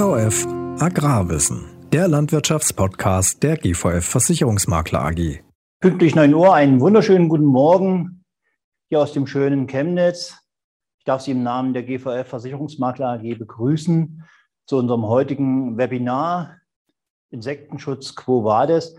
GVF 0.00 0.46
Agrarwissen, 0.80 1.66
der 1.92 2.08
Landwirtschaftspodcast 2.08 3.42
der 3.42 3.58
GVF 3.58 4.02
Versicherungsmakler 4.02 5.04
AG. 5.04 5.42
Pünktlich 5.78 6.14
9 6.14 6.32
Uhr, 6.32 6.54
einen 6.54 6.80
wunderschönen 6.80 7.28
guten 7.28 7.44
Morgen 7.44 8.24
hier 8.88 9.00
aus 9.00 9.12
dem 9.12 9.26
schönen 9.26 9.66
Chemnitz. 9.66 10.42
Ich 10.96 11.04
darf 11.04 11.20
Sie 11.20 11.32
im 11.32 11.42
Namen 11.42 11.74
der 11.74 11.82
GVF 11.82 12.26
Versicherungsmakler 12.26 13.08
AG 13.10 13.34
begrüßen 13.38 14.24
zu 14.64 14.78
unserem 14.78 15.04
heutigen 15.04 15.76
Webinar 15.76 16.56
Insektenschutz 17.28 18.14
Quo 18.14 18.42
Vadis. 18.42 18.96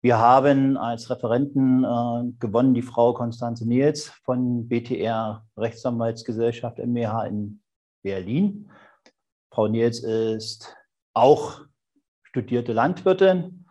Wir 0.00 0.16
haben 0.16 0.78
als 0.78 1.10
Referenten 1.10 1.84
äh, 1.84 2.32
gewonnen 2.40 2.72
die 2.72 2.80
Frau 2.80 3.12
Konstanze 3.12 3.68
Nils 3.68 4.08
von 4.24 4.66
BTR 4.66 5.44
Rechtsanwaltsgesellschaft 5.58 6.78
MBH 6.78 7.26
in 7.26 7.60
Berlin. 8.02 8.70
Frau 9.50 9.68
Nils 9.68 10.00
ist 10.00 10.76
auch 11.14 11.62
studierte 12.22 12.72
Landwirtin, 12.72 13.66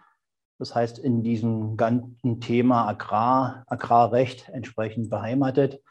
das 0.59 0.73
heißt 0.73 0.99
in 0.99 1.23
diesem 1.23 1.77
ganzen 1.77 2.41
Thema 2.41 2.87
Agrar, 2.87 3.63
Agrarrecht 3.67 4.49
entsprechend 4.49 5.09
beheimatet. 5.09 5.81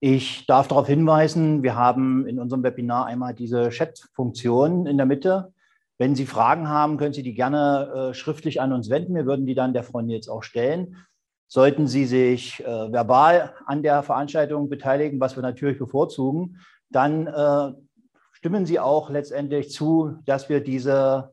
Ich 0.00 0.46
darf 0.46 0.66
darauf 0.68 0.88
hinweisen, 0.88 1.62
wir 1.62 1.76
haben 1.76 2.26
in 2.26 2.40
unserem 2.40 2.64
Webinar 2.64 3.06
einmal 3.06 3.34
diese 3.34 3.68
Chat-Funktion 3.68 4.86
in 4.86 4.96
der 4.96 5.06
Mitte. 5.06 5.52
Wenn 5.98 6.16
Sie 6.16 6.26
Fragen 6.26 6.68
haben, 6.68 6.96
können 6.96 7.12
Sie 7.12 7.22
die 7.22 7.34
gerne 7.34 8.10
äh, 8.10 8.14
schriftlich 8.14 8.60
an 8.60 8.72
uns 8.72 8.90
wenden. 8.90 9.14
Wir 9.14 9.26
würden 9.26 9.46
die 9.46 9.54
dann 9.54 9.74
der 9.74 9.84
Frau 9.84 10.00
Nils 10.00 10.28
auch 10.28 10.42
stellen. 10.42 10.96
Sollten 11.46 11.86
Sie 11.86 12.06
sich 12.06 12.64
äh, 12.64 12.92
verbal 12.92 13.54
an 13.66 13.82
der 13.84 14.02
Veranstaltung 14.02 14.68
beteiligen, 14.68 15.20
was 15.20 15.36
wir 15.36 15.42
natürlich 15.42 15.78
bevorzugen, 15.78 16.58
dann 16.90 17.26
äh, 17.26 17.72
stimmen 18.42 18.66
Sie 18.66 18.80
auch 18.80 19.08
letztendlich 19.08 19.70
zu, 19.70 20.18
dass 20.24 20.48
wir 20.48 20.64
diese 20.64 21.32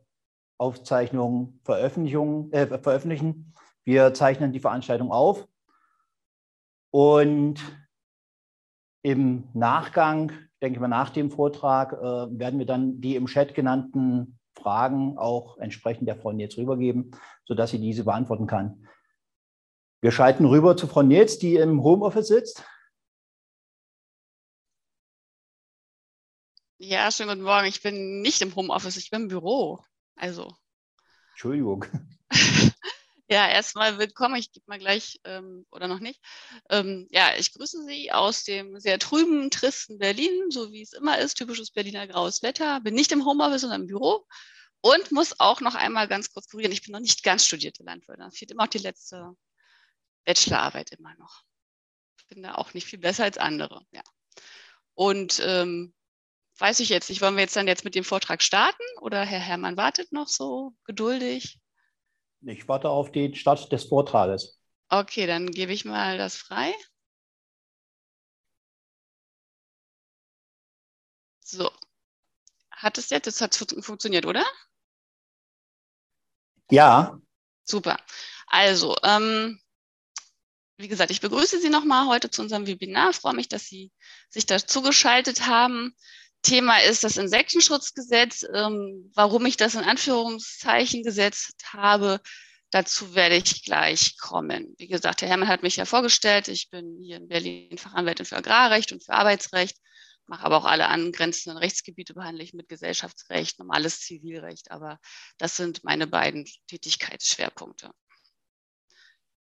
Aufzeichnung 0.60 1.60
äh, 1.66 2.68
veröffentlichen. 2.78 3.56
Wir 3.84 4.14
zeichnen 4.14 4.54
die 4.54 4.60
Veranstaltung 4.60 5.12
auf 5.12 5.48
und 6.92 7.56
im 9.02 9.48
Nachgang, 9.56 10.34
denke 10.62 10.78
ich 10.78 10.80
mal 10.80 10.88
nach 10.88 11.10
dem 11.10 11.32
Vortrag, 11.32 11.94
äh, 11.94 12.40
werden 12.40 12.60
wir 12.60 12.68
dann 12.68 13.02
die 13.02 13.16
im 13.16 13.26
Chat 13.26 13.56
genannten 13.56 14.38
Fragen 14.54 15.18
auch 15.18 15.58
entsprechend 15.58 16.08
der 16.08 16.16
Frau 16.16 16.32
Nils 16.32 16.60
rübergeben, 16.60 17.10
sodass 17.46 17.72
sie 17.72 17.80
diese 17.80 18.04
beantworten 18.04 18.46
kann. 18.46 18.86
Wir 20.02 20.12
schalten 20.12 20.46
rüber 20.46 20.78
zu 20.78 20.86
Frau 20.86 21.02
Nils, 21.02 21.40
die 21.40 21.56
im 21.56 21.82
Homeoffice 21.82 22.28
sitzt. 22.28 22.64
Ja, 26.82 27.12
schönen 27.12 27.28
guten 27.28 27.42
Morgen. 27.42 27.68
Ich 27.68 27.82
bin 27.82 28.22
nicht 28.22 28.42
im 28.42 28.56
Homeoffice, 28.56 28.96
ich 28.96 29.10
bin 29.10 29.24
im 29.24 29.28
Büro. 29.28 29.84
Also. 30.16 30.56
Entschuldigung. 31.32 31.84
ja, 33.28 33.50
erstmal 33.50 33.98
willkommen. 34.00 34.38
Ich 34.38 34.54
gebe 34.54 34.64
mal 34.66 34.80
gleich, 34.80 35.20
ähm, 35.26 35.66
oder 35.72 35.90
noch 35.90 36.00
nicht. 36.00 36.22
Ähm, 36.70 37.06
ja, 37.12 37.36
ich 37.38 37.52
grüße 37.52 37.84
Sie 37.84 38.14
aus 38.14 38.46
dem 38.46 38.80
sehr 38.80 38.98
trüben, 38.98 39.52
tristen 39.52 39.98
Berlin, 39.98 40.52
so 40.52 40.72
wie 40.72 40.82
es 40.82 40.94
immer 40.94 41.18
ist, 41.18 41.34
typisches 41.34 41.72
Berliner 41.72 42.08
graues 42.08 42.44
Wetter. 42.44 42.80
Bin 42.80 42.96
nicht 42.96 43.12
im 43.12 43.26
Homeoffice, 43.26 43.60
sondern 43.60 43.82
im 43.82 43.88
Büro. 43.88 44.26
Und 44.80 45.12
muss 45.12 45.38
auch 45.38 45.60
noch 45.60 45.76
einmal 45.76 46.08
ganz 46.08 46.32
kurz 46.32 46.48
korrigieren, 46.48 46.72
ich 46.72 46.84
bin 46.84 46.94
noch 46.94 47.02
nicht 47.02 47.24
ganz 47.24 47.46
studierte 47.46 47.84
Landwirtin. 47.84 48.24
Da 48.24 48.32
fehlt 48.32 48.52
immer 48.52 48.64
auch 48.64 48.68
die 48.68 48.78
letzte 48.78 49.34
Bachelorarbeit 50.24 50.92
immer 50.92 51.14
noch. 51.16 51.42
Ich 52.20 52.28
bin 52.28 52.42
da 52.42 52.56
auch 52.56 52.74
nicht 52.74 52.88
viel 52.88 53.00
besser 53.00 53.26
als 53.26 53.38
andere, 53.38 53.86
ja. 53.92 54.02
Und 54.94 55.42
ähm, 55.44 55.94
weiß 56.60 56.80
ich 56.80 56.90
jetzt 56.90 57.10
nicht, 57.10 57.22
wollen 57.22 57.36
wir 57.36 57.44
jetzt 57.44 57.56
dann 57.56 57.68
jetzt 57.68 57.86
mit 57.86 57.96
dem 57.96 58.04
Vortrag 58.04 58.42
starten 58.42 58.84
oder 59.02 59.24
Herr 59.24 59.40
Herrmann 59.40 59.78
wartet 59.78 60.12
noch 60.12 60.28
so 60.28 60.74
geduldig? 60.84 61.60
Ich 62.42 62.68
warte 62.68 62.90
auf 62.90 63.12
den 63.12 63.36
Start 63.36 63.72
des 63.72 63.86
Vortrages. 63.86 64.60
Okay, 64.90 65.28
dann 65.28 65.52
gebe 65.52 65.74
ich 65.74 65.86
mal 65.86 66.18
das 66.18 66.36
frei. 66.38 66.74
So. 71.42 71.72
Hat 72.72 72.98
es 72.98 73.10
jetzt? 73.10 73.28
Das 73.28 73.42
hat 73.42 73.56
funktioniert, 73.56 74.26
oder? 74.26 74.46
Ja. 76.72 77.20
Super. 77.64 77.98
Also, 78.48 78.96
ähm, 79.04 79.60
wie 80.78 80.88
gesagt, 80.88 81.12
ich 81.12 81.22
begrüße 81.22 81.60
Sie 81.60 81.70
nochmal 81.70 82.08
heute 82.08 82.32
zu 82.32 82.42
unserem 82.42 82.68
Webinar. 82.68 83.10
Ich 83.10 83.18
freue 83.18 83.34
mich, 83.34 83.50
dass 83.50 83.66
Sie 83.66 83.92
sich 84.30 84.46
dazu 84.46 84.82
geschaltet 84.82 85.46
haben. 85.46 85.94
Thema 86.42 86.80
ist 86.80 87.04
das 87.04 87.18
Insektenschutzgesetz. 87.18 88.46
Ähm, 88.54 89.12
warum 89.14 89.46
ich 89.46 89.58
das 89.58 89.76
in 89.76 89.84
Anführungszeichen 89.84 91.04
gesetzt 91.04 91.56
habe, 91.74 92.22
dazu 92.72 93.16
werde 93.16 93.36
ich 93.36 93.64
gleich 93.64 94.18
kommen. 94.18 94.76
Wie 94.78 94.88
gesagt, 94.88 95.22
Herr 95.22 95.30
Herrmann 95.30 95.48
hat 95.48 95.64
mich 95.64 95.76
ja 95.76 95.86
vorgestellt. 95.86 96.48
Ich 96.48 96.70
bin 96.70 96.98
hier 97.02 97.18
in 97.18 97.28
Berlin 97.28 97.78
Fachanwältin 97.78 98.26
für 98.26 98.38
Agrarrecht 98.38 98.92
und 98.92 99.04
für 99.04 99.14
Arbeitsrecht, 99.14 99.78
mache 100.28 100.46
aber 100.46 100.58
auch 100.58 100.66
alle 100.66 100.88
angrenzenden 100.88 101.58
Rechtsgebiete, 101.58 102.14
behandle 102.14 102.44
ich 102.44 102.54
mit 102.54 102.70
Gesellschaftsrecht, 102.70 103.60
normales 103.60 104.02
Zivilrecht. 104.02 104.72
Aber 104.72 105.00
das 105.38 105.56
sind 105.58 105.84
meine 105.84 106.08
beiden 106.08 106.46
Tätigkeitsschwerpunkte. 106.68 107.92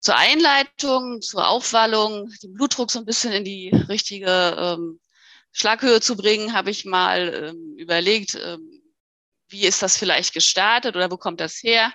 Zur 0.01 0.15
Einleitung, 0.15 1.21
zur 1.21 1.47
Aufwallung, 1.49 2.31
den 2.41 2.53
Blutdruck 2.53 2.89
so 2.89 2.99
ein 2.99 3.05
bisschen 3.05 3.33
in 3.33 3.43
die 3.43 3.69
richtige 3.89 4.55
ähm, 4.57 5.01
Schlaghöhe 5.51 6.01
zu 6.01 6.15
bringen, 6.15 6.53
habe 6.53 6.69
ich 6.69 6.85
mal 6.85 7.49
ähm, 7.49 7.75
überlegt, 7.77 8.35
ähm, 8.35 8.81
wie 9.47 9.65
ist 9.65 9.81
das 9.81 9.97
vielleicht 9.97 10.33
gestartet 10.33 10.95
oder 10.95 11.11
wo 11.11 11.17
kommt 11.17 11.39
das 11.39 11.61
her? 11.61 11.91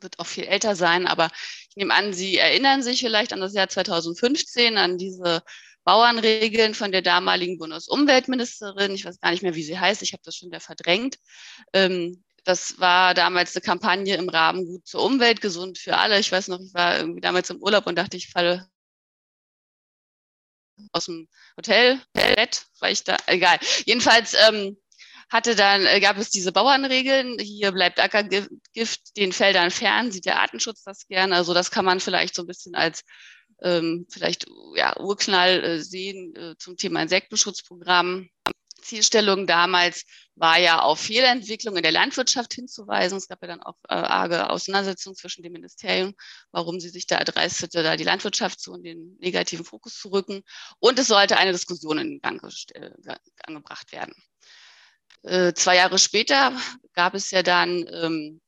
Wird 0.00 0.18
auch 0.18 0.26
viel 0.26 0.44
älter 0.44 0.76
sein, 0.76 1.06
aber 1.06 1.30
ich 1.68 1.76
nehme 1.76 1.94
an, 1.94 2.12
Sie 2.12 2.36
erinnern 2.36 2.82
sich 2.82 3.00
vielleicht 3.00 3.32
an 3.32 3.40
das 3.40 3.54
Jahr 3.54 3.68
2015, 3.68 4.76
an 4.76 4.98
diese 4.98 5.42
Bauernregeln 5.84 6.74
von 6.74 6.92
der 6.92 7.02
damaligen 7.02 7.58
Bundesumweltministerin. 7.58 8.94
Ich 8.94 9.04
weiß 9.04 9.20
gar 9.20 9.30
nicht 9.30 9.42
mehr, 9.42 9.54
wie 9.54 9.62
sie 9.62 9.78
heißt. 9.78 10.02
Ich 10.02 10.12
habe 10.12 10.22
das 10.24 10.36
schon 10.36 10.50
wieder 10.50 10.60
verdrängt. 10.60 11.16
Ähm, 11.72 12.22
das 12.44 12.78
war 12.78 13.14
damals 13.14 13.54
eine 13.54 13.62
Kampagne 13.62 14.16
im 14.16 14.28
Rahmen 14.28 14.66
Gut 14.66 14.86
zur 14.86 15.02
Umwelt, 15.02 15.40
gesund 15.40 15.78
für 15.78 15.96
alle. 15.96 16.18
Ich 16.18 16.32
weiß 16.32 16.48
noch, 16.48 16.60
ich 16.60 16.72
war 16.74 16.98
irgendwie 16.98 17.20
damals 17.20 17.50
im 17.50 17.62
Urlaub 17.62 17.86
und 17.86 17.96
dachte, 17.96 18.16
ich 18.16 18.28
falle 18.28 18.68
aus 20.92 21.06
dem 21.06 21.28
Hotel, 21.56 22.00
Bett, 22.12 22.66
weil 22.80 22.92
ich 22.92 23.04
da, 23.04 23.16
egal. 23.26 23.58
Jedenfalls 23.84 24.34
ähm, 24.48 24.76
hatte 25.30 25.54
dann, 25.54 25.86
äh, 25.86 26.00
gab 26.00 26.18
es 26.18 26.30
diese 26.30 26.52
Bauernregeln, 26.52 27.38
hier 27.38 27.72
bleibt 27.72 28.00
Ackergift 28.00 29.16
den 29.16 29.32
Feldern 29.32 29.70
fern, 29.70 30.10
sieht 30.10 30.26
der 30.26 30.40
Artenschutz 30.40 30.82
das 30.82 31.06
gerne. 31.06 31.36
Also 31.36 31.54
das 31.54 31.70
kann 31.70 31.84
man 31.84 32.00
vielleicht 32.00 32.34
so 32.34 32.42
ein 32.42 32.48
bisschen 32.48 32.74
als 32.74 33.02
ähm, 33.62 34.06
vielleicht 34.10 34.46
ja, 34.74 34.98
Urknall 34.98 35.62
äh, 35.62 35.80
sehen 35.80 36.34
äh, 36.34 36.56
zum 36.58 36.76
Thema 36.76 37.02
Insektenschutzprogramm. 37.02 38.28
Zielstellung 38.80 39.46
damals 39.46 40.04
war 40.34 40.58
ja 40.58 40.80
auf 40.80 41.00
Fehlentwicklung 41.00 41.76
in 41.76 41.82
der 41.82 41.92
Landwirtschaft 41.92 42.54
hinzuweisen. 42.54 43.18
Es 43.18 43.28
gab 43.28 43.42
ja 43.42 43.48
dann 43.48 43.62
auch 43.62 43.76
äh, 43.88 43.94
arge 43.94 44.48
Auseinandersetzungen 44.48 45.16
zwischen 45.16 45.42
dem 45.42 45.52
Ministerium, 45.52 46.14
warum 46.50 46.80
sie 46.80 46.88
sich 46.88 47.06
da 47.06 47.16
erdreistete, 47.16 47.82
da 47.82 47.96
die 47.96 48.04
Landwirtschaft 48.04 48.60
so 48.60 48.74
in 48.74 48.82
den 48.82 49.16
negativen 49.20 49.64
Fokus 49.64 49.94
zu 49.98 50.08
rücken. 50.08 50.42
Und 50.78 50.98
es 50.98 51.08
sollte 51.08 51.36
eine 51.36 51.52
Diskussion 51.52 51.98
in 51.98 52.20
Gang 52.20 52.42
äh, 52.74 52.90
angebracht 53.44 53.92
werden. 53.92 54.14
Äh, 55.22 55.52
zwei 55.52 55.76
Jahre 55.76 55.98
später 55.98 56.52
gab 56.94 57.14
es 57.14 57.30
ja 57.30 57.42
dann 57.42 57.86
ähm, 57.92 58.40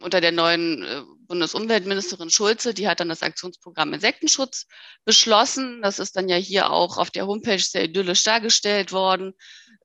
unter 0.00 0.20
der 0.20 0.32
neuen 0.32 0.82
äh, 0.82 1.02
Bundesumweltministerin 1.26 2.30
Schulze, 2.30 2.74
die 2.74 2.88
hat 2.88 3.00
dann 3.00 3.08
das 3.08 3.22
Aktionsprogramm 3.22 3.92
Insektenschutz 3.92 4.66
beschlossen. 5.04 5.82
Das 5.82 5.98
ist 5.98 6.16
dann 6.16 6.28
ja 6.28 6.36
hier 6.36 6.70
auch 6.70 6.98
auf 6.98 7.10
der 7.10 7.26
Homepage 7.26 7.58
sehr 7.58 7.84
idyllisch 7.84 8.22
dargestellt 8.24 8.92
worden. 8.92 9.34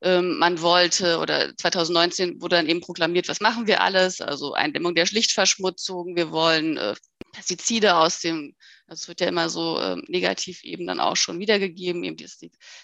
Ähm, 0.02 0.38
man 0.38 0.62
wollte, 0.62 1.18
oder 1.18 1.54
2019 1.56 2.40
wurde 2.40 2.56
dann 2.56 2.68
eben 2.68 2.80
proklamiert, 2.80 3.28
was 3.28 3.40
machen 3.40 3.66
wir 3.66 3.82
alles? 3.82 4.20
Also 4.20 4.54
Eindämmung 4.54 4.94
der 4.94 5.06
Schlichtverschmutzung. 5.06 6.16
Wir 6.16 6.30
wollen 6.30 6.76
äh, 6.78 6.94
Pestizide 7.32 7.96
aus 7.96 8.20
dem, 8.20 8.54
das 8.90 9.06
wird 9.06 9.20
ja 9.20 9.28
immer 9.28 9.48
so 9.48 9.78
äh, 9.78 9.96
negativ 10.08 10.64
eben 10.64 10.84
dann 10.84 10.98
auch 10.98 11.16
schon 11.16 11.38
wiedergegeben, 11.38 12.02
eben 12.02 12.16
die 12.16 12.28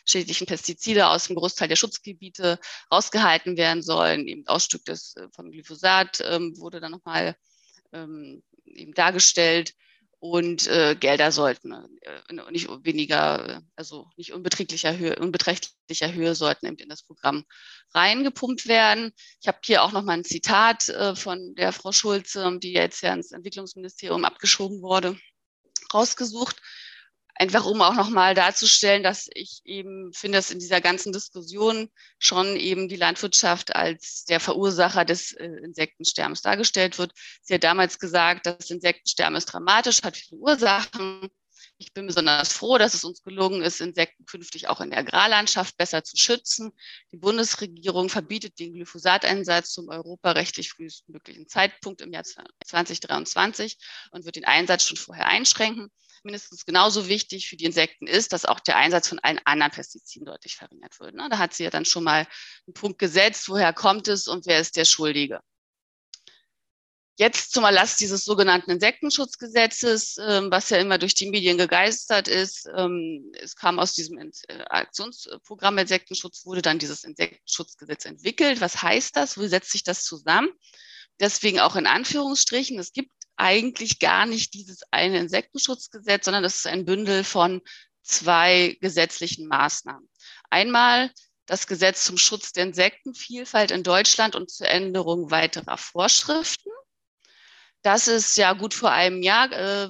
schädlichen 0.04 0.46
Pestizide 0.46 1.08
aus 1.08 1.26
dem 1.26 1.34
Großteil 1.34 1.66
der 1.66 1.74
Schutzgebiete 1.74 2.60
rausgehalten 2.92 3.56
werden 3.56 3.82
sollen. 3.82 4.28
Eben 4.28 4.46
Ausstück 4.46 4.84
des, 4.84 5.16
äh, 5.16 5.26
von 5.34 5.50
Glyphosat 5.50 6.22
ähm, 6.24 6.56
wurde 6.58 6.78
dann 6.78 6.92
nochmal 6.92 7.34
ähm, 7.92 8.44
eben 8.64 8.94
dargestellt 8.94 9.74
und 10.20 10.68
äh, 10.68 10.94
Gelder 10.94 11.32
sollten 11.32 11.72
äh, 11.72 12.52
nicht 12.52 12.68
weniger, 12.84 13.62
also 13.74 14.08
nicht 14.16 14.32
unbeträchtlicher 14.32 14.96
Höhe, 14.96 15.16
unbeträchtlicher 15.16 16.12
Höhe 16.12 16.36
sollten 16.36 16.66
eben 16.66 16.76
in 16.76 16.88
das 16.88 17.02
Programm 17.02 17.44
reingepumpt 17.94 18.68
werden. 18.68 19.12
Ich 19.40 19.48
habe 19.48 19.58
hier 19.64 19.82
auch 19.82 19.90
noch 19.90 20.04
mal 20.04 20.12
ein 20.12 20.24
Zitat 20.24 20.88
äh, 20.88 21.16
von 21.16 21.56
der 21.56 21.72
Frau 21.72 21.90
Schulze, 21.90 22.58
die 22.60 22.72
jetzt 22.72 23.02
ja 23.02 23.12
ins 23.12 23.32
Entwicklungsministerium 23.32 24.24
abgeschoben 24.24 24.82
wurde, 24.82 25.18
rausgesucht. 25.92 26.56
einfach 27.38 27.66
um 27.66 27.82
auch 27.82 27.94
nochmal 27.94 28.34
darzustellen, 28.34 29.02
dass 29.02 29.28
ich 29.34 29.60
eben 29.64 30.12
finde, 30.12 30.38
dass 30.38 30.50
in 30.50 30.58
dieser 30.58 30.80
ganzen 30.80 31.12
Diskussion 31.12 31.90
schon 32.18 32.56
eben 32.56 32.88
die 32.88 32.96
Landwirtschaft 32.96 33.76
als 33.76 34.24
der 34.24 34.40
Verursacher 34.40 35.04
des 35.04 35.32
äh, 35.32 35.44
Insektensterbens 35.44 36.42
dargestellt 36.42 36.98
wird. 36.98 37.12
Sie 37.42 37.54
hat 37.54 37.64
damals 37.64 37.98
gesagt, 37.98 38.46
das 38.46 38.70
Insektensterben 38.70 39.36
ist 39.36 39.46
dramatisch, 39.46 40.02
hat 40.02 40.16
viele 40.16 40.40
Ursachen. 40.40 41.28
Ich 41.78 41.92
bin 41.92 42.06
besonders 42.06 42.52
froh, 42.52 42.78
dass 42.78 42.94
es 42.94 43.04
uns 43.04 43.22
gelungen 43.22 43.62
ist, 43.62 43.82
Insekten 43.82 44.24
künftig 44.24 44.68
auch 44.68 44.80
in 44.80 44.90
der 44.90 45.00
Agrarlandschaft 45.00 45.76
besser 45.76 46.02
zu 46.04 46.16
schützen. 46.16 46.72
Die 47.12 47.18
Bundesregierung 47.18 48.08
verbietet 48.08 48.58
den 48.58 48.72
Glyphosateinsatz 48.72 49.72
zum 49.72 49.88
europarechtlich 49.88 50.70
frühestmöglichen 50.70 51.48
Zeitpunkt 51.48 52.00
im 52.00 52.12
Jahr 52.12 52.24
2023 52.64 53.76
und 54.10 54.24
wird 54.24 54.36
den 54.36 54.46
Einsatz 54.46 54.84
schon 54.84 54.96
vorher 54.96 55.26
einschränken 55.26 55.90
mindestens 56.26 56.66
genauso 56.66 57.08
wichtig 57.08 57.48
für 57.48 57.56
die 57.56 57.64
Insekten 57.64 58.06
ist, 58.06 58.34
dass 58.34 58.44
auch 58.44 58.60
der 58.60 58.76
Einsatz 58.76 59.08
von 59.08 59.18
allen 59.20 59.40
anderen 59.44 59.72
Pestiziden 59.72 60.26
deutlich 60.26 60.56
verringert 60.56 60.98
wird. 61.00 61.14
Ne? 61.14 61.28
Da 61.30 61.38
hat 61.38 61.54
sie 61.54 61.64
ja 61.64 61.70
dann 61.70 61.86
schon 61.86 62.04
mal 62.04 62.26
einen 62.66 62.74
Punkt 62.74 62.98
gesetzt, 62.98 63.48
woher 63.48 63.72
kommt 63.72 64.08
es 64.08 64.28
und 64.28 64.44
wer 64.46 64.60
ist 64.60 64.76
der 64.76 64.84
Schuldige. 64.84 65.40
Jetzt 67.18 67.52
zum 67.52 67.64
Erlass 67.64 67.96
dieses 67.96 68.24
sogenannten 68.24 68.70
Insektenschutzgesetzes, 68.70 70.18
ähm, 70.18 70.50
was 70.50 70.68
ja 70.68 70.76
immer 70.76 70.98
durch 70.98 71.14
die 71.14 71.30
Medien 71.30 71.56
gegeistert 71.56 72.28
ist. 72.28 72.68
Ähm, 72.76 73.32
es 73.40 73.56
kam 73.56 73.78
aus 73.78 73.94
diesem 73.94 74.18
äh, 74.18 74.30
Aktionsprogramm 74.68 75.78
Insektenschutz, 75.78 76.44
wurde 76.44 76.60
dann 76.60 76.78
dieses 76.78 77.04
Insektenschutzgesetz 77.04 78.04
entwickelt. 78.04 78.60
Was 78.60 78.82
heißt 78.82 79.16
das? 79.16 79.38
Wie 79.38 79.48
setzt 79.48 79.72
sich 79.72 79.82
das 79.82 80.04
zusammen? 80.04 80.50
Deswegen 81.18 81.60
auch 81.60 81.76
in 81.76 81.86
Anführungsstrichen. 81.86 82.78
Es 82.78 82.92
gibt 82.92 83.10
eigentlich 83.36 83.98
gar 83.98 84.26
nicht 84.26 84.52
dieses 84.52 84.80
eine 84.90 85.18
Insektenschutzgesetz, 85.18 86.26
sondern 86.26 86.42
das 86.42 86.56
ist 86.56 86.66
ein 86.66 86.84
Bündel 86.84 87.24
von 87.24 87.62
zwei 88.02 88.76
gesetzlichen 88.80 89.46
Maßnahmen. 89.46 90.08
Einmal 90.50 91.10
das 91.46 91.66
Gesetz 91.66 92.04
zum 92.04 92.18
Schutz 92.18 92.52
der 92.52 92.64
Insektenvielfalt 92.64 93.70
in 93.70 93.82
Deutschland 93.82 94.34
und 94.34 94.50
zur 94.50 94.68
Änderung 94.68 95.30
weiterer 95.30 95.78
Vorschriften. 95.78 96.70
Das 97.86 98.08
ist 98.08 98.36
ja 98.36 98.52
gut 98.52 98.74
vor 98.74 98.90
einem 98.90 99.22
Jahr 99.22 99.52
äh, 99.52 99.88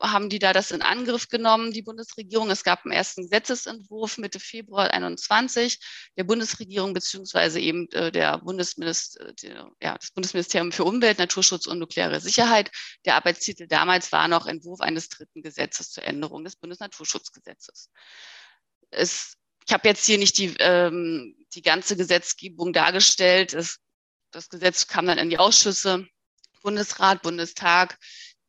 haben 0.00 0.28
die 0.28 0.40
da 0.40 0.52
das 0.52 0.72
in 0.72 0.82
Angriff 0.82 1.28
genommen, 1.28 1.70
die 1.70 1.82
Bundesregierung. 1.82 2.50
Es 2.50 2.64
gab 2.64 2.84
einen 2.84 2.90
ersten 2.90 3.22
Gesetzesentwurf 3.22 4.18
Mitte 4.18 4.40
Februar 4.40 4.90
21 4.90 5.78
der 6.16 6.24
Bundesregierung 6.24 6.92
beziehungsweise 6.92 7.60
eben 7.60 7.88
äh, 7.92 8.10
der 8.10 8.38
Bundesminister, 8.38 9.28
äh, 9.28 9.54
ja, 9.80 9.96
das 9.98 10.10
Bundesministerium 10.10 10.72
für 10.72 10.82
Umwelt, 10.82 11.20
Naturschutz 11.20 11.66
und 11.66 11.78
nukleare 11.78 12.18
Sicherheit. 12.18 12.72
Der 13.04 13.14
Arbeitstitel 13.14 13.68
damals 13.68 14.10
war 14.10 14.26
noch 14.26 14.48
Entwurf 14.48 14.80
eines 14.80 15.10
dritten 15.10 15.42
Gesetzes 15.42 15.92
zur 15.92 16.02
Änderung 16.02 16.42
des 16.42 16.56
Bundesnaturschutzgesetzes. 16.56 17.88
Es, 18.90 19.36
ich 19.64 19.72
habe 19.72 19.86
jetzt 19.86 20.04
hier 20.06 20.18
nicht 20.18 20.38
die, 20.38 20.56
ähm, 20.58 21.36
die 21.54 21.62
ganze 21.62 21.96
Gesetzgebung 21.96 22.72
dargestellt. 22.72 23.54
Es, 23.54 23.78
das 24.32 24.48
Gesetz 24.48 24.88
kam 24.88 25.06
dann 25.06 25.18
in 25.18 25.30
die 25.30 25.38
Ausschüsse, 25.38 26.08
Bundesrat, 26.60 27.22
Bundestag. 27.22 27.98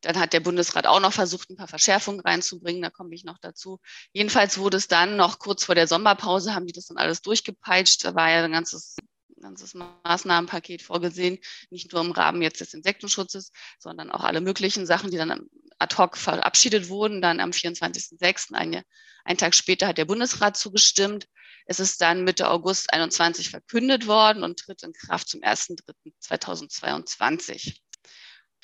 Dann 0.02 0.20
hat 0.20 0.34
der 0.34 0.40
Bundesrat 0.40 0.88
auch 0.88 1.00
noch 1.00 1.14
versucht, 1.14 1.50
ein 1.50 1.56
paar 1.56 1.68
Verschärfungen 1.68 2.22
reinzubringen. 2.22 2.82
Da 2.82 2.90
komme 2.90 3.14
ich 3.14 3.24
noch 3.24 3.38
dazu. 3.40 3.80
Jedenfalls 4.14 4.58
wurde 4.58 4.78
es 4.78 4.88
dann 4.88 5.16
noch 5.16 5.38
kurz 5.38 5.66
vor 5.66 5.76
der 5.76 5.88
Sommerpause, 5.88 6.56
haben 6.56 6.66
die 6.66 6.74
das 6.74 6.88
dann 6.88 6.98
alles 6.98 7.22
durchgepeitscht. 7.22 8.04
Da 8.04 8.16
war 8.16 8.32
ja 8.32 8.44
ein 8.44 8.52
ganzes, 8.52 8.96
ganzes 9.40 9.76
Maßnahmenpaket 9.76 10.82
vorgesehen, 10.82 11.38
nicht 11.70 11.94
nur 11.94 12.02
im 12.02 12.12
Rahmen 12.12 12.42
jetzt 12.42 12.62
des 12.62 12.74
Insektenschutzes, 12.74 13.52
sondern 13.78 14.10
auch 14.12 14.24
alle 14.24 14.42
möglichen 14.42 14.88
Sachen, 14.88 15.12
die 15.12 15.18
dann 15.18 15.48
ad 15.78 15.96
hoc 15.98 16.18
verabschiedet 16.18 16.90
wurden. 16.90 17.22
Dann 17.22 17.40
am 17.40 17.52
24.06., 17.52 18.54
ein, 18.54 18.82
einen 19.24 19.38
Tag 19.38 19.54
später, 19.54 19.86
hat 19.88 20.00
der 20.00 20.06
Bundesrat 20.06 20.58
zugestimmt. 20.58 21.28
Es 21.68 21.80
ist 21.80 22.02
dann 22.02 22.24
Mitte 22.24 22.50
August 22.50 22.92
21 22.92 23.50
verkündet 23.50 24.08
worden 24.08 24.44
und 24.44 24.58
tritt 24.60 24.82
in 24.84 24.94
Kraft 24.94 25.30
zum 25.30 25.42
1.3.2022. 25.42 27.76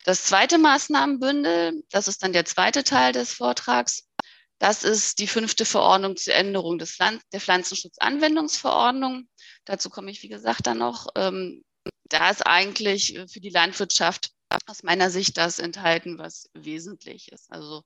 Das 0.07 0.23
zweite 0.23 0.57
Maßnahmenbündel, 0.57 1.83
das 1.89 2.07
ist 2.07 2.23
dann 2.23 2.31
der 2.31 2.45
zweite 2.45 2.85
Teil 2.85 3.11
des 3.11 3.33
Vortrags, 3.33 4.07
das 4.57 4.85
ist 4.85 5.19
die 5.19 5.27
fünfte 5.27 5.65
Verordnung 5.65 6.15
zur 6.15 6.33
Änderung 6.33 6.79
des 6.79 6.95
Pflanz 6.95 7.23
der 7.33 7.41
Pflanzenschutzanwendungsverordnung. 7.41 9.27
Dazu 9.65 9.89
komme 9.89 10.09
ich, 10.09 10.23
wie 10.23 10.29
gesagt, 10.29 10.65
dann 10.65 10.77
noch. 10.77 11.07
Ähm, 11.15 11.65
da 12.05 12.29
ist 12.29 12.47
eigentlich 12.47 13.19
für 13.29 13.41
die 13.41 13.49
Landwirtschaft 13.49 14.31
aus 14.65 14.81
meiner 14.81 15.09
Sicht 15.09 15.35
das 15.35 15.59
enthalten, 15.59 16.17
was 16.17 16.49
wesentlich 16.53 17.29
ist. 17.33 17.51
Also 17.51 17.83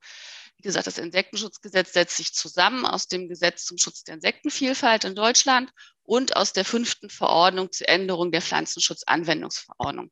wie 0.58 0.62
gesagt, 0.62 0.86
das 0.86 1.00
Insektenschutzgesetz 1.00 1.92
setzt 1.92 2.18
sich 2.18 2.36
zusammen 2.36 2.86
aus 2.86 3.08
dem 3.08 3.30
Gesetz 3.30 3.66
zum 3.66 3.80
Schutz 3.80 4.04
der 4.04 4.14
Insektenvielfalt 4.14 5.06
in 5.06 5.16
Deutschland 5.16 5.72
und 6.04 6.36
aus 6.36 6.54
der 6.54 6.66
fünften 6.66 7.10
Verordnung 7.10 7.72
zur 7.72 7.90
Änderung 7.90 8.32
der 8.32 8.44
Pflanzenschutzanwendungsverordnung. 8.44 10.12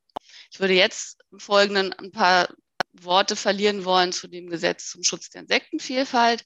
Ich 0.51 0.59
würde 0.59 0.73
jetzt 0.73 1.19
im 1.31 1.39
Folgenden 1.39 1.93
ein 1.93 2.11
paar 2.11 2.49
Worte 2.93 3.35
verlieren 3.35 3.85
wollen 3.85 4.11
zu 4.11 4.27
dem 4.27 4.49
Gesetz 4.49 4.89
zum 4.89 5.03
Schutz 5.03 5.29
der 5.29 5.41
Insektenvielfalt. 5.41 6.43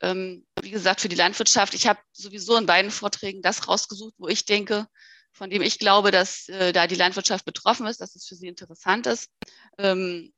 Ähm, 0.00 0.46
wie 0.60 0.70
gesagt, 0.70 1.00
für 1.00 1.08
die 1.08 1.16
Landwirtschaft, 1.16 1.74
ich 1.74 1.86
habe 1.86 2.00
sowieso 2.12 2.56
in 2.56 2.66
beiden 2.66 2.90
Vorträgen 2.90 3.40
das 3.40 3.68
rausgesucht, 3.68 4.14
wo 4.18 4.28
ich 4.28 4.44
denke, 4.44 4.86
von 5.32 5.50
dem 5.50 5.62
ich 5.62 5.78
glaube, 5.78 6.10
dass 6.10 6.48
äh, 6.48 6.72
da 6.72 6.86
die 6.86 6.96
Landwirtschaft 6.96 7.44
betroffen 7.44 7.86
ist, 7.86 8.00
dass 8.00 8.14
es 8.14 8.26
für 8.26 8.34
sie 8.34 8.48
interessant 8.48 9.06
ist. 9.06 9.30
Ähm, 9.78 10.32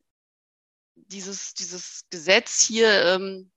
dieses, 0.94 1.54
dieses 1.54 2.04
Gesetz 2.10 2.62
hier, 2.66 3.04
ähm, 3.04 3.50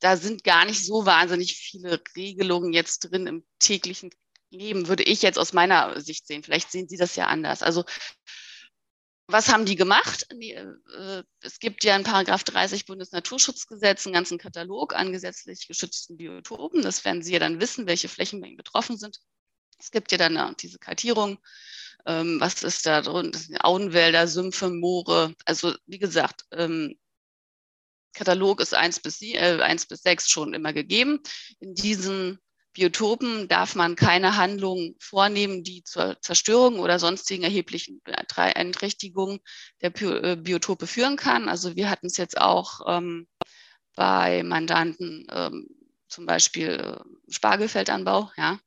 da 0.00 0.16
sind 0.16 0.44
gar 0.44 0.64
nicht 0.64 0.84
so 0.84 1.06
wahnsinnig 1.06 1.54
viele 1.54 2.02
Regelungen 2.16 2.72
jetzt 2.72 3.00
drin 3.00 3.26
im 3.26 3.44
täglichen 3.58 4.10
Leben, 4.50 4.88
würde 4.88 5.02
ich 5.02 5.22
jetzt 5.22 5.38
aus 5.38 5.52
meiner 5.52 6.00
Sicht 6.00 6.26
sehen. 6.26 6.42
Vielleicht 6.42 6.70
sehen 6.70 6.88
Sie 6.88 6.96
das 6.96 7.16
ja 7.16 7.26
anders. 7.26 7.62
Also 7.62 7.84
was 9.28 9.50
haben 9.50 9.66
die 9.66 9.76
gemacht? 9.76 10.26
Äh, 10.30 11.22
es 11.42 11.58
gibt 11.60 11.84
ja 11.84 11.94
in 11.94 12.02
Paragraph 12.02 12.44
30 12.44 12.86
Bundesnaturschutzgesetz 12.86 14.06
einen 14.06 14.14
ganzen 14.14 14.38
Katalog 14.38 14.94
an 14.94 15.12
gesetzlich 15.12 15.68
geschützten 15.68 16.16
Biotopen. 16.16 16.82
Das 16.82 17.04
werden 17.04 17.22
Sie 17.22 17.34
ja 17.34 17.38
dann 17.38 17.60
wissen, 17.60 17.86
welche 17.86 18.08
Flächen 18.08 18.40
betroffen 18.56 18.96
sind. 18.96 19.20
Es 19.78 19.90
gibt 19.90 20.10
ja 20.12 20.18
dann 20.18 20.56
diese 20.56 20.78
Kartierung. 20.78 21.38
Ähm, 22.06 22.40
was 22.40 22.62
ist 22.62 22.86
da 22.86 23.02
drin? 23.02 23.30
Das 23.30 23.44
sind 23.44 23.62
Auenwälder, 23.62 24.26
Sümpfe, 24.26 24.70
Moore. 24.70 25.34
Also 25.44 25.74
wie 25.86 25.98
gesagt, 25.98 26.46
ähm, 26.52 26.98
Katalog 28.14 28.60
ist 28.60 28.74
1 28.74 29.00
bis, 29.00 29.20
äh, 29.20 29.60
1 29.60 29.86
bis 29.86 30.02
6 30.02 30.28
schon 30.30 30.54
immer 30.54 30.72
gegeben. 30.72 31.20
In 31.60 31.74
diesen 31.74 32.38
Biotopen 32.72 33.48
darf 33.48 33.74
man 33.74 33.96
keine 33.96 34.36
Handlungen 34.36 34.94
vornehmen, 35.00 35.64
die 35.64 35.82
zur 35.84 36.20
Zerstörung 36.20 36.78
oder 36.78 36.98
sonstigen 36.98 37.42
erheblichen 37.42 38.00
Beeinträchtigungen 38.04 39.40
der 39.80 39.92
äh, 40.00 40.36
Biotope 40.36 40.86
führen 40.86 41.16
kann. 41.16 41.48
Also 41.48 41.76
wir 41.76 41.90
hatten 41.90 42.06
es 42.06 42.16
jetzt 42.16 42.38
auch 42.38 42.80
ähm, 42.86 43.26
bei 43.96 44.42
Mandanten, 44.44 45.26
ähm, 45.30 45.66
zum 46.08 46.26
Beispiel 46.26 46.68
äh, 46.68 47.32
Spargelfeldanbau, 47.32 48.30
ja. 48.36 48.58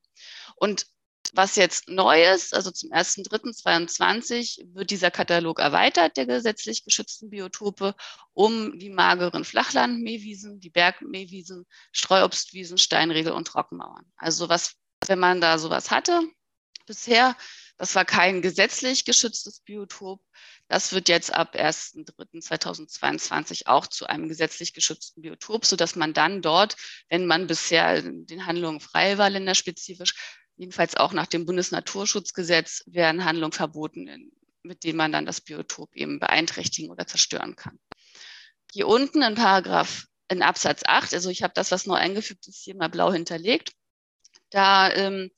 Und 0.57 0.85
was 1.31 1.55
jetzt 1.55 1.87
neu 1.87 2.29
ist, 2.29 2.53
also 2.53 2.71
zum 2.71 2.91
1.3.22 2.91 4.73
wird 4.73 4.91
dieser 4.91 5.11
Katalog 5.11 5.59
erweitert, 5.59 6.17
der 6.17 6.25
gesetzlich 6.25 6.83
geschützten 6.83 7.29
Biotope, 7.29 7.95
um 8.33 8.77
die 8.77 8.89
mageren 8.89 9.45
Flachlandmähwiesen, 9.45 10.59
die 10.59 10.69
Bergmähwiesen, 10.69 11.65
Streuobstwiesen, 11.93 12.77
Steinregel 12.77 13.31
und 13.31 13.47
Trockenmauern. 13.47 14.11
Also 14.17 14.49
was, 14.49 14.75
wenn 15.07 15.19
man 15.19 15.39
da 15.39 15.57
sowas 15.57 15.89
hatte 15.89 16.19
bisher, 16.85 17.37
das 17.77 17.95
war 17.95 18.03
kein 18.05 18.43
gesetzlich 18.43 19.05
geschütztes 19.05 19.61
Biotop. 19.61 20.21
Das 20.67 20.93
wird 20.93 21.09
jetzt 21.09 21.33
ab 21.33 21.55
1.3.2022 21.55 23.65
auch 23.65 23.87
zu 23.87 24.05
einem 24.05 24.27
gesetzlich 24.27 24.73
geschützten 24.73 25.23
Biotop, 25.23 25.65
sodass 25.65 25.95
man 25.95 26.13
dann 26.13 26.43
dort, 26.43 26.75
wenn 27.09 27.25
man 27.25 27.47
bisher 27.47 28.03
den 28.03 28.45
Handlungen 28.45 28.81
frei 28.81 29.17
war, 29.17 29.31
länderspezifisch, 29.31 30.13
jedenfalls 30.61 30.95
auch 30.95 31.11
nach 31.11 31.25
dem 31.25 31.47
Bundesnaturschutzgesetz 31.47 32.83
werden 32.85 33.25
Handlungen 33.25 33.51
verboten, 33.51 34.31
mit 34.61 34.83
denen 34.83 34.95
man 34.95 35.11
dann 35.11 35.25
das 35.25 35.41
Biotop 35.41 35.95
eben 35.95 36.19
beeinträchtigen 36.19 36.91
oder 36.91 37.07
zerstören 37.07 37.55
kann. 37.55 37.79
Hier 38.71 38.87
unten 38.87 39.23
in 39.23 39.33
Paragraph 39.33 40.05
in 40.29 40.43
Absatz 40.43 40.83
8, 40.85 41.15
also 41.15 41.31
ich 41.31 41.41
habe 41.41 41.55
das, 41.55 41.71
was 41.71 41.87
neu 41.87 41.95
eingefügt 41.95 42.47
ist, 42.47 42.63
hier 42.63 42.75
mal 42.75 42.89
blau 42.89 43.11
hinterlegt. 43.11 43.71
Da 44.51 44.93
ähm, 44.93 45.31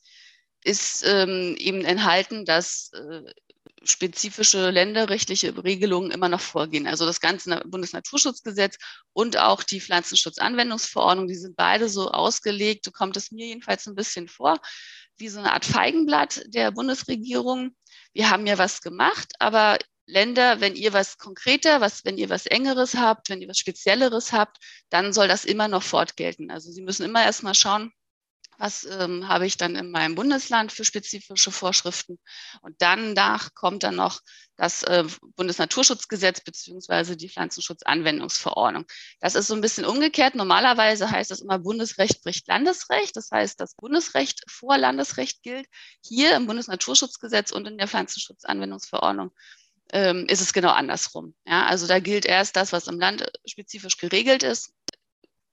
ist 0.62 1.06
ähm, 1.08 1.56
eben 1.58 1.86
enthalten, 1.86 2.44
dass 2.44 2.92
äh, 2.92 3.22
spezifische 3.84 4.70
länderrechtliche 4.70 5.64
Regelungen 5.64 6.12
immer 6.12 6.30
noch 6.30 6.42
vorgehen. 6.42 6.88
Also 6.88 7.06
das 7.06 7.20
ganze 7.20 7.62
Bundesnaturschutzgesetz 7.66 8.78
und 9.14 9.38
auch 9.38 9.64
die 9.64 9.82
Pflanzenschutzanwendungsverordnung, 9.82 11.28
die 11.28 11.36
sind 11.36 11.56
beide 11.56 11.90
so 11.90 12.10
ausgelegt, 12.10 12.86
so 12.86 12.92
kommt 12.92 13.18
es 13.18 13.32
mir 13.32 13.48
jedenfalls 13.48 13.88
ein 13.88 13.96
bisschen 13.96 14.28
vor, 14.28 14.60
wie 15.18 15.30
so 15.30 15.40
eine 15.40 15.54
Art 15.54 15.66
Feigenblatt 15.66 16.44
der 16.48 16.72
Bundesregierung. 16.72 17.76
Wir 18.14 18.30
haben 18.30 18.48
ja 18.48 18.58
was 18.58 18.82
gemacht, 18.82 19.34
aber 19.40 19.78
Länder, 20.06 20.60
wenn 20.60 20.76
ihr 20.76 20.92
was 20.94 21.18
konkreter, 21.18 21.80
was, 21.80 22.04
wenn 22.04 22.18
ihr 22.18 22.30
was 22.30 22.46
engeres 22.46 22.96
habt, 22.96 23.30
wenn 23.30 23.42
ihr 23.42 23.48
was 23.48 23.58
Spezielleres 23.58 24.34
habt, 24.34 24.58
dann 24.90 25.14
soll 25.14 25.28
das 25.28 25.46
immer 25.46 25.68
noch 25.68 25.84
fortgelten. 25.84 26.52
Also 26.52 26.72
Sie 26.72 26.82
müssen 26.82 27.06
immer 27.06 27.24
erstmal 27.24 27.56
schauen, 27.56 27.92
was 28.58 28.86
ähm, 28.86 29.28
habe 29.28 29.46
ich 29.46 29.58
dann 29.58 29.76
in 29.76 29.92
meinem 29.92 30.16
Bundesland 30.16 30.72
für 30.72 30.86
spezifische 30.86 31.52
Vorschriften. 31.52 32.20
Und 32.62 32.82
dann 32.82 33.14
nach 33.14 33.54
kommt 33.54 33.84
dann 33.84 33.96
noch 33.96 34.22
das 34.56 34.84
äh, 34.84 35.04
Bundesnaturschutzgesetz 35.36 36.42
beziehungsweise 36.42 37.18
die 37.18 37.30
Pflanzenschutzanwendungsverordnung. 37.30 38.86
Das 39.20 39.36
ist 39.36 39.48
so 39.48 39.56
ein 39.56 39.62
bisschen 39.62 39.86
umgekehrt. 39.86 40.36
Normalerweise 40.36 41.10
heißt 41.10 41.32
das 41.32 41.42
immer, 41.42 41.60
Bundesrecht 41.60 42.24
bricht 42.24 42.48
Landesrecht. 42.48 43.16
Das 43.16 43.32
heißt, 43.32 43.60
das 43.60 43.76
Bundesrecht 43.76 44.44
vor 44.48 44.78
Landesrecht 44.78 45.42
gilt. 45.44 45.68
Hier 46.06 46.36
im 46.36 46.46
Bundesnaturschutzgesetz 46.46 47.52
und 47.52 47.68
in 47.68 47.78
der 47.78 47.88
Pflanzenschutzanwendungsverordnung 47.88 49.32
ähm, 49.92 50.26
ist 50.28 50.42
es 50.42 50.54
genau 50.54 50.72
andersrum. 50.72 51.36
Ja, 51.46 51.66
also 51.66 51.88
da 51.88 52.00
gilt 52.00 52.26
erst 52.26 52.56
das, 52.56 52.72
was 52.72 52.88
im 52.88 53.00
Land 53.00 53.32
spezifisch 53.46 53.98
geregelt 53.98 54.44
ist. 54.44 54.74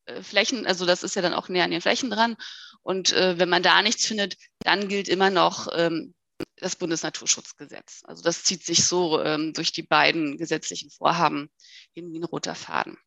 Äh, 0.07 0.23
Flächen, 0.23 0.67
also 0.67 0.87
das 0.87 1.03
ist 1.03 1.15
ja 1.15 1.23
dann 1.23 1.35
auch 1.35 1.49
näher 1.49 1.65
an 1.65 1.71
den 1.71 1.81
Flächen 1.81 2.11
dran. 2.11 2.37
Und 2.83 3.13
äh, 3.13 3.39
wenn 3.39 3.49
man 3.49 3.63
da 3.63 3.83
nichts 3.83 4.07
findet, 4.07 4.37
dann 4.61 4.89
gilt 4.89 5.09
immer 5.09 5.31
noch 5.31 5.69
ähm, 5.73 6.15
das 6.57 6.77
Bundesnaturschutzgesetz. 6.77 8.03
Also 8.05 8.23
das 8.23 8.45
zieht 8.45 8.65
sich 8.65 8.85
so 8.85 9.23
ähm, 9.23 9.53
durch 9.53 9.73
die 9.73 9.83
beiden 9.83 10.39
gesetzlichen 10.39 10.91
Vorhaben 10.91 11.51
hin 11.93 12.13
wie 12.13 12.19
ein 12.19 12.25
roter 12.25 12.55
Faden. 12.55 12.99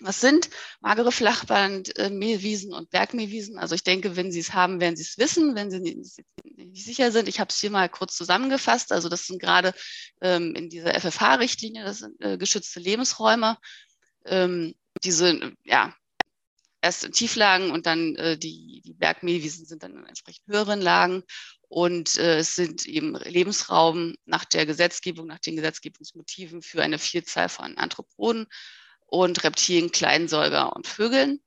Was 0.00 0.20
sind 0.20 0.50
magere 0.80 1.12
Flachband-Mähwiesen 1.12 2.72
äh, 2.72 2.74
und 2.74 2.90
Bergmähwiesen? 2.90 3.58
Also 3.58 3.74
ich 3.74 3.84
denke, 3.84 4.16
wenn 4.16 4.32
Sie 4.32 4.40
es 4.40 4.52
haben, 4.52 4.80
werden 4.80 4.96
Sie 4.96 5.02
es 5.02 5.18
wissen. 5.18 5.54
Wenn 5.54 5.70
Sie 5.70 5.80
nicht 5.80 6.84
sicher 6.84 7.12
sind, 7.12 7.28
ich 7.28 7.38
habe 7.38 7.50
es 7.50 7.60
hier 7.60 7.70
mal 7.70 7.88
kurz 7.88 8.16
zusammengefasst. 8.16 8.92
Also 8.92 9.08
das 9.08 9.26
sind 9.26 9.40
gerade 9.40 9.72
ähm, 10.20 10.54
in 10.56 10.68
dieser 10.68 10.94
FFH-Richtlinie, 11.00 11.84
das 11.84 11.98
sind 11.98 12.20
äh, 12.20 12.36
geschützte 12.36 12.80
Lebensräume. 12.80 13.56
Ähm, 14.26 14.74
diese 15.04 15.52
ja, 15.64 15.94
erst 16.84 17.04
in 17.04 17.12
Tieflagen 17.12 17.70
und 17.70 17.86
dann 17.86 18.14
äh, 18.16 18.38
die, 18.38 18.82
die 18.84 18.92
Bergmähwiesen 18.92 19.64
sind 19.64 19.82
dann 19.82 19.96
in 19.96 20.06
entsprechend 20.06 20.46
höheren 20.46 20.80
Lagen. 20.80 21.22
Und 21.68 22.18
äh, 22.18 22.38
es 22.38 22.54
sind 22.54 22.86
eben 22.86 23.16
Lebensraum 23.16 24.14
nach 24.26 24.44
der 24.44 24.66
Gesetzgebung, 24.66 25.26
nach 25.26 25.38
den 25.38 25.56
Gesetzgebungsmotiven 25.56 26.62
für 26.62 26.82
eine 26.82 26.98
Vielzahl 26.98 27.48
von 27.48 27.78
Anthropoden 27.78 28.46
und 29.06 29.42
Reptilien, 29.44 29.90
Kleinsäuger 29.90 30.76
und 30.76 30.86
Vögeln. 30.86 31.40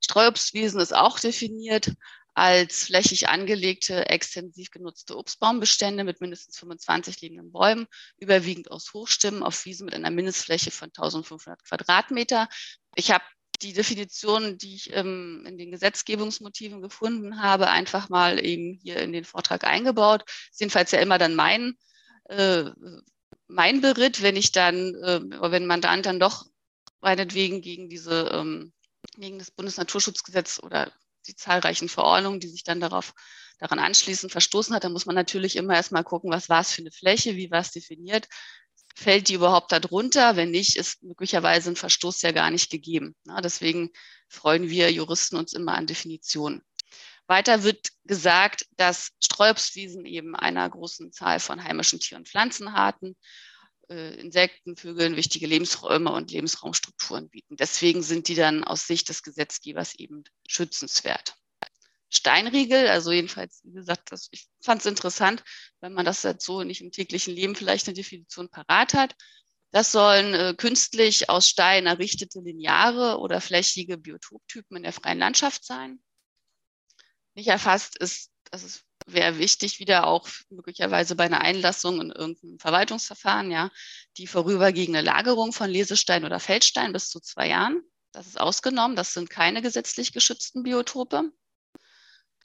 Streuobstwiesen 0.00 0.80
ist 0.80 0.94
auch 0.94 1.20
definiert 1.20 1.92
als 2.34 2.84
flächig 2.84 3.28
angelegte, 3.28 4.10
extensiv 4.10 4.70
genutzte 4.70 5.16
Obstbaumbestände 5.16 6.04
mit 6.04 6.20
mindestens 6.20 6.58
25 6.58 7.22
liegenden 7.22 7.50
Bäumen, 7.50 7.86
überwiegend 8.18 8.70
aus 8.70 8.92
Hochstimmen 8.92 9.42
auf 9.42 9.64
Wiesen 9.64 9.86
mit 9.86 9.94
einer 9.94 10.10
Mindestfläche 10.10 10.70
von 10.70 10.88
1500 10.88 11.64
Quadratmeter. 11.64 12.48
Ich 12.94 13.10
habe 13.10 13.24
die 13.62 13.72
Definition, 13.72 14.58
die 14.58 14.74
ich 14.74 14.94
ähm, 14.94 15.44
in 15.46 15.58
den 15.58 15.70
Gesetzgebungsmotiven 15.70 16.82
gefunden 16.82 17.40
habe, 17.40 17.68
einfach 17.68 18.08
mal 18.08 18.44
eben 18.44 18.78
hier 18.82 18.96
in 18.98 19.12
den 19.12 19.24
Vortrag 19.24 19.64
eingebaut. 19.64 20.24
Ist 20.50 20.60
jedenfalls 20.60 20.90
ja 20.90 21.00
immer 21.00 21.18
dann 21.18 21.34
mein, 21.34 21.74
äh, 22.28 22.64
mein 23.48 23.80
Beritt, 23.80 24.22
wenn 24.22 24.36
ich 24.36 24.52
dann, 24.52 24.94
äh, 24.96 25.20
wenn 25.50 25.66
Mandant 25.66 26.06
dann 26.06 26.20
doch 26.20 26.46
meinetwegen 27.00 27.60
gegen 27.60 27.88
diese, 27.88 28.30
ähm, 28.32 28.72
gegen 29.16 29.38
das 29.38 29.50
Bundesnaturschutzgesetz 29.50 30.60
oder 30.62 30.92
die 31.26 31.36
zahlreichen 31.36 31.88
Verordnungen, 31.88 32.40
die 32.40 32.48
sich 32.48 32.64
dann 32.64 32.80
darauf 32.80 33.14
daran 33.58 33.78
anschließen, 33.78 34.28
verstoßen 34.28 34.74
hat, 34.74 34.84
dann 34.84 34.92
muss 34.92 35.06
man 35.06 35.14
natürlich 35.14 35.56
immer 35.56 35.74
erstmal 35.74 36.04
gucken, 36.04 36.30
was 36.30 36.48
war 36.48 36.60
es 36.60 36.72
für 36.72 36.82
eine 36.82 36.90
Fläche, 36.90 37.36
wie 37.36 37.50
war 37.50 37.60
es 37.60 37.72
definiert, 37.72 38.28
fällt 38.96 39.28
die 39.28 39.34
überhaupt 39.34 39.70
darunter? 39.72 40.36
Wenn 40.36 40.50
nicht, 40.50 40.76
ist 40.76 41.02
möglicherweise 41.02 41.70
ein 41.70 41.76
Verstoß 41.76 42.22
ja 42.22 42.32
gar 42.32 42.50
nicht 42.50 42.70
gegeben. 42.70 43.14
Na, 43.24 43.40
deswegen 43.40 43.90
freuen 44.28 44.68
wir 44.68 44.90
Juristen 44.90 45.36
uns 45.36 45.52
immer 45.52 45.74
an 45.74 45.86
Definitionen. 45.86 46.62
Weiter 47.28 47.62
wird 47.62 47.90
gesagt, 48.04 48.66
dass 48.76 49.10
Streuobstwiesen 49.22 50.06
eben 50.06 50.34
einer 50.34 50.68
großen 50.68 51.12
Zahl 51.12 51.40
von 51.40 51.62
heimischen 51.62 52.00
Tier- 52.00 52.16
und 52.16 52.28
Pflanzenarten, 52.28 53.16
äh, 53.90 54.14
Insekten, 54.20 54.76
Vögeln 54.76 55.16
wichtige 55.16 55.46
Lebensräume 55.46 56.12
und 56.12 56.30
Lebensraumstrukturen 56.30 57.28
bieten. 57.28 57.56
Deswegen 57.56 58.02
sind 58.02 58.28
die 58.28 58.34
dann 58.34 58.64
aus 58.64 58.86
Sicht 58.86 59.08
des 59.08 59.22
Gesetzgebers 59.22 59.94
eben 59.96 60.24
schützenswert. 60.48 61.34
Steinriegel. 62.10 62.88
Also 62.88 63.12
jedenfalls, 63.12 63.60
wie 63.64 63.72
gesagt, 63.72 64.12
das, 64.12 64.28
ich 64.30 64.46
fand 64.62 64.80
es 64.80 64.86
interessant, 64.86 65.42
wenn 65.80 65.92
man 65.92 66.04
das 66.04 66.22
jetzt 66.22 66.44
so 66.44 66.62
nicht 66.62 66.80
im 66.80 66.92
täglichen 66.92 67.34
Leben 67.34 67.54
vielleicht 67.54 67.86
eine 67.86 67.94
Definition 67.94 68.48
parat 68.48 68.94
hat. 68.94 69.14
Das 69.72 69.92
sollen 69.92 70.32
äh, 70.34 70.54
künstlich 70.56 71.28
aus 71.28 71.48
Stein 71.48 71.86
errichtete 71.86 72.40
lineare 72.40 73.18
oder 73.18 73.40
flächige 73.40 73.98
Biotoptypen 73.98 74.76
in 74.76 74.82
der 74.84 74.92
freien 74.92 75.18
Landschaft 75.18 75.64
sein. 75.64 76.00
Nicht 77.34 77.48
erfasst 77.48 77.98
ist, 77.98 78.30
das 78.50 78.84
wäre 79.06 79.38
wichtig, 79.38 79.78
wieder 79.78 80.06
auch 80.06 80.28
möglicherweise 80.48 81.14
bei 81.14 81.24
einer 81.24 81.42
Einlassung 81.42 82.00
in 82.00 82.10
irgendeinem 82.10 82.58
Verwaltungsverfahren, 82.58 83.50
ja, 83.50 83.70
die 84.16 84.26
vorübergehende 84.26 85.00
Lagerung 85.00 85.52
von 85.52 85.70
Lesestein 85.70 86.24
oder 86.24 86.40
Feldstein 86.40 86.92
bis 86.92 87.08
zu 87.10 87.20
zwei 87.20 87.48
Jahren. 87.48 87.82
Das 88.12 88.26
ist 88.26 88.40
ausgenommen. 88.40 88.96
Das 88.96 89.12
sind 89.12 89.28
keine 89.28 89.60
gesetzlich 89.60 90.12
geschützten 90.12 90.62
Biotope. 90.62 91.30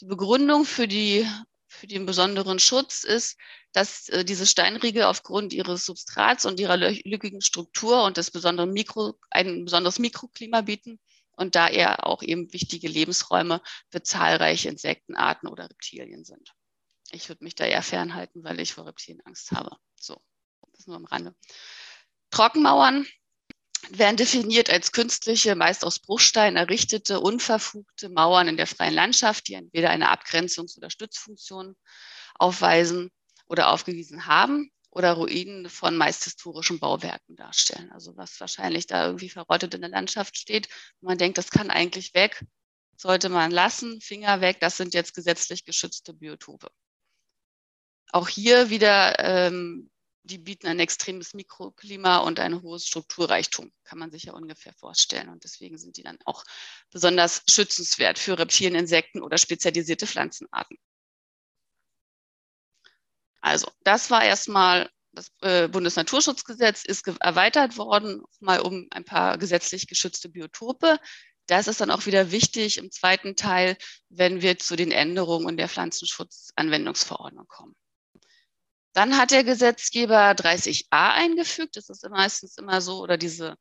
Die 0.02 0.08
Begründung 0.08 0.66
für, 0.66 0.88
die, 0.88 1.28
für 1.68 1.86
den 1.86 2.08
besonderen 2.08 2.58
Schutz 2.58 3.04
ist, 3.04 3.38
dass 3.72 4.10
äh, 4.10 4.26
diese 4.26 4.48
Steinriegel 4.48 5.04
aufgrund 5.04 5.54
ihres 5.54 5.86
Substrats 5.86 6.46
und 6.46 6.60
ihrer 6.60 6.76
lückigen 6.76 7.42
Struktur 7.42 8.04
und 8.04 8.18
des 8.18 8.32
besonderen 8.32 8.74
Mikro, 8.74 9.14
ein 9.30 9.66
besonderes 9.66 10.00
Mikroklima 10.00 10.62
bieten 10.62 11.00
und 11.34 11.54
da 11.54 11.70
eher 11.70 12.08
auch 12.08 12.24
eben 12.24 12.52
wichtige 12.52 12.88
Lebensräume 12.88 13.62
für 13.90 14.02
zahlreiche 14.02 14.70
Insektenarten 14.70 15.48
oder 15.48 15.70
Reptilien 15.70 16.26
sind. 16.26 16.52
Ich 17.12 17.30
würde 17.30 17.44
mich 17.44 17.54
da 17.54 17.66
eher 17.66 17.84
fernhalten, 17.84 18.44
weil 18.44 18.60
ich 18.60 18.74
vor 18.74 18.88
Reptilien 18.88 19.22
Angst 19.26 19.52
habe. 19.52 19.78
So, 20.00 20.20
das 20.74 20.88
nur 20.88 20.96
am 20.96 21.06
Rande. 21.06 21.36
Trockenmauern 22.32 23.06
werden 23.98 24.18
definiert 24.18 24.70
als 24.70 24.92
künstliche, 24.92 25.56
meist 25.56 25.86
aus 25.86 26.00
Bruchstein 26.00 26.56
errichtete, 26.56 27.20
unverfugte 27.20 28.10
Mauern 28.10 28.48
in 28.48 28.58
der 28.58 28.68
freien 28.68 28.94
Landschaft, 28.94 29.48
die 29.48 29.54
entweder 29.54 29.90
eine 29.90 30.12
Abgrenzungs- 30.12 30.78
oder 30.78 30.90
Stützfunktion 30.90 31.76
aufweisen 32.36 33.12
oder 33.48 33.70
aufgewiesen 33.70 34.26
haben 34.26 34.72
oder 34.90 35.14
Ruinen 35.14 35.70
von 35.70 35.96
meist 35.96 36.24
historischen 36.24 36.80
Bauwerken 36.80 37.36
darstellen. 37.36 37.92
Also 37.92 38.16
was 38.18 38.40
wahrscheinlich 38.40 38.88
da 38.88 39.06
irgendwie 39.06 39.30
verrottet 39.30 39.74
in 39.74 39.82
der 39.82 39.90
Landschaft 39.90 40.38
steht. 40.38 40.70
Man 41.02 41.18
denkt, 41.18 41.38
das 41.38 41.50
kann 41.50 41.70
eigentlich 41.70 42.14
weg, 42.14 42.44
sollte 42.98 43.30
man 43.30 43.52
lassen, 43.52 44.02
Finger 44.02 44.42
weg, 44.42 44.60
das 44.60 44.78
sind 44.78 44.94
jetzt 44.94 45.14
gesetzlich 45.14 45.66
geschützte 45.66 46.14
Biotope. 46.14 46.70
Auch 48.14 48.28
hier 48.28 48.70
wieder 48.70 49.20
ähm, 49.20 49.91
die 50.24 50.38
bieten 50.38 50.68
ein 50.68 50.80
extremes 50.80 51.34
Mikroklima 51.34 52.20
und 52.20 52.40
ein 52.40 52.62
hohes 52.62 52.86
Strukturreichtum, 52.86 53.72
kann 53.84 54.00
man 54.00 54.12
sich 54.12 54.24
ja 54.24 54.34
ungefähr 54.34 54.74
vorstellen. 54.74 55.30
Und 55.30 55.44
deswegen 55.44 55.78
sind 55.78 55.98
die 55.98 56.04
dann 56.04 56.20
auch 56.26 56.44
besonders 56.92 57.44
schützenswert 57.50 58.20
für 58.20 58.38
Reptilien, 58.38 58.76
Insekten 58.76 59.22
oder 59.22 59.38
spezialisierte 59.38 60.08
Pflanzenarten. 60.08 60.78
Also, 63.42 63.72
das 63.84 64.12
war 64.12 64.24
erstmal 64.24 64.90
das 65.14 65.32
äh, 65.42 65.68
Bundesnaturschutzgesetz 65.68 66.86
ist 66.86 67.06
erweitert 67.20 67.78
worden, 67.78 68.24
mal 68.40 68.62
um 68.62 68.88
ein 68.92 69.04
paar 69.04 69.38
gesetzlich 69.38 69.88
geschützte 69.88 70.30
Biotope. 70.30 71.00
Das 71.48 71.68
ist 71.68 71.82
dann 71.82 71.92
auch 71.92 72.06
wieder 72.06 72.32
wichtig 72.32 72.78
im 72.78 72.92
zweiten 72.92 73.36
Teil, 73.36 73.78
wenn 74.10 74.42
wir 74.42 74.58
zu 74.58 74.76
den 74.76 74.92
Änderungen 74.92 75.50
in 75.50 75.58
der 75.58 75.68
Pflanzenschutzanwendungsverordnung 75.68 77.48
kommen. 77.48 77.76
Dann 78.94 79.18
hat 79.18 79.32
der 79.32 79.44
Gesetzgeber 79.44 80.32
30a 80.32 80.86
eingefügt. 80.92 81.78
Das 81.78 81.90
ist 81.90 82.08
meistens 82.10 82.58
immer 82.58 82.82
so, 82.82 83.02
oder 83.02 83.18
diese 83.18 83.56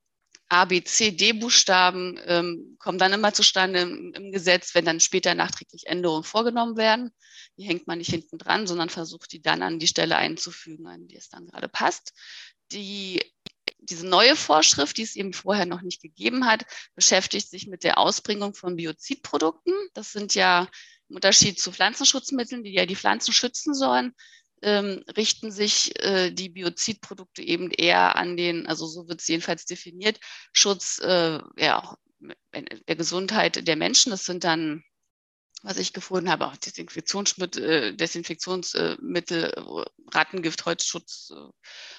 A, 0.53 0.65
B, 0.65 0.83
C, 0.83 1.13
D-Buchstaben 1.13 2.19
ähm, 2.27 2.77
kommen 2.81 2.99
dann 2.99 3.13
immer 3.13 3.33
zustande 3.33 3.83
im, 3.83 4.13
im, 4.15 4.33
Gesetz, 4.33 4.75
wenn 4.75 4.85
dann 4.85 4.99
später 4.99 5.37
nachträglich 5.37 5.87
Änderungen 5.87 6.25
vorgenommen 6.25 6.77
werden. 6.77 7.13
Die 7.57 7.63
hängt 7.63 7.87
man 7.87 7.99
nicht 7.99 8.11
hinten 8.11 8.37
dran, 8.37 8.67
sondern 8.67 8.89
versucht 8.89 9.31
die 9.31 9.41
dann 9.41 9.63
an 9.63 9.79
die 9.79 9.87
Stelle 9.87 10.17
einzufügen, 10.17 10.89
an 10.89 11.07
die 11.07 11.17
es 11.17 11.29
dann 11.29 11.47
gerade 11.47 11.69
passt. 11.69 12.13
Die, 12.73 13.23
diese 13.79 14.09
neue 14.09 14.35
Vorschrift, 14.35 14.97
die 14.97 15.03
es 15.03 15.15
eben 15.15 15.33
vorher 15.33 15.67
noch 15.67 15.83
nicht 15.83 16.03
gegeben 16.03 16.47
hat, 16.47 16.65
beschäftigt 16.97 17.49
sich 17.49 17.69
mit 17.69 17.85
der 17.85 17.99
Ausbringung 17.99 18.55
von 18.55 18.75
Biozidprodukten. 18.75 19.73
Das 19.95 20.11
sind 20.11 20.35
ja 20.35 20.69
im 21.09 21.15
Unterschied 21.15 21.61
zu 21.61 21.71
Pflanzenschutzmitteln, 21.71 22.65
die 22.65 22.73
ja 22.73 22.87
die 22.87 22.97
Pflanzen 22.97 23.33
schützen 23.33 23.73
sollen, 23.73 24.17
ähm, 24.63 25.05
richten 25.17 25.51
sich 25.51 25.99
äh, 26.03 26.31
die 26.31 26.49
Biozidprodukte 26.49 27.43
eben 27.43 27.71
eher 27.71 28.17
an 28.17 28.37
den, 28.37 28.67
also 28.67 28.87
so 28.87 29.09
wird 29.09 29.21
es 29.21 29.29
jedenfalls 29.29 29.65
definiert, 29.65 30.19
Schutz 30.53 30.99
äh, 31.01 31.41
ja, 31.57 31.97
der 32.89 32.97
Gesundheit 32.97 33.67
der 33.67 33.77
Menschen. 33.77 34.11
Das 34.11 34.25
sind 34.25 34.45
dann 34.45 34.83
was 35.63 35.77
ich 35.77 35.93
gefunden 35.93 36.31
habe, 36.31 36.47
auch 36.47 36.57
Desinfektionsmittel, 36.57 37.65
äh, 37.65 37.95
Desinfektionsmittel, 37.95 39.53
Rattengift, 40.13 40.65
Holzschutz, 40.65 41.33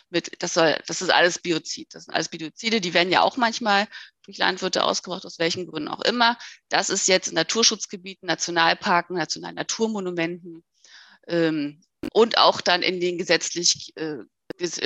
mit, 0.09 0.31
das 0.41 0.55
soll, 0.55 0.79
das 0.87 1.01
ist 1.01 1.11
alles 1.11 1.39
Biozid. 1.39 1.93
Das 1.93 2.05
sind 2.05 2.13
alles 2.13 2.29
Biozide, 2.29 2.81
die 2.81 2.93
werden 2.93 3.11
ja 3.11 3.21
auch 3.21 3.37
manchmal 3.37 3.87
durch 4.23 4.37
Landwirte 4.37 4.83
ausgebracht, 4.83 5.25
aus 5.25 5.39
welchen 5.39 5.67
Gründen 5.67 5.89
auch 5.89 6.01
immer. 6.01 6.37
Das 6.69 6.89
ist 6.89 7.07
jetzt 7.07 7.27
in 7.27 7.35
Naturschutzgebieten, 7.35 8.27
Nationalparken, 8.27 9.15
Nationalen 9.15 9.55
Naturmonumenten 9.55 10.63
ähm, 11.27 11.81
und 12.13 12.38
auch 12.38 12.62
dann 12.62 12.81
in 12.81 13.00
den 13.00 13.17
gesetzlich 13.17 13.93
äh, 13.96 14.17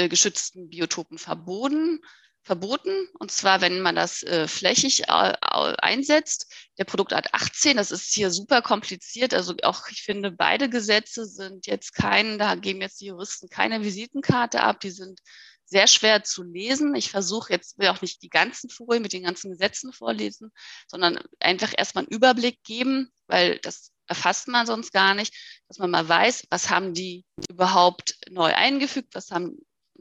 geschützten 0.09 0.69
Biotopen 0.69 1.17
verboten 1.17 1.99
verboten. 2.45 3.07
Und 3.19 3.31
zwar, 3.31 3.59
wenn 3.61 3.81
man 3.81 3.95
das 3.95 4.21
äh, 4.23 4.47
flächig 4.47 5.09
äh, 5.09 5.33
einsetzt. 5.41 6.53
Der 6.77 6.85
Produktart 6.85 7.33
18, 7.33 7.75
das 7.75 7.91
ist 7.91 8.13
hier 8.13 8.29
super 8.29 8.61
kompliziert. 8.61 9.33
Also 9.33 9.55
auch, 9.63 9.87
ich 9.89 10.03
finde, 10.03 10.31
beide 10.31 10.69
Gesetze 10.69 11.25
sind 11.25 11.65
jetzt 11.65 11.95
kein, 11.95 12.37
da 12.37 12.53
geben 12.55 12.81
jetzt 12.81 13.01
die 13.01 13.07
Juristen 13.07 13.49
keine 13.49 13.83
Visitenkarte 13.83 14.61
ab. 14.61 14.79
Die 14.79 14.91
sind 14.91 15.19
sehr 15.65 15.87
schwer 15.87 16.23
zu 16.23 16.43
lesen. 16.43 16.93
Ich 16.93 17.09
versuche 17.09 17.51
jetzt, 17.51 17.79
will 17.79 17.87
auch 17.87 18.01
nicht 18.01 18.21
die 18.21 18.29
ganzen 18.29 18.69
Folien 18.69 19.01
mit 19.01 19.13
den 19.13 19.23
ganzen 19.23 19.49
Gesetzen 19.49 19.91
vorlesen, 19.91 20.51
sondern 20.87 21.19
einfach 21.39 21.73
erstmal 21.75 22.03
einen 22.03 22.15
Überblick 22.15 22.63
geben, 22.63 23.11
weil 23.25 23.57
das 23.59 23.91
erfasst 24.07 24.47
man 24.47 24.65
sonst 24.65 24.91
gar 24.91 25.13
nicht, 25.13 25.33
dass 25.67 25.79
man 25.79 25.91
mal 25.91 26.07
weiß, 26.07 26.47
was 26.49 26.69
haben 26.69 26.93
die 26.93 27.25
überhaupt 27.49 28.17
neu 28.29 28.53
eingefügt, 28.53 29.15
was 29.15 29.31
haben 29.31 29.57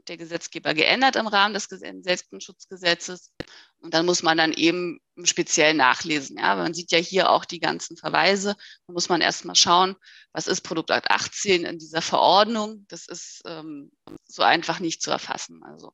der 0.07 0.17
Gesetzgeber 0.17 0.73
geändert 0.73 1.15
im 1.15 1.27
Rahmen 1.27 1.53
des 1.53 1.67
Insektenschutzgesetzes. 1.67 3.31
Und 3.79 3.93
dann 3.93 4.05
muss 4.05 4.23
man 4.23 4.37
dann 4.37 4.53
eben 4.53 4.99
speziell 5.23 5.73
nachlesen. 5.73 6.37
Ja, 6.37 6.55
man 6.55 6.73
sieht 6.73 6.91
ja 6.91 6.97
hier 6.97 7.29
auch 7.29 7.45
die 7.45 7.59
ganzen 7.59 7.97
Verweise. 7.97 8.55
Da 8.87 8.93
muss 8.93 9.09
man 9.09 9.21
erstmal 9.21 9.55
schauen, 9.55 9.95
was 10.31 10.47
ist 10.47 10.61
Produktakt 10.61 11.09
18 11.09 11.65
in 11.65 11.79
dieser 11.79 12.01
Verordnung. 12.01 12.85
Das 12.87 13.07
ist 13.07 13.41
ähm, 13.45 13.91
so 14.25 14.43
einfach 14.43 14.79
nicht 14.79 15.01
zu 15.01 15.11
erfassen. 15.11 15.63
Also. 15.63 15.93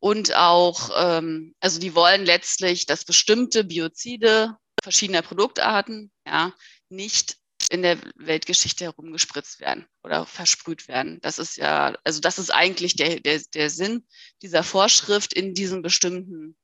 Und 0.00 0.34
auch, 0.36 0.90
ähm, 0.96 1.54
also 1.60 1.80
die 1.80 1.94
wollen 1.94 2.24
letztlich, 2.24 2.86
dass 2.86 3.04
bestimmte 3.04 3.64
Biozide 3.64 4.56
verschiedener 4.82 5.22
Produktarten 5.22 6.12
ja, 6.24 6.52
nicht 6.90 7.38
in 7.70 7.82
der 7.82 7.98
Weltgeschichte 8.16 8.84
herumgespritzt 8.84 9.60
werden 9.60 9.86
oder 10.02 10.24
versprüht 10.26 10.88
werden. 10.88 11.20
Das 11.20 11.38
ist 11.38 11.56
ja, 11.56 11.94
also 12.04 12.20
das 12.20 12.38
ist 12.38 12.50
eigentlich 12.50 12.96
der, 12.96 13.20
der, 13.20 13.40
der 13.52 13.70
Sinn 13.70 14.06
dieser 14.42 14.62
Vorschrift 14.62 15.32
in 15.32 15.54
diesen 15.54 15.82
bestimmten, 15.82 16.56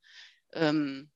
ähm, 0.52 1.10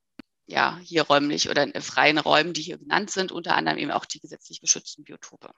ja, 0.45 0.79
hier 0.83 1.03
räumlich 1.03 1.49
oder 1.49 1.63
in 1.63 1.81
freien 1.81 2.17
Räumen, 2.17 2.53
die 2.53 2.61
hier 2.61 2.77
genannt 2.77 3.11
sind, 3.11 3.31
unter 3.31 3.55
anderem 3.55 3.77
eben 3.77 3.91
auch 3.91 4.05
die 4.05 4.19
gesetzlich 4.19 4.61
geschützten 4.61 5.03
Biotope. 5.03 5.51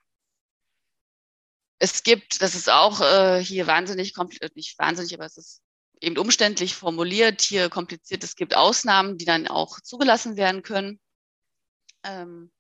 Es 1.79 2.03
gibt, 2.03 2.41
das 2.41 2.55
ist 2.55 2.69
auch 2.69 3.01
äh, 3.01 3.43
hier 3.43 3.67
wahnsinnig, 3.67 4.13
kompliziert, 4.13 4.55
nicht 4.55 4.77
wahnsinnig, 4.77 5.13
aber 5.15 5.25
es 5.25 5.37
ist 5.37 5.61
eben 5.99 6.17
umständlich 6.17 6.75
formuliert, 6.75 7.41
hier 7.41 7.69
kompliziert. 7.69 8.23
Es 8.23 8.35
gibt 8.35 8.55
Ausnahmen, 8.55 9.17
die 9.17 9.25
dann 9.25 9.47
auch 9.47 9.79
zugelassen 9.81 10.37
werden 10.37 10.61
können. 10.61 10.99
Ähm, 12.03 12.51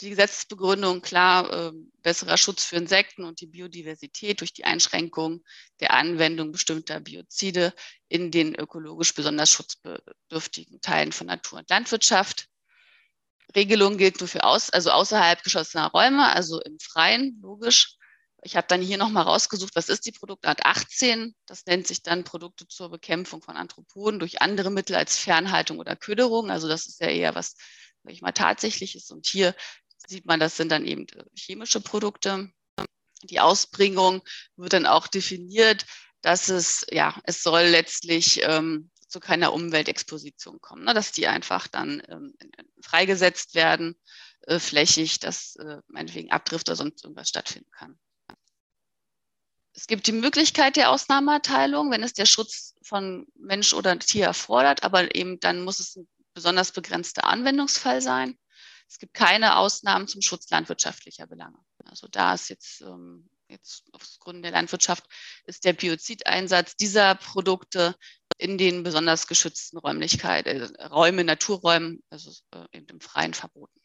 die 0.00 0.10
Gesetzesbegründung 0.10 1.02
klar, 1.02 1.52
äh, 1.52 1.72
besserer 2.02 2.36
Schutz 2.36 2.64
für 2.64 2.76
Insekten 2.76 3.24
und 3.24 3.40
die 3.40 3.46
Biodiversität 3.46 4.40
durch 4.40 4.52
die 4.52 4.64
Einschränkung 4.64 5.42
der 5.80 5.92
Anwendung 5.92 6.52
bestimmter 6.52 7.00
Biozide 7.00 7.74
in 8.08 8.30
den 8.30 8.54
ökologisch 8.54 9.14
besonders 9.14 9.50
schutzbedürftigen 9.50 10.80
Teilen 10.80 11.12
von 11.12 11.26
Natur 11.26 11.60
und 11.60 11.70
Landwirtschaft. 11.70 12.46
Regelung 13.54 13.98
gilt 13.98 14.20
nur 14.20 14.28
für 14.28 14.44
aus, 14.44 14.70
also 14.70 14.90
außerhalb 14.90 15.42
geschlossener 15.42 15.88
Räume, 15.88 16.32
also 16.32 16.60
im 16.60 16.78
Freien, 16.78 17.38
logisch. 17.42 17.96
Ich 18.42 18.56
habe 18.56 18.66
dann 18.68 18.80
hier 18.80 18.96
nochmal 18.96 19.24
rausgesucht, 19.24 19.76
was 19.76 19.88
ist 19.88 20.06
die 20.06 20.12
Produktart 20.12 20.64
18? 20.64 21.34
Das 21.46 21.66
nennt 21.66 21.86
sich 21.86 22.02
dann 22.02 22.24
Produkte 22.24 22.66
zur 22.66 22.90
Bekämpfung 22.90 23.42
von 23.42 23.56
Anthropoden 23.56 24.18
durch 24.18 24.40
andere 24.40 24.70
Mittel 24.70 24.96
als 24.96 25.18
Fernhaltung 25.18 25.78
oder 25.78 25.94
Köderung. 25.94 26.50
Also 26.50 26.66
das 26.66 26.86
ist 26.86 27.00
ja 27.00 27.08
eher 27.08 27.34
was, 27.34 27.54
sag 28.02 28.12
ich 28.12 28.22
mal, 28.22 28.32
tatsächliches. 28.32 29.10
Und 29.10 29.26
hier 29.26 29.54
sieht 30.10 30.26
man, 30.26 30.40
das 30.40 30.56
sind 30.56 30.70
dann 30.70 30.84
eben 30.84 31.06
äh, 31.08 31.24
chemische 31.34 31.80
Produkte. 31.80 32.50
Die 33.22 33.40
Ausbringung 33.40 34.22
wird 34.56 34.72
dann 34.72 34.86
auch 34.86 35.06
definiert, 35.06 35.86
dass 36.20 36.48
es, 36.48 36.86
ja, 36.90 37.18
es 37.24 37.42
soll 37.42 37.62
letztlich 37.62 38.42
ähm, 38.42 38.90
zu 39.08 39.20
keiner 39.20 39.52
Umweltexposition 39.52 40.60
kommen, 40.60 40.84
ne? 40.84 40.94
dass 40.94 41.12
die 41.12 41.26
einfach 41.26 41.66
dann 41.68 42.02
ähm, 42.08 42.34
freigesetzt 42.82 43.54
werden, 43.54 43.96
äh, 44.42 44.58
flächig, 44.58 45.20
dass 45.20 45.56
äh, 45.56 45.78
meinetwegen 45.88 46.30
Abdrift 46.30 46.68
oder 46.68 46.76
sonst 46.76 47.04
irgendwas 47.04 47.28
stattfinden 47.28 47.70
kann. 47.70 47.98
Es 49.72 49.86
gibt 49.86 50.06
die 50.06 50.12
Möglichkeit 50.12 50.76
der 50.76 50.90
Ausnahmeerteilung, 50.90 51.90
wenn 51.90 52.02
es 52.02 52.12
der 52.12 52.26
Schutz 52.26 52.74
von 52.82 53.26
Mensch 53.34 53.72
oder 53.72 53.98
Tier 53.98 54.26
erfordert, 54.26 54.82
aber 54.82 55.14
eben 55.14 55.40
dann 55.40 55.62
muss 55.62 55.80
es 55.80 55.96
ein 55.96 56.08
besonders 56.34 56.72
begrenzter 56.72 57.24
Anwendungsfall 57.24 58.02
sein. 58.02 58.38
Es 58.90 58.98
gibt 58.98 59.14
keine 59.14 59.56
Ausnahmen 59.56 60.08
zum 60.08 60.20
Schutz 60.20 60.50
landwirtschaftlicher 60.50 61.28
Belange. 61.28 61.58
Also 61.84 62.08
da 62.08 62.34
ist 62.34 62.48
jetzt, 62.50 62.80
ähm, 62.80 63.30
jetzt 63.46 63.88
aufgrund 63.92 64.44
der 64.44 64.50
Landwirtschaft 64.50 65.04
ist 65.44 65.64
der 65.64 65.74
Biozideinsatz 65.74 66.74
dieser 66.74 67.14
Produkte 67.14 67.94
in 68.36 68.58
den 68.58 68.82
besonders 68.82 69.28
geschützten 69.28 69.78
Räumlichkeiten, 69.78 70.74
äh, 70.74 70.86
Räume, 70.86 71.22
Naturräumen, 71.22 72.02
also 72.10 72.32
äh, 72.50 72.78
im 72.78 73.00
Freien 73.00 73.32
verboten. 73.32 73.80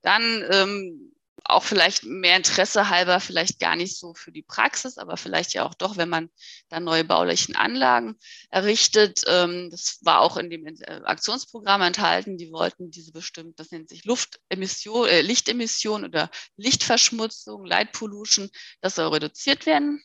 Dann 0.00 0.42
ähm, 0.50 1.11
auch 1.44 1.62
vielleicht 1.62 2.04
mehr 2.04 2.36
Interesse 2.36 2.88
halber, 2.88 3.20
vielleicht 3.20 3.58
gar 3.58 3.76
nicht 3.76 3.96
so 3.96 4.14
für 4.14 4.32
die 4.32 4.42
Praxis, 4.42 4.98
aber 4.98 5.16
vielleicht 5.16 5.54
ja 5.54 5.64
auch 5.64 5.74
doch, 5.74 5.96
wenn 5.96 6.08
man 6.08 6.30
da 6.68 6.80
neue 6.80 7.04
baulichen 7.04 7.56
Anlagen 7.56 8.16
errichtet. 8.50 9.22
Ähm, 9.26 9.68
das 9.70 9.98
war 10.02 10.20
auch 10.20 10.36
in 10.36 10.50
dem 10.50 10.66
äh, 10.66 11.00
Aktionsprogramm 11.04 11.82
enthalten. 11.82 12.38
Die 12.38 12.52
wollten 12.52 12.90
diese 12.90 13.12
bestimmt, 13.12 13.58
das 13.58 13.70
nennt 13.70 13.88
sich 13.88 14.04
Luftemission, 14.04 15.08
äh, 15.08 15.20
Lichtemission 15.20 16.04
oder 16.04 16.30
Lichtverschmutzung, 16.56 17.64
Light 17.64 17.92
Pollution, 17.92 18.50
das 18.80 18.94
soll 18.94 19.08
reduziert 19.08 19.66
werden. 19.66 20.02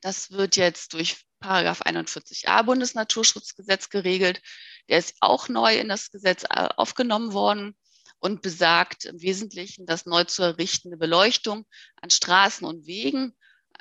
Das 0.00 0.30
wird 0.30 0.56
jetzt 0.56 0.94
durch 0.94 1.24
Paragraph 1.40 1.82
41a 1.82 2.62
Bundesnaturschutzgesetz 2.62 3.90
geregelt. 3.90 4.40
Der 4.88 4.98
ist 4.98 5.14
auch 5.20 5.48
neu 5.48 5.78
in 5.78 5.88
das 5.88 6.10
Gesetz 6.10 6.44
äh, 6.44 6.68
aufgenommen 6.76 7.32
worden 7.32 7.76
und 8.20 8.42
besagt 8.42 9.04
im 9.04 9.20
Wesentlichen, 9.20 9.86
dass 9.86 10.06
neu 10.06 10.24
zu 10.24 10.42
errichtende 10.42 10.96
Beleuchtung 10.96 11.66
an 12.00 12.10
Straßen 12.10 12.66
und 12.66 12.86
Wegen, 12.86 13.34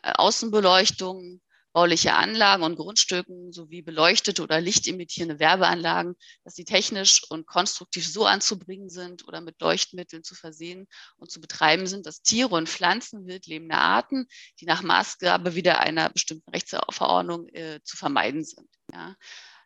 äh, 0.03 0.13
Außenbeleuchtung, 0.13 1.41
bauliche 1.77 2.15
Anlagen 2.15 2.63
und 2.63 2.75
Grundstücken 2.75 3.51
sowie 3.51 3.83
beleuchtete 3.83 4.41
oder 4.41 4.59
lichtimittierende 4.59 5.39
Werbeanlagen, 5.39 6.15
dass 6.43 6.55
sie 6.55 6.65
technisch 6.65 7.21
und 7.29 7.45
konstruktiv 7.45 8.11
so 8.11 8.25
anzubringen 8.25 8.89
sind 8.89 9.27
oder 9.27 9.41
mit 9.41 9.61
Leuchtmitteln 9.61 10.23
zu 10.23 10.33
versehen 10.33 10.87
und 11.17 11.29
zu 11.29 11.39
betreiben 11.39 11.85
sind, 11.85 12.07
dass 12.07 12.23
Tiere 12.23 12.55
und 12.55 12.67
Pflanzen 12.67 13.27
wildlebende 13.27 13.75
Arten, 13.75 14.25
die 14.59 14.65
nach 14.65 14.81
Maßgabe 14.81 15.53
wieder 15.53 15.79
einer 15.79 16.09
bestimmten 16.09 16.49
Rechtsverordnung 16.49 17.47
äh, 17.49 17.79
zu 17.83 17.95
vermeiden 17.95 18.43
sind. 18.43 18.67
Ja. 18.91 19.15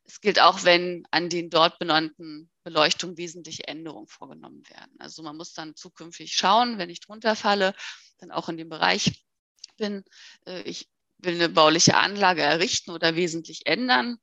Es 0.03 0.19
gilt 0.19 0.41
auch, 0.41 0.65
wenn 0.65 1.05
an 1.11 1.29
den 1.29 1.49
dort 1.49 1.79
benannten 1.79 2.50
Beleuchtungen 2.63 3.17
wesentliche 3.17 3.67
Änderungen 3.67 4.07
vorgenommen 4.07 4.63
werden. 4.69 4.91
Also 4.99 5.23
man 5.23 5.37
muss 5.37 5.53
dann 5.53 5.75
zukünftig 5.75 6.35
schauen, 6.35 6.77
wenn 6.77 6.89
ich 6.89 6.99
drunter 6.99 7.35
falle, 7.35 7.73
dann 8.19 8.31
auch 8.31 8.49
in 8.49 8.57
dem 8.57 8.69
Bereich 8.69 9.25
bin, 9.77 10.03
äh, 10.45 10.61
ich 10.61 10.89
will 11.17 11.35
eine 11.35 11.49
bauliche 11.49 11.97
Anlage 11.97 12.41
errichten 12.41 12.91
oder 12.91 13.15
wesentlich 13.15 13.65
ändern, 13.65 14.17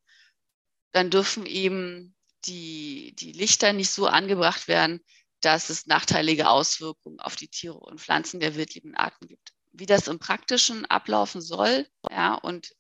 dann 0.93 1.11
dürfen 1.11 1.47
eben 1.47 2.15
die, 2.45 3.15
die 3.17 3.33
Lichter 3.33 3.73
nicht 3.73 3.91
so 3.91 4.07
angebracht 4.07 4.69
werden, 4.69 5.01
dass 5.41 5.71
es 5.71 5.87
nachteilige 5.87 6.49
Auswirkungen 6.49 7.21
auf 7.21 7.37
die 7.37 7.49
Tiere 7.49 7.79
und 7.79 8.01
Pflanzen 8.01 8.41
der 8.41 8.57
wildlebenden 8.57 8.97
Arten 8.97 9.27
gibt. 9.27 9.53
Wie 9.73 9.87
das 9.87 10.09
im 10.09 10.19
Praktischen 10.19 10.87
ablaufen 10.87 11.41
soll, 11.41 11.87
ja, 12.11 12.35
und 12.35 12.75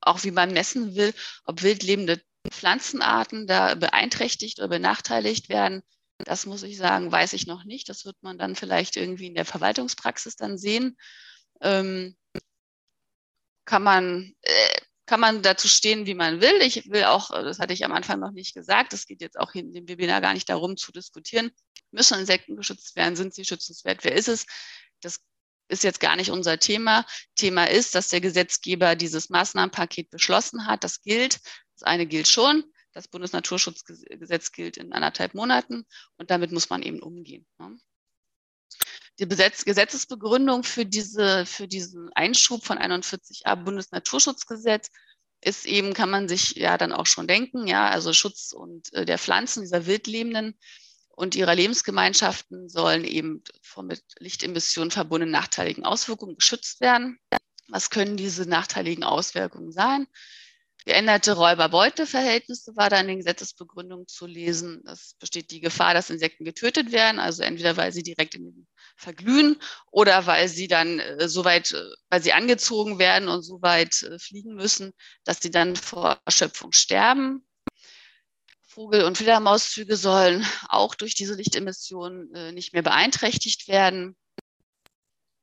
auch 0.00 0.24
wie 0.24 0.32
man 0.32 0.52
messen 0.52 0.96
will, 0.96 1.14
ob 1.44 1.62
wildlebende 1.62 2.20
Pflanzenarten 2.50 3.46
da 3.46 3.74
beeinträchtigt 3.74 4.58
oder 4.58 4.68
benachteiligt 4.68 5.48
werden, 5.48 5.82
das 6.18 6.46
muss 6.46 6.62
ich 6.62 6.76
sagen, 6.76 7.10
weiß 7.10 7.32
ich 7.32 7.46
noch 7.46 7.64
nicht. 7.64 7.88
Das 7.88 8.04
wird 8.04 8.16
man 8.22 8.38
dann 8.38 8.56
vielleicht 8.56 8.96
irgendwie 8.96 9.26
in 9.26 9.34
der 9.34 9.44
Verwaltungspraxis 9.44 10.36
dann 10.36 10.58
sehen. 10.58 10.96
Ähm, 11.60 12.16
kann 13.64 13.82
man, 13.82 14.34
äh, 14.42 14.80
kann 15.06 15.20
man 15.20 15.42
dazu 15.42 15.68
stehen, 15.68 16.06
wie 16.06 16.14
man 16.14 16.40
will. 16.40 16.60
Ich 16.62 16.90
will 16.90 17.04
auch, 17.04 17.30
das 17.30 17.58
hatte 17.58 17.72
ich 17.72 17.84
am 17.84 17.92
Anfang 17.92 18.20
noch 18.20 18.32
nicht 18.32 18.54
gesagt, 18.54 18.92
es 18.92 19.06
geht 19.06 19.20
jetzt 19.20 19.38
auch 19.38 19.54
in 19.54 19.72
dem 19.72 19.88
Webinar 19.88 20.20
gar 20.20 20.34
nicht 20.34 20.48
darum 20.48 20.76
zu 20.76 20.92
diskutieren, 20.92 21.50
müssen 21.90 22.18
Insekten 22.18 22.56
geschützt 22.56 22.96
werden, 22.96 23.16
sind 23.16 23.34
sie 23.34 23.44
schützenswert, 23.44 24.04
wer 24.04 24.14
ist 24.14 24.28
es? 24.28 24.46
Das 25.00 25.20
ist 25.68 25.84
jetzt 25.84 26.00
gar 26.00 26.16
nicht 26.16 26.30
unser 26.30 26.58
Thema. 26.58 27.04
Thema 27.34 27.64
ist, 27.64 27.94
dass 27.94 28.08
der 28.08 28.20
Gesetzgeber 28.20 28.94
dieses 28.94 29.30
Maßnahmenpaket 29.30 30.10
beschlossen 30.10 30.66
hat. 30.66 30.84
Das 30.84 31.02
gilt. 31.02 31.40
Das 31.74 31.82
eine 31.84 32.06
gilt 32.06 32.28
schon. 32.28 32.64
das 32.92 33.08
Bundesnaturschutzgesetz 33.08 34.52
gilt 34.52 34.76
in 34.76 34.92
anderthalb 34.92 35.34
Monaten 35.34 35.86
und 36.18 36.30
damit 36.30 36.52
muss 36.52 36.68
man 36.68 36.82
eben 36.82 37.00
umgehen. 37.00 37.46
Ne? 37.58 37.78
Die 39.18 39.26
Gesetzesbegründung 39.26 40.62
für, 40.64 40.84
diese, 40.84 41.46
für 41.46 41.68
diesen 41.68 42.10
Einschub 42.14 42.64
von 42.64 42.78
41a 42.78 43.56
Bundesnaturschutzgesetz 43.56 44.90
ist 45.42 45.66
eben, 45.66 45.92
kann 45.92 46.10
man 46.10 46.28
sich 46.28 46.52
ja 46.52 46.78
dann 46.78 46.92
auch 46.92 47.06
schon 47.06 47.26
denken, 47.26 47.66
ja, 47.66 47.88
also 47.88 48.12
Schutz 48.12 48.52
und 48.52 48.92
äh, 48.94 49.04
der 49.04 49.18
Pflanzen, 49.18 49.62
dieser 49.62 49.86
Wildlebenden 49.86 50.58
und 51.08 51.34
ihrer 51.34 51.54
Lebensgemeinschaften 51.54 52.68
sollen 52.68 53.04
eben 53.04 53.42
von 53.60 53.86
mit 53.86 54.02
Lichtemissionen 54.18 54.90
verbundenen 54.90 55.32
nachteiligen 55.32 55.84
Auswirkungen 55.84 56.36
geschützt 56.36 56.80
werden. 56.80 57.18
Was 57.68 57.90
können 57.90 58.16
diese 58.16 58.48
nachteiligen 58.48 59.04
Auswirkungen 59.04 59.72
sein? 59.72 60.06
Geänderte 60.84 61.34
Räuber-Beute-Verhältnisse 61.34 62.74
war 62.76 62.90
da 62.90 63.00
in 63.00 63.06
den 63.06 63.18
Gesetzesbegründungen 63.18 64.08
zu 64.08 64.26
lesen. 64.26 64.82
Es 64.86 65.14
besteht 65.18 65.50
die 65.50 65.60
Gefahr, 65.60 65.94
dass 65.94 66.10
Insekten 66.10 66.44
getötet 66.44 66.92
werden, 66.92 67.20
also 67.20 67.42
entweder 67.42 67.76
weil 67.76 67.92
sie 67.92 68.02
direkt 68.02 68.34
in 68.34 68.44
den 68.44 68.66
verglühen 68.96 69.56
oder 69.90 70.26
weil 70.26 70.48
sie 70.48 70.68
dann 70.68 70.98
äh, 70.98 71.28
so 71.28 71.44
weit, 71.44 71.72
äh, 71.72 71.84
weil 72.10 72.22
sie 72.22 72.32
angezogen 72.32 72.98
werden 72.98 73.28
und 73.28 73.42
so 73.42 73.62
weit 73.62 74.02
äh, 74.02 74.18
fliegen 74.18 74.54
müssen, 74.54 74.92
dass 75.24 75.40
sie 75.40 75.50
dann 75.50 75.76
vor 75.76 76.20
Erschöpfung 76.24 76.72
sterben. 76.72 77.46
Vogel- 78.62 79.04
und 79.04 79.18
Fledermauszüge 79.18 79.96
sollen 79.96 80.46
auch 80.68 80.94
durch 80.94 81.14
diese 81.14 81.34
Lichtemissionen 81.34 82.34
äh, 82.34 82.52
nicht 82.52 82.72
mehr 82.72 82.82
beeinträchtigt 82.82 83.68
werden. 83.68 84.16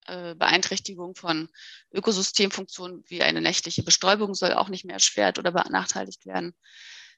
Äh, 0.10 0.36
Beeinträchtigung 0.36 1.16
von 1.16 1.50
Ökosystemfunktionen 1.94 3.04
wie 3.08 3.22
eine 3.22 3.42
nächtliche 3.42 3.84
Bestäubung 3.84 4.34
soll 4.34 4.54
auch 4.54 4.70
nicht 4.70 4.84
mehr 4.84 4.96
erschwert 4.96 5.38
oder 5.38 5.52
benachteiligt 5.52 6.26
werden. 6.26 6.56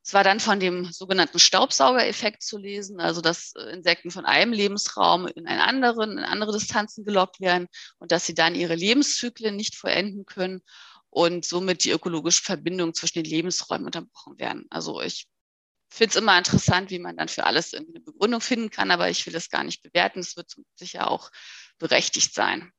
Es 0.03 0.13
war 0.13 0.23
dann 0.23 0.39
von 0.39 0.59
dem 0.59 0.91
sogenannten 0.91 1.39
Staubsaugereffekt 1.39 2.41
zu 2.43 2.57
lesen, 2.57 2.99
also 2.99 3.21
dass 3.21 3.53
äh, 3.55 3.71
Insekten 3.71 4.11
von 4.11 4.25
einem 4.25 4.51
Lebensraum 4.51 5.27
in 5.27 5.47
einen 5.47 5.61
anderen, 5.61 6.17
in 6.17 6.23
andere 6.25 6.51
Distanzen 6.51 7.05
gelockt 7.05 7.39
werden 7.39 7.67
und 7.99 8.11
dass 8.11 8.25
sie 8.25 8.33
dann 8.33 8.55
ihre 8.55 8.75
Lebenszyklen 8.75 9.55
nicht 9.55 9.75
vollenden 9.75 10.25
können 10.25 10.61
und 11.09 11.45
somit 11.45 11.85
die 11.85 11.91
ökologische 11.91 12.43
Verbindung 12.43 12.93
zwischen 12.93 13.23
den 13.23 13.31
Lebensräumen 13.31 13.85
unterbrochen 13.85 14.37
werden. 14.37 14.65
Also 14.69 15.01
ich 15.01 15.27
finde 15.89 16.09
es 16.09 16.15
immer 16.15 16.37
interessant, 16.37 16.89
wie 16.89 16.99
man 16.99 17.15
dann 17.15 17.27
für 17.27 17.45
alles 17.45 17.73
eine 17.73 17.85
Begründung 17.85 18.41
finden 18.41 18.69
kann, 18.69 18.91
aber 18.91 19.09
ich 19.09 19.25
will 19.25 19.33
das 19.33 19.49
gar 19.49 19.63
nicht 19.63 19.81
bewerten. 19.81 20.19
Es 20.19 20.35
wird 20.35 20.55
sicher 20.75 21.09
auch 21.09 21.29
berechtigt 21.77 22.33
sein. 22.33 22.71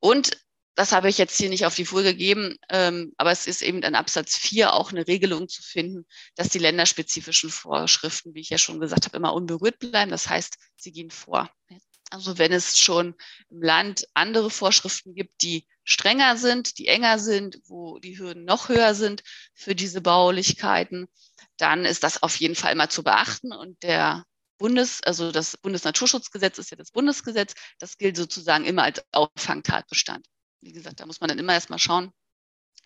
Und 0.00 0.30
das 0.74 0.92
habe 0.92 1.08
ich 1.08 1.18
jetzt 1.18 1.36
hier 1.36 1.50
nicht 1.50 1.66
auf 1.66 1.74
die 1.74 1.84
Folie 1.84 2.12
gegeben, 2.12 2.56
ähm, 2.70 3.12
aber 3.18 3.30
es 3.30 3.46
ist 3.46 3.62
eben 3.62 3.82
in 3.82 3.94
Absatz 3.94 4.36
4 4.36 4.72
auch 4.72 4.90
eine 4.90 5.06
Regelung 5.06 5.48
zu 5.48 5.62
finden, 5.62 6.06
dass 6.34 6.48
die 6.48 6.58
länderspezifischen 6.58 7.50
Vorschriften, 7.50 8.34
wie 8.34 8.40
ich 8.40 8.50
ja 8.50 8.58
schon 8.58 8.80
gesagt 8.80 9.04
habe, 9.04 9.16
immer 9.16 9.34
unberührt 9.34 9.78
bleiben. 9.78 10.10
Das 10.10 10.28
heißt, 10.28 10.56
sie 10.76 10.92
gehen 10.92 11.10
vor. 11.10 11.50
Also 12.10 12.38
wenn 12.38 12.52
es 12.52 12.78
schon 12.78 13.14
im 13.50 13.62
Land 13.62 14.06
andere 14.14 14.50
Vorschriften 14.50 15.14
gibt, 15.14 15.42
die 15.42 15.66
strenger 15.84 16.36
sind, 16.36 16.78
die 16.78 16.88
enger 16.88 17.18
sind, 17.18 17.60
wo 17.64 17.98
die 17.98 18.18
Hürden 18.18 18.44
noch 18.44 18.68
höher 18.68 18.94
sind 18.94 19.22
für 19.54 19.74
diese 19.74 20.00
Baulichkeiten, 20.00 21.06
dann 21.58 21.84
ist 21.84 22.02
das 22.02 22.22
auf 22.22 22.36
jeden 22.36 22.54
Fall 22.54 22.72
immer 22.72 22.88
zu 22.88 23.02
beachten. 23.02 23.52
Und 23.52 23.82
der 23.82 24.24
Bundes, 24.58 25.02
also 25.02 25.32
das 25.32 25.56
Bundesnaturschutzgesetz 25.56 26.58
ist 26.58 26.70
ja 26.70 26.76
das 26.76 26.92
Bundesgesetz, 26.92 27.54
das 27.78 27.98
gilt 27.98 28.16
sozusagen 28.16 28.64
immer 28.64 28.84
als 28.84 29.02
Auffangtatbestand. 29.12 30.26
Wie 30.60 30.72
gesagt, 30.72 31.00
da 31.00 31.06
muss 31.06 31.20
man 31.20 31.28
dann 31.28 31.38
immer 31.38 31.54
erstmal 31.54 31.78
schauen, 31.78 32.12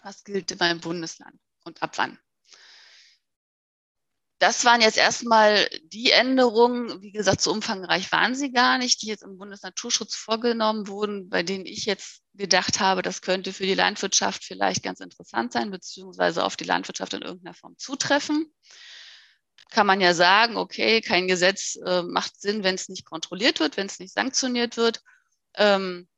was 0.02 0.24
gilt 0.24 0.50
in 0.50 0.58
meinem 0.58 0.80
Bundesland 0.80 1.38
und 1.64 1.82
ab 1.82 1.98
wann. 1.98 2.18
Das 4.38 4.66
waren 4.66 4.82
jetzt 4.82 4.98
erstmal 4.98 5.66
die 5.84 6.10
Änderungen, 6.10 7.00
wie 7.00 7.10
gesagt, 7.10 7.40
so 7.40 7.50
umfangreich 7.50 8.12
waren 8.12 8.34
sie 8.34 8.52
gar 8.52 8.76
nicht, 8.76 9.00
die 9.00 9.06
jetzt 9.06 9.22
im 9.22 9.38
Bundesnaturschutz 9.38 10.14
vorgenommen 10.14 10.88
wurden, 10.88 11.30
bei 11.30 11.42
denen 11.42 11.64
ich 11.64 11.86
jetzt 11.86 12.20
gedacht 12.34 12.80
habe, 12.80 13.00
das 13.00 13.22
könnte 13.22 13.54
für 13.54 13.64
die 13.64 13.74
Landwirtschaft 13.74 14.44
vielleicht 14.44 14.82
ganz 14.82 15.00
interessant 15.00 15.52
sein, 15.52 15.70
beziehungsweise 15.70 16.44
auf 16.44 16.56
die 16.56 16.64
Landwirtschaft 16.64 17.14
in 17.14 17.22
irgendeiner 17.22 17.54
Form 17.54 17.78
zutreffen 17.78 18.52
kann 19.70 19.86
man 19.86 20.00
ja 20.00 20.14
sagen, 20.14 20.56
okay, 20.56 21.00
kein 21.00 21.28
Gesetz 21.28 21.76
äh, 21.84 22.02
macht 22.02 22.40
Sinn, 22.40 22.62
wenn 22.62 22.76
es 22.76 22.88
nicht 22.88 23.04
kontrolliert 23.04 23.60
wird, 23.60 23.76
wenn 23.76 23.86
es 23.86 23.98
nicht 23.98 24.14
sanktioniert 24.14 24.76
wird. 24.76 25.02
Ähm, 25.56 26.08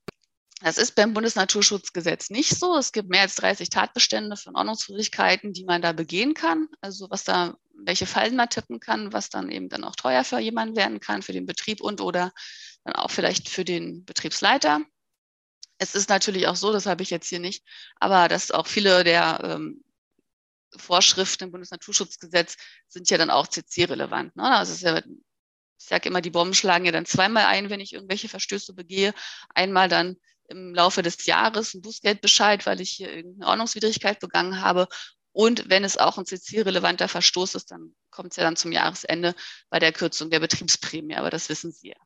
das 0.61 0.77
ist 0.77 0.97
beim 0.97 1.15
Bundesnaturschutzgesetz 1.15 2.31
nicht 2.31 2.59
so. 2.59 2.77
Es 2.77 2.91
gibt 2.91 3.09
mehr 3.09 3.21
als 3.23 3.37
30 3.37 3.71
Tatbestände 3.71 4.37
von 4.37 4.57
Ordnungswidrigkeiten, 4.57 5.53
die 5.53 5.65
man 5.65 5.83
da 5.83 5.93
begehen 5.93 6.35
kann. 6.35 6.69
Also 6.81 7.09
was 7.11 7.23
da, 7.23 7.57
welche 7.75 8.07
Fallen 8.07 8.35
man 8.35 8.49
tippen 8.49 8.81
kann, 8.81 9.13
was 9.13 9.31
dann 9.31 9.51
eben 9.51 9.69
dann 9.69 9.85
auch 9.85 9.95
teuer 9.95 10.25
für 10.25 10.41
jemanden 10.41 10.77
werden 10.77 10.99
kann, 10.99 11.23
für 11.23 11.33
den 11.33 11.47
Betrieb 11.47 11.81
und 11.81 12.01
oder 12.01 12.33
dann 12.85 12.97
auch 12.97 13.11
vielleicht 13.11 13.49
für 13.49 13.65
den 13.65 14.05
Betriebsleiter. 14.05 14.81
Es 15.79 15.95
ist 15.95 16.09
natürlich 16.09 16.49
auch 16.49 16.57
so, 16.57 16.73
das 16.73 16.87
habe 16.87 17.05
ich 17.05 17.11
jetzt 17.11 17.29
hier 17.29 17.39
nicht, 17.39 17.65
aber 18.01 18.27
dass 18.27 18.51
auch 18.51 18.67
viele 18.67 19.05
der 19.05 19.41
ähm, 19.45 19.85
Vorschriften 20.77 21.45
im 21.45 21.51
Bundesnaturschutzgesetz 21.53 22.57
sind 22.89 23.09
ja 23.11 23.19
dann 23.19 23.31
auch 23.31 23.47
CC-relevant. 23.47 24.37
Ne? 24.37 24.45
Also 24.45 24.73
ist 24.73 24.83
ja, 24.83 24.99
ich 24.99 25.87
sage 25.87 26.09
immer, 26.09 26.21
die 26.21 26.31
Bomben 26.31 26.55
schlagen 26.55 26.85
ja 26.85 26.93
dann 26.93 27.07
zweimal 27.07 27.45
ein, 27.47 27.71
wenn 27.71 27.81
ich 27.81 27.93
irgendwelche 27.93 28.29
Verstöße 28.29 28.75
begehe. 28.75 29.15
Einmal 29.55 29.89
dann 29.89 30.17
im 30.49 30.75
Laufe 30.75 31.03
des 31.03 31.25
Jahres 31.27 31.75
ein 31.75 31.83
Bußgeldbescheid, 31.83 32.67
weil 32.67 32.81
ich 32.81 32.91
hier 32.91 33.13
irgendeine 33.13 33.51
Ordnungswidrigkeit 33.51 34.19
begangen 34.19 34.61
habe. 34.61 34.89
Und 35.33 35.69
wenn 35.69 35.85
es 35.85 35.99
auch 35.99 36.19
ein 36.19 36.27
CC-relevanter 36.27 37.07
Verstoß 37.07 37.55
ist, 37.55 37.71
dann 37.71 37.95
kommt 38.11 38.33
es 38.33 38.37
ja 38.37 38.43
dann 38.43 38.57
zum 38.57 38.73
Jahresende 38.73 39.35
bei 39.69 39.79
der 39.79 39.93
Kürzung 39.93 40.31
der 40.31 40.41
Betriebsprämie. 40.41 41.17
Aber 41.17 41.31
das 41.31 41.49
wissen 41.49 41.71
Sie 41.71 41.89
ja. 41.89 41.97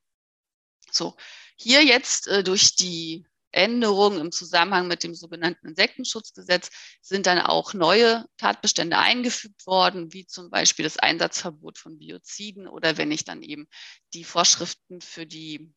So, 0.90 1.16
hier 1.57 1.83
jetzt 1.83 2.27
äh, 2.27 2.44
durch 2.44 2.75
die 2.77 3.25
Änderungen 3.52 4.20
im 4.20 4.32
Zusammenhang 4.32 4.88
mit 4.88 5.04
dem 5.04 5.14
sogenannten 5.14 5.68
Insektenschutzgesetz 5.68 6.70
sind 7.00 7.26
dann 7.26 7.38
auch 7.38 7.74
neue 7.74 8.24
Tatbestände 8.38 8.98
eingefügt 8.98 9.66
worden, 9.66 10.12
wie 10.12 10.26
zum 10.26 10.50
Beispiel 10.50 10.84
das 10.84 10.98
Einsatzverbot 10.98 11.78
von 11.78 11.98
Bioziden 11.98 12.66
oder 12.66 12.96
wenn 12.96 13.12
ich 13.12 13.24
dann 13.24 13.42
eben 13.42 13.66
die 14.14 14.24
Vorschriften 14.24 15.00
für 15.00 15.26
die 15.26 15.72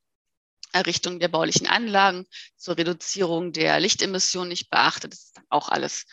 Errichtung 0.71 1.19
der 1.19 1.29
baulichen 1.29 1.67
Anlagen 1.67 2.25
zur 2.57 2.77
Reduzierung 2.77 3.53
der 3.53 3.79
Lichtemissionen 3.79 4.49
nicht 4.49 4.69
beachte. 4.69 5.07
Das 5.07 5.25
ist 5.25 5.37
dann 5.37 5.45
auch 5.49 5.69
alles 5.69 6.05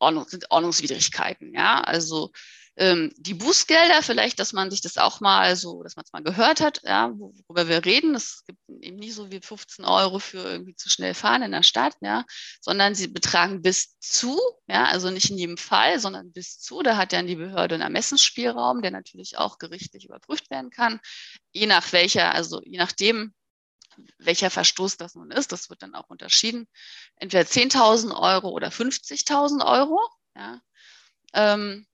Ordnung, 0.00 0.28
sind 0.28 0.50
Ordnungswidrigkeiten. 0.50 1.54
Ja, 1.54 1.80
also 1.80 2.32
ähm, 2.78 3.12
die 3.16 3.34
Bußgelder, 3.34 4.02
vielleicht, 4.04 4.38
dass 4.38 4.52
man 4.52 4.70
sich 4.70 4.80
das 4.80 4.98
auch 4.98 5.20
mal 5.20 5.56
so, 5.56 5.82
dass 5.82 5.96
man 5.96 6.04
es 6.04 6.12
mal 6.12 6.22
gehört 6.22 6.60
hat, 6.60 6.80
ja, 6.84 7.10
worüber 7.12 7.66
wir 7.66 7.84
reden. 7.84 8.14
Es 8.14 8.44
gibt 8.46 8.60
eben 8.68 8.98
nicht 8.98 9.14
so 9.14 9.32
wie 9.32 9.40
15 9.40 9.84
Euro 9.84 10.20
für 10.20 10.38
irgendwie 10.38 10.76
zu 10.76 10.88
schnell 10.88 11.14
fahren 11.14 11.42
in 11.42 11.50
der 11.50 11.64
Stadt, 11.64 11.96
ja, 12.00 12.24
sondern 12.60 12.94
sie 12.94 13.08
betragen 13.08 13.62
bis 13.62 13.98
zu, 13.98 14.38
ja, 14.68 14.84
also 14.84 15.10
nicht 15.10 15.28
in 15.28 15.38
jedem 15.38 15.56
Fall, 15.56 15.98
sondern 15.98 16.32
bis 16.32 16.60
zu. 16.60 16.80
Da 16.82 16.96
hat 16.96 17.12
dann 17.12 17.26
die 17.26 17.34
Behörde 17.34 17.74
einen 17.74 17.82
Ermessensspielraum, 17.82 18.80
der 18.80 18.92
natürlich 18.92 19.38
auch 19.38 19.58
gerichtlich 19.58 20.04
überprüft 20.04 20.48
werden 20.48 20.70
kann. 20.70 21.00
Je 21.50 21.66
nach 21.66 21.92
welcher, 21.92 22.32
also 22.32 22.62
je 22.64 22.78
nachdem, 22.78 23.34
welcher 24.18 24.50
Verstoß 24.50 24.98
das 24.98 25.16
nun 25.16 25.32
ist, 25.32 25.50
das 25.50 25.68
wird 25.68 25.82
dann 25.82 25.96
auch 25.96 26.08
unterschieden. 26.10 26.68
Entweder 27.16 27.42
10.000 27.42 28.14
Euro 28.16 28.50
oder 28.50 28.68
50.000 28.68 29.66
Euro. 29.66 30.00
Ja. 30.36 30.60
Ähm, 31.34 31.84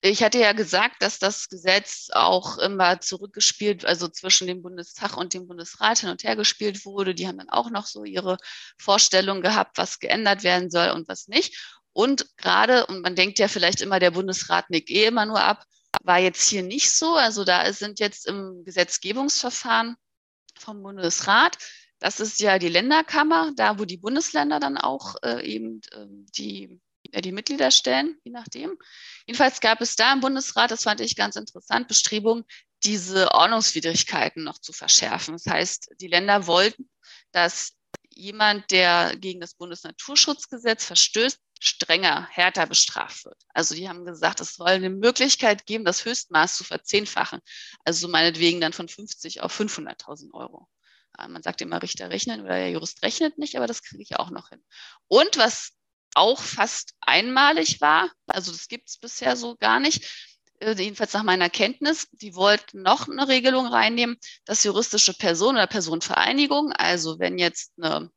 ich 0.00 0.22
hatte 0.22 0.38
ja 0.38 0.52
gesagt, 0.52 1.02
dass 1.02 1.18
das 1.18 1.48
Gesetz 1.48 2.08
auch 2.12 2.58
immer 2.58 3.00
zurückgespielt, 3.00 3.84
also 3.84 4.08
zwischen 4.08 4.46
dem 4.46 4.62
Bundestag 4.62 5.16
und 5.16 5.34
dem 5.34 5.46
Bundesrat 5.46 6.00
hin 6.00 6.10
und 6.10 6.22
her 6.22 6.36
gespielt 6.36 6.84
wurde. 6.84 7.14
Die 7.14 7.26
haben 7.26 7.38
dann 7.38 7.50
auch 7.50 7.70
noch 7.70 7.86
so 7.86 8.04
ihre 8.04 8.36
Vorstellung 8.78 9.40
gehabt, 9.40 9.78
was 9.78 9.98
geändert 9.98 10.44
werden 10.44 10.70
soll 10.70 10.90
und 10.90 11.08
was 11.08 11.28
nicht. 11.28 11.76
Und 11.92 12.36
gerade, 12.36 12.86
und 12.86 13.00
man 13.02 13.16
denkt 13.16 13.38
ja 13.38 13.48
vielleicht 13.48 13.80
immer, 13.80 13.98
der 13.98 14.10
Bundesrat 14.10 14.70
nickt 14.70 14.90
eh 14.90 15.06
immer 15.06 15.26
nur 15.26 15.40
ab, 15.40 15.64
war 16.02 16.18
jetzt 16.18 16.48
hier 16.48 16.62
nicht 16.62 16.92
so. 16.92 17.14
Also 17.14 17.44
da 17.44 17.72
sind 17.72 17.98
jetzt 17.98 18.26
im 18.26 18.62
Gesetzgebungsverfahren 18.64 19.96
vom 20.58 20.82
Bundesrat, 20.82 21.58
das 21.98 22.20
ist 22.20 22.40
ja 22.40 22.58
die 22.58 22.68
Länderkammer, 22.68 23.52
da 23.56 23.78
wo 23.78 23.84
die 23.86 23.96
Bundesländer 23.96 24.60
dann 24.60 24.76
auch 24.76 25.16
äh, 25.22 25.42
eben 25.46 25.80
äh, 25.92 26.06
die 26.36 26.80
die 27.08 27.32
Mitglieder 27.32 27.70
stellen, 27.70 28.18
je 28.24 28.32
nachdem. 28.32 28.78
Jedenfalls 29.26 29.60
gab 29.60 29.80
es 29.80 29.96
da 29.96 30.12
im 30.12 30.20
Bundesrat, 30.20 30.70
das 30.70 30.84
fand 30.84 31.00
ich 31.00 31.16
ganz 31.16 31.36
interessant, 31.36 31.88
Bestrebungen, 31.88 32.44
diese 32.84 33.32
Ordnungswidrigkeiten 33.32 34.44
noch 34.44 34.58
zu 34.58 34.72
verschärfen. 34.72 35.34
Das 35.34 35.46
heißt, 35.46 35.94
die 36.00 36.08
Länder 36.08 36.46
wollten, 36.46 36.88
dass 37.32 37.72
jemand, 38.10 38.70
der 38.70 39.16
gegen 39.16 39.40
das 39.40 39.54
Bundesnaturschutzgesetz 39.54 40.84
verstößt, 40.84 41.38
strenger, 41.58 42.28
härter 42.30 42.66
bestraft 42.66 43.24
wird. 43.24 43.38
Also 43.54 43.74
die 43.74 43.88
haben 43.88 44.04
gesagt, 44.04 44.40
es 44.40 44.54
soll 44.54 44.68
eine 44.68 44.90
Möglichkeit 44.90 45.66
geben, 45.66 45.84
das 45.84 46.04
Höchstmaß 46.04 46.56
zu 46.56 46.64
verzehnfachen. 46.64 47.40
Also 47.84 48.08
meinetwegen 48.08 48.60
dann 48.60 48.72
von 48.72 48.88
50 48.88 49.40
auf 49.40 49.58
500.000 49.58 50.34
Euro. 50.34 50.68
Man 51.28 51.42
sagt 51.42 51.62
immer, 51.62 51.82
Richter 51.82 52.10
rechnen 52.10 52.42
oder 52.42 52.56
der 52.56 52.70
Jurist 52.70 53.02
rechnet 53.02 53.38
nicht, 53.38 53.56
aber 53.56 53.66
das 53.66 53.82
kriege 53.82 54.02
ich 54.02 54.16
auch 54.16 54.30
noch 54.30 54.50
hin. 54.50 54.62
Und 55.08 55.38
was 55.38 55.72
auch 56.16 56.40
fast 56.40 56.94
einmalig 57.00 57.80
war. 57.80 58.10
Also 58.26 58.52
das 58.52 58.68
gibt 58.68 58.88
es 58.88 58.98
bisher 58.98 59.36
so 59.36 59.56
gar 59.56 59.80
nicht. 59.80 60.04
Äh, 60.60 60.74
jedenfalls 60.76 61.12
nach 61.12 61.22
meiner 61.22 61.50
Kenntnis. 61.50 62.08
Die 62.12 62.34
wollten 62.34 62.82
noch 62.82 63.08
eine 63.08 63.28
Regelung 63.28 63.66
reinnehmen, 63.66 64.16
dass 64.44 64.64
juristische 64.64 65.14
Personen 65.14 65.58
oder 65.58 65.66
Personenvereinigung, 65.66 66.72
also 66.72 67.18
wenn 67.18 67.38
jetzt 67.38 67.72
eine 67.78 68.10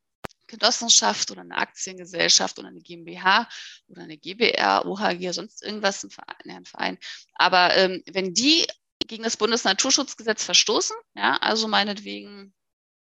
Genossenschaft 0.48 1.30
oder 1.32 1.42
eine 1.42 1.58
Aktiengesellschaft 1.58 2.58
oder 2.58 2.70
eine 2.70 2.82
GmbH 2.82 3.48
oder 3.88 4.04
eine 4.04 4.18
GBR, 4.18 4.86
OHG 4.86 5.32
sonst 5.32 5.64
irgendwas, 5.64 6.04
ein 6.04 6.10
Verein, 6.10 6.36
ein 6.50 6.66
Verein. 6.66 6.98
Aber 7.36 7.76
ähm, 7.76 8.04
wenn 8.12 8.34
die 8.34 8.66
gegen 9.08 9.24
das 9.24 9.38
Bundesnaturschutzgesetz 9.38 10.44
verstoßen, 10.44 10.96
ja, 11.16 11.38
also 11.38 11.68
meinetwegen 11.68 12.54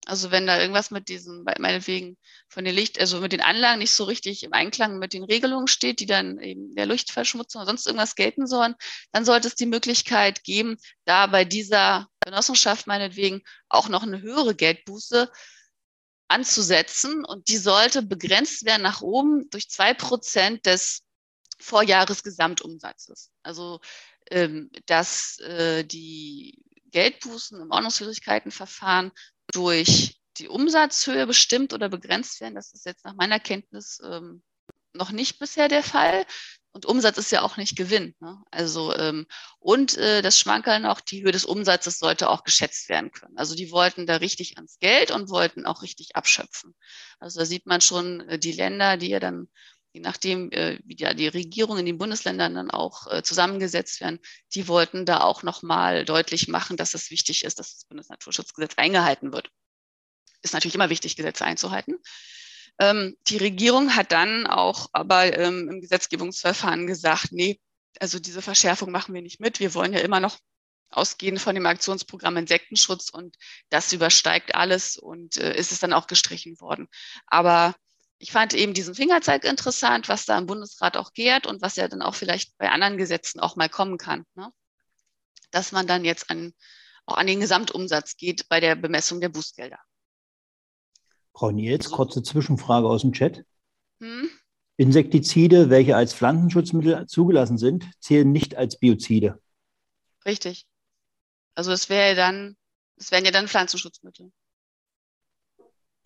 also 0.05 0.31
wenn 0.31 0.47
da 0.47 0.59
irgendwas 0.59 0.91
mit 0.91 1.09
diesen, 1.09 1.43
meinetwegen 1.43 2.17
von 2.47 2.63
den 2.63 2.73
Licht, 2.73 2.99
also 2.99 3.19
mit 3.19 3.33
den 3.33 3.41
Anlagen 3.41 3.79
nicht 3.79 3.91
so 3.91 4.05
richtig 4.05 4.43
im 4.43 4.53
Einklang 4.53 4.99
mit 4.99 5.13
den 5.13 5.23
Regelungen 5.23 5.67
steht, 5.67 5.99
die 5.99 6.05
dann 6.05 6.39
eben 6.39 6.73
der 6.75 6.85
Lichtverschmutzung 6.85 7.61
oder 7.61 7.67
sonst 7.67 7.87
irgendwas 7.87 8.15
gelten 8.15 8.47
sollen, 8.47 8.75
dann 9.11 9.25
sollte 9.25 9.49
es 9.49 9.55
die 9.55 9.65
Möglichkeit 9.65 10.43
geben, 10.43 10.77
da 11.05 11.27
bei 11.27 11.43
dieser 11.43 12.07
Genossenschaft 12.21 12.87
meinetwegen 12.87 13.41
auch 13.67 13.89
noch 13.89 14.03
eine 14.03 14.21
höhere 14.21 14.55
Geldbuße 14.55 15.29
anzusetzen 16.29 17.25
und 17.25 17.47
die 17.47 17.57
sollte 17.57 18.01
begrenzt 18.01 18.65
werden 18.65 18.83
nach 18.83 19.01
oben 19.01 19.49
durch 19.49 19.69
zwei 19.69 19.93
Prozent 19.93 20.65
des 20.65 21.03
Vorjahresgesamtumsatzes. 21.59 23.31
Also 23.43 23.79
ähm, 24.29 24.69
dass 24.85 25.39
äh, 25.39 25.83
die 25.83 26.61
Geldbußen 26.91 27.59
im 27.61 27.71
Ordnungswidrigkeitenverfahren 27.71 29.11
durch 29.51 30.19
die 30.37 30.47
Umsatzhöhe 30.47 31.25
bestimmt 31.25 31.73
oder 31.73 31.89
begrenzt 31.89 32.41
werden. 32.41 32.55
Das 32.55 32.73
ist 32.73 32.85
jetzt 32.85 33.05
nach 33.05 33.15
meiner 33.15 33.39
Kenntnis 33.39 33.99
ähm, 34.03 34.43
noch 34.93 35.11
nicht 35.11 35.39
bisher 35.39 35.67
der 35.67 35.83
Fall. 35.83 36.25
Und 36.71 36.85
Umsatz 36.85 37.17
ist 37.17 37.31
ja 37.31 37.41
auch 37.41 37.57
nicht 37.57 37.75
Gewinn. 37.75 38.13
Ne? 38.19 38.37
Also 38.51 38.95
ähm, 38.95 39.25
und 39.59 39.97
äh, 39.97 40.21
das 40.21 40.37
Schmankerl 40.37 40.79
noch, 40.79 41.01
die 41.01 41.23
Höhe 41.23 41.31
des 41.31 41.45
Umsatzes 41.45 41.97
sollte 41.97 42.29
auch 42.29 42.43
geschätzt 42.43 42.87
werden 42.89 43.11
können. 43.11 43.35
Also 43.37 43.55
die 43.55 43.71
wollten 43.71 44.05
da 44.05 44.17
richtig 44.17 44.57
ans 44.57 44.77
Geld 44.79 45.09
und 45.09 45.29
wollten 45.29 45.65
auch 45.65 45.81
richtig 45.81 46.15
abschöpfen. 46.15 46.75
Also 47.19 47.39
da 47.39 47.45
sieht 47.45 47.65
man 47.65 47.81
schon 47.81 48.21
äh, 48.29 48.37
die 48.37 48.51
Länder, 48.51 48.97
die 48.97 49.09
ja 49.09 49.19
dann 49.19 49.47
je 49.97 50.03
nachdem, 50.03 50.51
äh, 50.51 50.79
wie 50.85 50.95
ja 50.95 51.15
die 51.15 51.27
Regierungen 51.27 51.79
in 51.79 51.85
den 51.87 51.97
Bundesländern 51.97 52.53
dann 52.53 52.69
auch 52.69 53.07
äh, 53.07 53.23
zusammengesetzt 53.23 53.99
werden, 53.99 54.19
die 54.53 54.67
wollten 54.67 55.05
da 55.05 55.21
auch 55.21 55.41
nochmal 55.41 56.05
deutlich 56.05 56.47
machen, 56.47 56.77
dass 56.77 56.93
es 56.93 57.09
wichtig 57.09 57.43
ist, 57.43 57.57
dass 57.57 57.73
das 57.73 57.85
Bundesnaturschutzgesetz 57.85 58.73
eingehalten 58.77 59.33
wird. 59.33 59.49
Ist 60.43 60.53
natürlich 60.53 60.75
immer 60.75 60.91
wichtig, 60.91 61.15
Gesetze 61.15 61.45
einzuhalten. 61.45 61.95
Ähm, 62.79 63.17
die 63.27 63.37
Regierung 63.37 63.95
hat 63.95 64.11
dann 64.11 64.45
auch 64.45 64.87
aber 64.93 65.35
ähm, 65.35 65.67
im 65.67 65.81
Gesetzgebungsverfahren 65.81 66.85
gesagt, 66.85 67.31
nee, 67.31 67.59
also 67.99 68.19
diese 68.19 68.43
Verschärfung 68.43 68.91
machen 68.91 69.15
wir 69.15 69.23
nicht 69.23 69.39
mit. 69.39 69.59
Wir 69.59 69.73
wollen 69.73 69.93
ja 69.93 69.99
immer 69.99 70.19
noch 70.19 70.37
ausgehen 70.91 71.39
von 71.39 71.55
dem 71.55 71.65
Aktionsprogramm 71.65 72.37
Insektenschutz 72.37 73.09
und 73.09 73.35
das 73.69 73.91
übersteigt 73.93 74.53
alles 74.53 74.95
und 74.95 75.37
äh, 75.37 75.57
ist 75.57 75.71
es 75.71 75.79
dann 75.79 75.93
auch 75.93 76.05
gestrichen 76.05 76.61
worden. 76.61 76.87
Aber 77.25 77.73
ich 78.19 78.31
fand 78.31 78.53
eben 78.53 78.73
diesen 78.73 78.95
Fingerzeig 78.95 79.43
interessant, 79.43 80.09
was 80.09 80.25
da 80.25 80.37
im 80.37 80.47
Bundesrat 80.47 80.97
auch 80.97 81.13
gärt 81.13 81.45
und 81.45 81.61
was 81.61 81.75
ja 81.75 81.87
dann 81.87 82.01
auch 82.01 82.15
vielleicht 82.15 82.57
bei 82.57 82.69
anderen 82.69 82.97
Gesetzen 82.97 83.39
auch 83.39 83.55
mal 83.55 83.69
kommen 83.69 83.97
kann. 83.97 84.25
Ne? 84.35 84.51
Dass 85.51 85.71
man 85.71 85.87
dann 85.87 86.03
jetzt 86.03 86.29
an, 86.29 86.53
auch 87.05 87.17
an 87.17 87.27
den 87.27 87.39
Gesamtumsatz 87.39 88.17
geht 88.17 88.49
bei 88.49 88.59
der 88.59 88.75
Bemessung 88.75 89.21
der 89.21 89.29
Bußgelder. 89.29 89.79
Frau 91.33 91.51
Nils, 91.51 91.91
kurze 91.91 92.23
Zwischenfrage 92.23 92.87
aus 92.87 93.01
dem 93.01 93.13
Chat. 93.13 93.45
Hm? 93.99 94.29
Insektizide, 94.77 95.69
welche 95.69 95.95
als 95.95 96.13
Pflanzenschutzmittel 96.13 97.05
zugelassen 97.07 97.57
sind, 97.57 97.89
zählen 97.99 98.31
nicht 98.31 98.55
als 98.55 98.77
Biozide. 98.79 99.39
Richtig. 100.25 100.67
Also 101.55 101.71
es 101.71 101.89
wäre 101.89 102.15
dann, 102.15 102.57
es 102.97 103.11
wären 103.11 103.25
ja 103.25 103.31
dann 103.31 103.47
Pflanzenschutzmittel. 103.47 104.31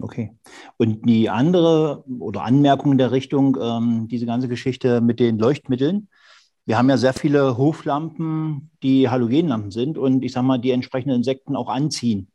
Okay. 0.03 0.35
Und 0.77 1.07
die 1.07 1.29
andere 1.29 2.03
oder 2.19 2.43
Anmerkung 2.43 2.93
in 2.93 2.97
der 2.97 3.11
Richtung, 3.11 3.57
ähm, 3.61 4.07
diese 4.07 4.25
ganze 4.25 4.47
Geschichte 4.47 5.01
mit 5.01 5.19
den 5.19 5.37
Leuchtmitteln. 5.37 6.09
Wir 6.65 6.77
haben 6.77 6.89
ja 6.89 6.97
sehr 6.97 7.13
viele 7.13 7.57
Hoflampen, 7.57 8.71
die 8.83 9.09
Halogenlampen 9.09 9.71
sind 9.71 9.97
und 9.97 10.23
ich 10.23 10.31
sage 10.31 10.45
mal, 10.45 10.59
die 10.59 10.71
entsprechenden 10.71 11.17
Insekten 11.17 11.55
auch 11.55 11.69
anziehen. 11.69 12.31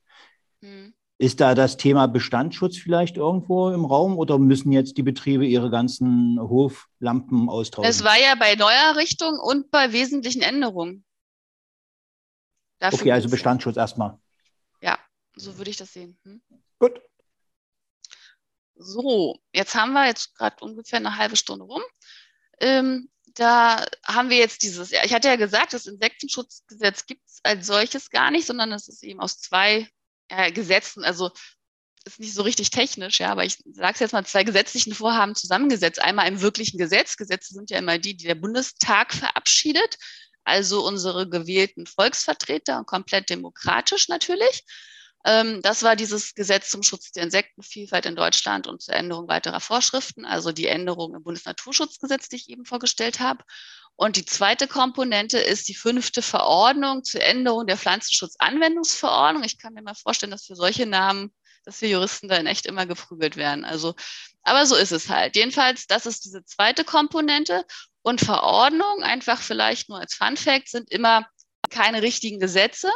Hm. 0.63 0.93
Ist 1.19 1.41
da 1.41 1.55
das 1.55 1.79
Thema 1.79 2.09
Bestandsschutz 2.09 2.77
vielleicht 2.77 3.17
irgendwo 3.17 3.71
im 3.71 3.87
Raum 3.87 4.19
oder 4.19 4.39
müssen 4.39 4.73
jetzt 4.73 4.99
die 4.99 5.03
Betriebe 5.03 5.47
ihre 5.47 5.71
ganzen 5.71 6.39
Hoflampen 6.39 7.49
austauschen? 7.49 7.89
Es 7.89 8.05
war 8.05 8.21
ja 8.21 8.35
bei 8.39 8.55
Neuerrichtung 8.55 9.39
und 9.39 9.71
bei 9.71 9.93
wesentlichen 9.93 10.43
Änderungen. 10.43 11.05
Dafür 12.79 13.01
okay, 13.01 13.13
also 13.13 13.31
Bestandsschutz 13.31 13.79
erstmal. 13.79 14.19
Ja, 14.83 14.99
so 15.35 15.57
würde 15.57 15.71
ich 15.71 15.79
das 15.79 15.93
sehen. 15.93 16.19
Hm? 16.25 16.43
Gut. 16.79 17.01
So, 18.77 19.41
jetzt 19.53 19.75
haben 19.75 19.93
wir 19.93 20.07
jetzt 20.07 20.35
gerade 20.37 20.57
ungefähr 20.61 20.99
eine 20.99 21.17
halbe 21.17 21.37
Stunde 21.37 21.65
rum. 21.65 21.83
Ähm, 22.61 23.09
da 23.35 23.85
haben 24.05 24.31
wir 24.31 24.39
jetzt 24.39 24.63
dieses, 24.63 24.93
ich 24.93 25.13
hatte 25.13 25.29
ja 25.29 25.37
gesagt, 25.37 25.73
das 25.73 25.87
Insektenschutzgesetz 25.87 27.07
gibt 27.07 27.23
es 27.27 27.41
als 27.43 27.67
solches 27.67 28.11
gar 28.11 28.31
nicht, 28.31 28.47
sondern 28.47 28.73
es 28.73 28.89
ist 28.89 29.03
eben 29.03 29.21
aus 29.21 29.41
zwei 29.41 29.89
ja, 30.31 30.51
Gesetzen, 30.51 31.05
also 31.05 31.31
ist 32.05 32.21
nicht 32.21 32.35
so 32.35 32.43
richtig 32.43 32.71
technisch, 32.71 33.19
ja, 33.21 33.33
aber 33.33 33.45
ich 33.45 33.59
sage 33.73 33.95
es 33.95 34.01
jetzt 34.01 34.13
mal, 34.13 34.25
zwei 34.25 34.45
gesetzlichen 34.45 34.95
Vorhaben 34.95 35.35
zusammengesetzt. 35.35 36.01
Einmal 36.01 36.29
im 36.29 36.41
wirklichen 36.41 36.79
Gesetz. 36.79 37.17
Gesetze 37.17 37.53
sind 37.53 37.71
ja 37.71 37.79
immer 37.79 37.99
die, 37.99 38.17
die 38.17 38.27
der 38.27 38.37
Bundestag 38.37 39.13
verabschiedet, 39.13 39.97
also 40.45 40.87
unsere 40.87 41.29
gewählten 41.29 41.87
Volksvertreter, 41.87 42.85
komplett 42.85 43.29
demokratisch 43.29 44.09
natürlich. 44.09 44.65
Ähm, 45.27 45.61
das 45.61 45.83
war 45.83 45.97
dieses 45.97 46.35
Gesetz 46.35 46.71
zum 46.71 46.85
Schutz 46.85 47.11
der 47.11 47.25
Insektenvielfalt 47.25 48.07
in 48.07 48.15
Deutschland 48.15 48.69
und 48.69 48.81
zur 48.81 48.95
Änderung 48.95 49.27
weiterer 49.27 49.59
Vorschriften, 49.59 50.25
also 50.25 50.53
die 50.53 50.69
Änderung 50.69 51.17
im 51.17 51.25
Bundesnaturschutzgesetz, 51.25 52.29
die 52.29 52.37
ich 52.37 52.49
eben 52.49 52.65
vorgestellt 52.65 53.19
habe. 53.19 53.43
Und 53.97 54.15
die 54.17 54.25
zweite 54.25 54.69
Komponente 54.69 55.39
ist 55.39 55.69
die 55.69 55.75
fünfte 55.75 56.23
Verordnung 56.23 57.03
zur 57.03 57.23
Änderung 57.23 57.67
der 57.67 57.77
Pflanzenschutzanwendungsverordnung. 57.77 59.43
Ich 59.43 59.59
kann 59.59 59.75
mir 59.75 59.83
mal 59.83 59.95
vorstellen, 59.95 60.31
dass 60.31 60.47
für 60.47 60.55
solche 60.55 60.87
Namen, 60.87 61.33
dass 61.65 61.81
wir 61.81 61.89
Juristen 61.89 62.29
da 62.29 62.37
in 62.37 62.47
echt 62.47 62.67
immer 62.67 62.87
geprügelt 62.87 63.37
werden. 63.37 63.65
Also, 63.65 63.97
aber 64.45 64.65
so 64.65 64.77
ist 64.77 64.93
es 64.93 65.09
halt. 65.09 65.35
Jedenfalls, 65.35 65.89
das 65.89 66.07
ist 66.07 66.25
diese 66.25 66.45
zweite 66.45 66.85
Komponente. 66.85 67.65
Und 68.03 68.21
Verordnung, 68.21 69.03
einfach 69.03 69.43
vielleicht 69.43 69.89
nur 69.89 69.99
als 69.99 70.15
Fun 70.15 70.37
Fact, 70.37 70.69
sind 70.69 70.93
immer 70.93 71.27
keine 71.69 72.03
richtigen 72.03 72.39
Gesetze, 72.39 72.93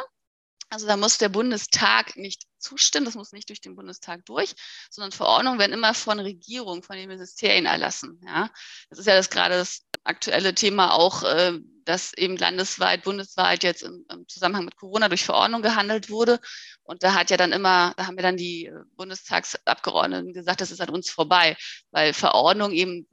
also 0.71 0.87
da 0.87 0.97
muss 0.97 1.19
der 1.19 1.29
Bundestag 1.29 2.17
nicht 2.17 2.47
zustimmen, 2.59 3.05
das 3.05 3.17
muss 3.17 3.33
nicht 3.33 3.49
durch 3.49 3.61
den 3.61 3.75
Bundestag 3.75 4.25
durch, 4.25 4.55
sondern 4.89 5.11
Verordnungen 5.11 5.59
werden 5.59 5.73
immer 5.73 5.95
von 5.95 6.21
Regierung, 6.21 6.83
von 6.83 6.97
den 6.97 7.09
Ministerien 7.09 7.67
erlassen. 7.67 8.21
Ja? 8.25 8.49
Das 8.89 9.01
ist 9.01 9.07
ja 9.07 9.17
das 9.17 9.31
gerade 9.31 9.57
das 9.57 9.83
aktuelle 10.05 10.55
Thema 10.55 10.93
auch, 10.93 11.25
äh, 11.25 11.59
dass 11.85 12.15
eben 12.15 12.37
landesweit, 12.37 13.03
bundesweit 13.03 13.65
jetzt 13.65 13.83
im, 13.83 14.05
Zusammenhang 14.29 14.65
mit 14.65 14.77
Corona 14.77 15.09
durch 15.09 15.25
Verordnung 15.25 15.61
gehandelt 15.61 16.09
wurde. 16.09 16.39
Und 16.85 17.03
da 17.03 17.15
hat 17.15 17.31
ja 17.31 17.37
dann 17.37 17.53
immer, 17.53 17.93
da 17.97 18.07
haben 18.07 18.17
wir 18.17 18.23
dann 18.23 18.37
die 18.37 18.71
Bundestagsabgeordneten 18.97 20.33
gesagt, 20.33 20.61
das 20.61 20.71
ist 20.71 20.81
an 20.81 20.91
uns 20.91 21.11
vorbei, 21.11 21.57
weil 21.91 22.15
Verordnungen 22.15 22.75
eben 22.75 23.09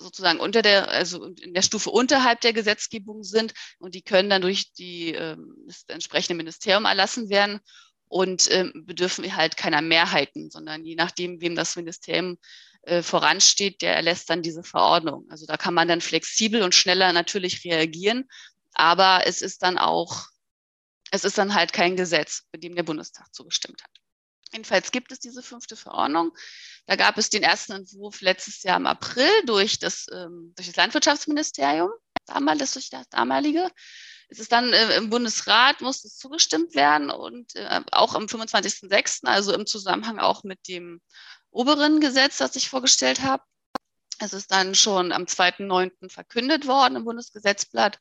sozusagen 0.00 0.40
unter 0.40 0.62
der, 0.62 0.88
also 0.88 1.26
in 1.26 1.54
der 1.54 1.62
Stufe 1.62 1.90
unterhalb 1.90 2.40
der 2.40 2.52
Gesetzgebung 2.52 3.22
sind 3.22 3.54
und 3.78 3.94
die 3.94 4.02
können 4.02 4.30
dann 4.30 4.42
durch 4.42 4.72
die, 4.72 5.12
ähm, 5.12 5.54
das 5.66 5.84
entsprechende 5.88 6.36
Ministerium 6.36 6.84
erlassen 6.84 7.28
werden 7.28 7.60
und 8.08 8.50
ähm, 8.50 8.72
bedürfen 8.86 9.36
halt 9.36 9.56
keiner 9.56 9.82
Mehrheiten, 9.82 10.50
sondern 10.50 10.84
je 10.84 10.96
nachdem, 10.96 11.40
wem 11.40 11.54
das 11.54 11.76
Ministerium 11.76 12.38
äh, 12.82 13.02
voransteht, 13.02 13.82
der 13.82 13.94
erlässt 13.94 14.30
dann 14.30 14.42
diese 14.42 14.64
Verordnung. 14.64 15.26
Also 15.30 15.46
da 15.46 15.56
kann 15.56 15.74
man 15.74 15.86
dann 15.86 16.00
flexibel 16.00 16.62
und 16.62 16.74
schneller 16.74 17.12
natürlich 17.12 17.64
reagieren, 17.64 18.28
aber 18.74 19.26
es 19.26 19.42
ist 19.42 19.62
dann 19.62 19.78
auch, 19.78 20.26
es 21.10 21.24
ist 21.24 21.38
dann 21.38 21.54
halt 21.54 21.72
kein 21.72 21.96
Gesetz, 21.96 22.44
mit 22.52 22.64
dem 22.64 22.74
der 22.74 22.82
Bundestag 22.82 23.32
zugestimmt 23.34 23.82
hat. 23.82 23.90
Jedenfalls 24.52 24.90
gibt 24.90 25.12
es 25.12 25.20
diese 25.20 25.42
fünfte 25.42 25.76
Verordnung. 25.76 26.32
Da 26.86 26.96
gab 26.96 27.18
es 27.18 27.30
den 27.30 27.42
ersten 27.42 27.72
Entwurf 27.72 28.20
letztes 28.20 28.62
Jahr 28.62 28.76
im 28.76 28.86
April 28.86 29.30
durch 29.46 29.78
das, 29.78 30.06
ähm, 30.12 30.52
durch 30.56 30.66
das 30.66 30.76
Landwirtschaftsministerium, 30.76 31.90
damals 32.26 32.72
durch 32.72 32.90
das 32.90 33.08
damalige. 33.08 33.70
Es 34.28 34.38
ist 34.38 34.52
dann 34.52 34.72
äh, 34.72 34.96
im 34.96 35.10
Bundesrat, 35.10 35.80
muss 35.80 36.04
es 36.04 36.16
zugestimmt 36.16 36.74
werden 36.74 37.10
und 37.10 37.54
äh, 37.56 37.80
auch 37.92 38.14
am 38.14 38.24
25.06., 38.24 39.26
also 39.26 39.52
im 39.52 39.66
Zusammenhang 39.66 40.18
auch 40.18 40.44
mit 40.44 40.68
dem 40.68 41.00
oberen 41.50 42.00
Gesetz, 42.00 42.38
das 42.38 42.56
ich 42.56 42.68
vorgestellt 42.68 43.22
habe. 43.22 43.42
Es 44.18 44.32
ist 44.32 44.50
dann 44.52 44.74
schon 44.74 45.12
am 45.12 45.24
2.9. 45.24 46.10
verkündet 46.10 46.66
worden 46.66 46.96
im 46.96 47.04
Bundesgesetzblatt 47.04 47.98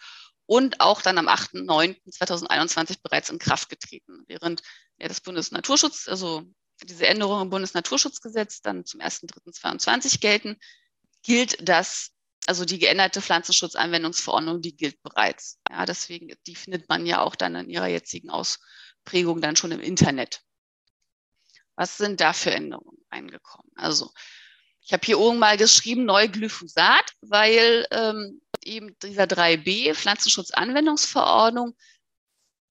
und 0.49 0.81
auch 0.81 1.03
dann 1.03 1.19
am 1.19 1.27
8.9.2021 1.27 3.03
bereits 3.03 3.29
in 3.29 3.37
Kraft 3.37 3.69
getreten, 3.69 4.23
während 4.25 4.63
ja, 4.97 5.07
das 5.07 5.21
Bundesnaturschutz, 5.21 6.07
also 6.07 6.43
diese 6.83 7.05
Änderungen 7.05 7.43
im 7.43 7.49
Bundesnaturschutzgesetz 7.51 8.61
dann 8.63 8.83
zum 8.83 8.99
1.3.22 8.99 10.19
gelten, 10.19 10.57
gilt 11.21 11.55
das, 11.61 12.13
also 12.47 12.65
die 12.65 12.79
geänderte 12.79 13.21
Pflanzenschutzanwendungsverordnung, 13.21 14.59
die 14.59 14.75
gilt 14.75 14.99
bereits. 15.03 15.59
Ja, 15.69 15.85
deswegen, 15.85 16.33
die 16.47 16.55
findet 16.55 16.89
man 16.89 17.05
ja 17.05 17.21
auch 17.21 17.35
dann 17.35 17.53
in 17.53 17.69
ihrer 17.69 17.87
jetzigen 17.87 18.31
Ausprägung 18.31 19.41
dann 19.41 19.55
schon 19.55 19.71
im 19.71 19.81
Internet. 19.81 20.41
Was 21.75 21.97
sind 21.97 22.21
da 22.21 22.33
für 22.33 22.49
Änderungen 22.49 22.97
eingekommen? 23.11 23.71
Also 23.75 24.11
ich 24.81 24.93
habe 24.93 25.05
hier 25.05 25.19
oben 25.19 25.37
mal 25.37 25.57
geschrieben, 25.57 26.05
neu 26.05 26.27
Glyphosat, 26.27 27.13
weil 27.21 27.85
ähm, 27.91 28.41
eben 28.63 28.97
dieser 28.99 29.23
3b 29.23 29.93
Pflanzenschutzanwendungsverordnung 29.95 31.75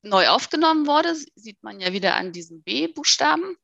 neu 0.03 0.29
aufgenommen 0.29 0.87
wurde. 0.87 1.15
Sieht 1.35 1.63
man 1.63 1.81
ja 1.81 1.93
wieder 1.93 2.15
an 2.15 2.33
diesen 2.33 2.63
B-Buchstaben 2.63 3.57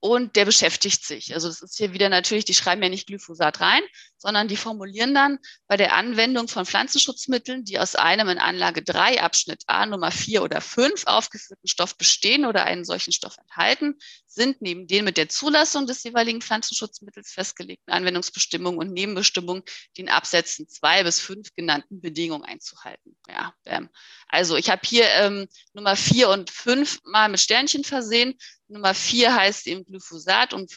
und 0.00 0.36
der 0.36 0.44
beschäftigt 0.44 1.04
sich. 1.04 1.34
Also 1.34 1.48
das 1.48 1.60
ist 1.60 1.76
hier 1.76 1.92
wieder 1.92 2.08
natürlich, 2.08 2.44
die 2.44 2.54
schreiben 2.54 2.82
ja 2.82 2.88
nicht 2.88 3.06
Glyphosat 3.06 3.60
rein, 3.60 3.82
sondern 4.16 4.48
die 4.48 4.56
formulieren 4.56 5.14
dann 5.14 5.38
bei 5.66 5.76
der 5.76 5.94
Anwendung 5.94 6.48
von 6.48 6.66
Pflanzenschutzmitteln, 6.66 7.64
die 7.64 7.78
aus 7.78 7.94
einem 7.96 8.28
in 8.28 8.38
Anlage 8.38 8.82
3 8.82 9.20
Abschnitt 9.20 9.62
A 9.66 9.86
Nummer 9.86 10.10
4 10.10 10.42
oder 10.42 10.60
5 10.60 11.06
aufgeführten 11.06 11.68
Stoff 11.68 11.96
bestehen 11.96 12.44
oder 12.44 12.64
einen 12.64 12.84
solchen 12.84 13.12
Stoff 13.12 13.36
enthalten, 13.38 13.96
sind 14.26 14.62
neben 14.62 14.86
den 14.86 15.04
mit 15.04 15.16
der 15.16 15.28
Zulassung 15.28 15.86
des 15.86 16.02
jeweiligen 16.04 16.40
Pflanzenschutzmittels 16.40 17.32
festgelegten 17.32 17.92
Anwendungsbestimmungen 17.92 18.78
und 18.78 18.92
Nebenbestimmungen 18.92 19.62
den 19.96 20.08
Absätzen 20.08 20.68
2 20.68 21.02
bis 21.02 21.20
5 21.20 21.54
genannten 21.56 22.00
Bedingungen 22.00 22.44
einzuhalten. 22.44 23.16
Ja, 23.28 23.52
ähm, 23.66 23.88
also 24.28 24.56
ich 24.56 24.70
habe 24.70 24.82
hier 24.84 25.06
ähm, 25.08 25.48
Nummer 25.72 25.96
4 25.96 26.28
und 26.28 26.50
5 26.50 27.00
mal 27.04 27.28
mit 27.28 27.40
Sternchen 27.40 27.82
versehen. 27.82 28.38
Nummer 28.68 28.94
4 28.94 29.34
heißt 29.34 29.66
eben 29.66 29.84
Glyphosat 29.84 30.52
und 30.52 30.76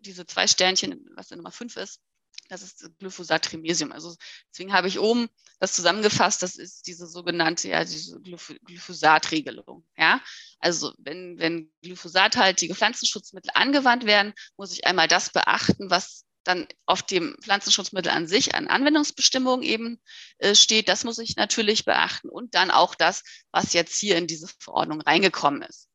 diese 0.00 0.26
zwei 0.26 0.46
Sternchen, 0.46 1.08
was 1.16 1.28
der 1.28 1.38
Nummer 1.38 1.50
5 1.50 1.76
ist, 1.76 2.00
das 2.48 2.62
ist 2.62 2.90
Glyphosat 2.98 3.46
Trimesium. 3.46 3.92
Also 3.92 4.14
deswegen 4.50 4.72
habe 4.72 4.88
ich 4.88 4.98
oben 4.98 5.28
das 5.58 5.72
zusammengefasst, 5.72 6.42
das 6.42 6.56
ist 6.56 6.86
diese 6.86 7.06
sogenannte, 7.06 7.68
ja, 7.68 7.84
diese 7.84 8.20
Glyphosat-Regelung. 8.20 9.86
Ja? 9.96 10.20
Also 10.58 10.92
wenn, 10.98 11.38
wenn 11.38 11.72
glyphosathaltige 11.82 12.74
Pflanzenschutzmittel 12.74 13.50
angewandt 13.54 14.04
werden, 14.04 14.34
muss 14.56 14.72
ich 14.72 14.86
einmal 14.86 15.08
das 15.08 15.30
beachten, 15.30 15.88
was 15.90 16.26
dann 16.44 16.66
auf 16.86 17.02
dem 17.02 17.36
Pflanzenschutzmittel 17.40 18.10
an 18.10 18.26
sich 18.26 18.54
an 18.54 18.68
Anwendungsbestimmungen 18.68 19.62
eben 19.62 20.00
äh, 20.38 20.54
steht. 20.54 20.88
Das 20.88 21.04
muss 21.04 21.18
ich 21.18 21.36
natürlich 21.36 21.84
beachten 21.84 22.28
und 22.28 22.54
dann 22.54 22.70
auch 22.70 22.94
das, 22.94 23.22
was 23.52 23.72
jetzt 23.72 23.96
hier 23.96 24.16
in 24.16 24.26
diese 24.26 24.48
Verordnung 24.58 25.00
reingekommen 25.00 25.62
ist. 25.62 25.88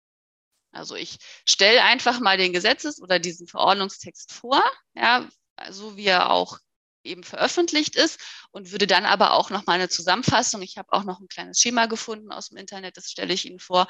Also 0.78 0.96
ich 0.96 1.18
stelle 1.48 1.84
einfach 1.84 2.20
mal 2.20 2.38
den 2.38 2.54
Gesetzes- 2.54 3.02
oder 3.02 3.20
diesen 3.20 3.48
Verordnungstext 3.48 4.32
vor, 4.32 4.64
ja, 4.96 5.28
so 5.70 5.98
wie 5.98 6.06
er 6.06 6.32
auch 6.32 6.60
eben 7.04 7.24
veröffentlicht 7.24 7.96
ist 7.96 8.20
und 8.52 8.72
würde 8.72 8.88
dann 8.88 9.06
aber 9.06 9.34
auch 9.34 9.50
noch 9.50 9.66
mal 9.66 9.74
eine 9.74 9.90
Zusammenfassung. 9.90 10.62
Ich 10.62 10.78
habe 10.78 10.92
auch 10.92 11.04
noch 11.04 11.20
ein 11.20 11.28
kleines 11.28 11.60
Schema 11.60 11.86
gefunden 11.86 12.32
aus 12.32 12.50
dem 12.50 12.58
Internet, 12.58 12.98
das 12.98 13.10
stelle 13.10 13.34
ich 13.34 13.46
Ihnen 13.46 13.60
vor, 13.60 13.88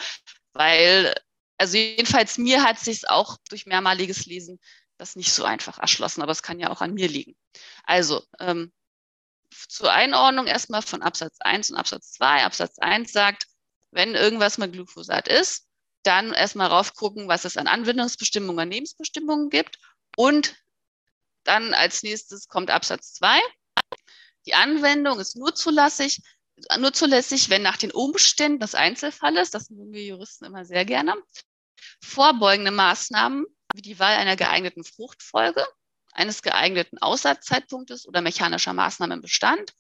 weil 0.54 1.14
also 1.58 1.78
jedenfalls 1.78 2.38
mir 2.38 2.64
hat 2.64 2.80
sich 2.80 3.10
auch 3.10 3.38
durch 3.50 3.66
mehrmaliges 3.66 4.26
Lesen 4.26 4.60
das 4.98 5.16
nicht 5.16 5.34
so 5.34 5.44
einfach 5.44 5.80
erschlossen, 5.80 6.22
aber 6.22 6.32
es 6.32 6.44
kann 6.44 6.60
ja 6.60 6.70
auch 6.70 6.82
an 6.82 6.94
mir 6.94 7.08
liegen. 7.08 7.36
Also 7.84 8.24
ähm, 8.40 8.72
zur 9.52 9.92
Einordnung 9.92 10.48
erstmal 10.48 10.82
von 10.82 11.02
Absatz 11.02 11.38
1 11.40 11.72
und 11.72 11.78
Absatz 11.78 12.12
2. 12.14 12.44
Absatz 12.44 12.78
1 12.80 13.12
sagt, 13.12 13.46
wenn 13.92 14.16
irgendwas 14.16 14.58
mit 14.58 14.74
Glyphosat 14.74 15.28
ist, 15.28 15.67
dann 16.04 16.34
erstmal 16.34 16.68
raufgucken, 16.68 17.28
was 17.28 17.46
es 17.46 17.58
an 17.58 17.68
Anwendungsbestimmungen 17.68 18.68
und 18.68 18.72
Lebensbestimmungen 18.72 19.50
gibt 19.50 19.80
und 20.16 20.56
dann 21.44 21.74
als 21.74 22.04
nächstes 22.04 22.48
kommt 22.48 22.70
Absatz 22.70 23.14
2. 23.14 23.40
Die 24.46 24.54
Anwendung 24.54 25.20
ist 25.20 25.38
nur 25.38 25.56
zulässig, 25.56 26.22
nur 26.80 26.94
zulässig, 26.94 27.50
wenn 27.50 27.62
nach 27.62 27.78
den 27.78 27.92
Umständen 27.92 28.60
des 28.60 28.76
Einzelfalles, 28.76 29.52
das 29.52 29.70
mögen 29.70 29.94
wir 29.94 30.04
Juristen 30.04 30.46
immer 30.46 30.66
sehr 30.66 30.86
gerne, 30.86 31.16
vorbeugende 32.02 32.72
Maßnahmen 32.72 33.46
wie 33.74 33.82
die 33.82 34.00
Wahl 34.00 34.16
einer 34.16 34.36
geeigneten 34.36 34.84
Fruchtfolge, 34.84 35.66
eines 36.12 36.42
geeigneten 36.42 36.98
Aussaatzeitpunktes 36.98 38.08
oder 38.08 38.22
mechanischer 38.22 38.74
Maßnahmen 38.74 39.18
im 39.18 39.22
Bestand 39.22 39.74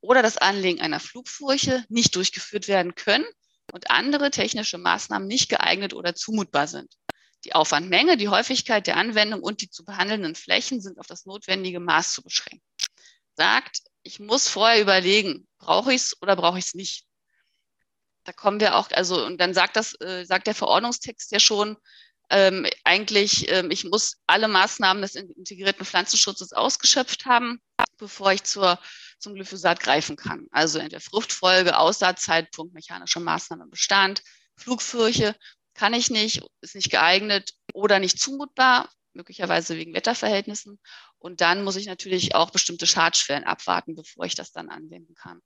oder 0.00 0.22
das 0.22 0.36
Anlegen 0.36 0.80
einer 0.80 1.00
Flugfurche 1.00 1.84
nicht 1.88 2.16
durchgeführt 2.16 2.68
werden 2.68 2.94
können 2.94 3.26
und 3.72 3.90
andere 3.90 4.30
technische 4.30 4.78
Maßnahmen 4.78 5.26
nicht 5.26 5.48
geeignet 5.48 5.94
oder 5.94 6.14
zumutbar 6.14 6.66
sind. 6.66 6.92
Die 7.44 7.54
Aufwandmenge, 7.54 8.16
die 8.16 8.28
Häufigkeit 8.28 8.86
der 8.86 8.96
Anwendung 8.96 9.42
und 9.42 9.60
die 9.60 9.70
zu 9.70 9.84
behandelnden 9.84 10.34
Flächen 10.34 10.80
sind 10.80 10.98
auf 10.98 11.06
das 11.06 11.26
notwendige 11.26 11.80
Maß 11.80 12.14
zu 12.14 12.22
beschränken. 12.22 12.64
Sagt, 13.36 13.82
ich 14.02 14.18
muss 14.20 14.48
vorher 14.48 14.80
überlegen, 14.80 15.46
brauche 15.58 15.92
ich 15.92 16.02
es 16.02 16.22
oder 16.22 16.36
brauche 16.36 16.58
ich 16.58 16.66
es 16.66 16.74
nicht. 16.74 17.04
Da 18.24 18.32
kommen 18.32 18.58
wir 18.58 18.76
auch, 18.76 18.90
also, 18.90 19.24
und 19.24 19.38
dann 19.40 19.54
sagt 19.54 19.76
das, 19.76 19.94
äh, 20.00 20.24
sagt 20.24 20.46
der 20.46 20.54
Verordnungstext 20.54 21.30
ja 21.30 21.38
schon, 21.38 21.76
ähm, 22.30 22.66
eigentlich, 22.82 23.50
ähm, 23.52 23.70
ich 23.70 23.84
muss 23.84 24.16
alle 24.26 24.48
Maßnahmen 24.48 25.02
des 25.02 25.14
integrierten 25.14 25.84
Pflanzenschutzes 25.84 26.52
ausgeschöpft 26.52 27.26
haben, 27.26 27.60
bevor 27.98 28.32
ich 28.32 28.42
zur, 28.42 28.80
zum 29.18 29.34
Glyphosat 29.34 29.80
greifen 29.80 30.16
kann. 30.16 30.46
Also 30.50 30.78
in 30.78 30.88
der 30.88 31.00
Fruchtfolge, 31.00 31.78
Aussaatzeitpunkt, 31.78 32.74
mechanische 32.74 33.20
Maßnahmen 33.20 33.70
Bestand, 33.70 34.22
Flugfurche 34.56 35.34
kann 35.74 35.94
ich 35.94 36.10
nicht, 36.10 36.42
ist 36.60 36.74
nicht 36.74 36.90
geeignet 36.90 37.52
oder 37.72 37.98
nicht 37.98 38.18
zumutbar, 38.18 38.90
möglicherweise 39.12 39.76
wegen 39.76 39.94
Wetterverhältnissen. 39.94 40.78
Und 41.18 41.40
dann 41.40 41.64
muss 41.64 41.76
ich 41.76 41.86
natürlich 41.86 42.34
auch 42.34 42.50
bestimmte 42.50 42.86
Schadschwellen 42.86 43.44
abwarten, 43.44 43.94
bevor 43.94 44.24
ich 44.24 44.34
das 44.34 44.52
dann 44.52 44.68
anwenden 44.68 45.14
kann. 45.14 45.40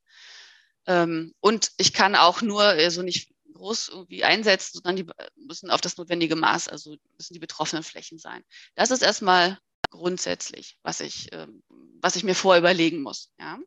Ähm, 0.86 1.34
und 1.40 1.72
ich 1.76 1.92
kann 1.92 2.14
auch 2.14 2.42
nur 2.42 2.62
so 2.62 2.68
also 2.68 3.02
nicht 3.02 3.32
groß 3.54 3.88
irgendwie 3.88 4.24
einsetzen, 4.24 4.80
sondern 4.82 4.96
die 4.96 5.06
müssen 5.36 5.70
auf 5.70 5.80
das 5.80 5.96
notwendige 5.96 6.36
Maß, 6.36 6.68
also 6.68 6.96
müssen 7.16 7.34
die 7.34 7.40
betroffenen 7.40 7.82
Flächen 7.82 8.18
sein. 8.18 8.42
Das 8.74 8.90
ist 8.90 9.02
erstmal 9.02 9.58
grundsätzlich, 9.90 10.78
was 10.82 11.00
ich, 11.00 11.32
ähm, 11.32 11.62
was 12.00 12.16
ich 12.16 12.24
mir 12.24 12.34
vorher 12.34 12.60
überlegen 12.60 13.02
muss. 13.02 13.32
Ja. 13.38 13.58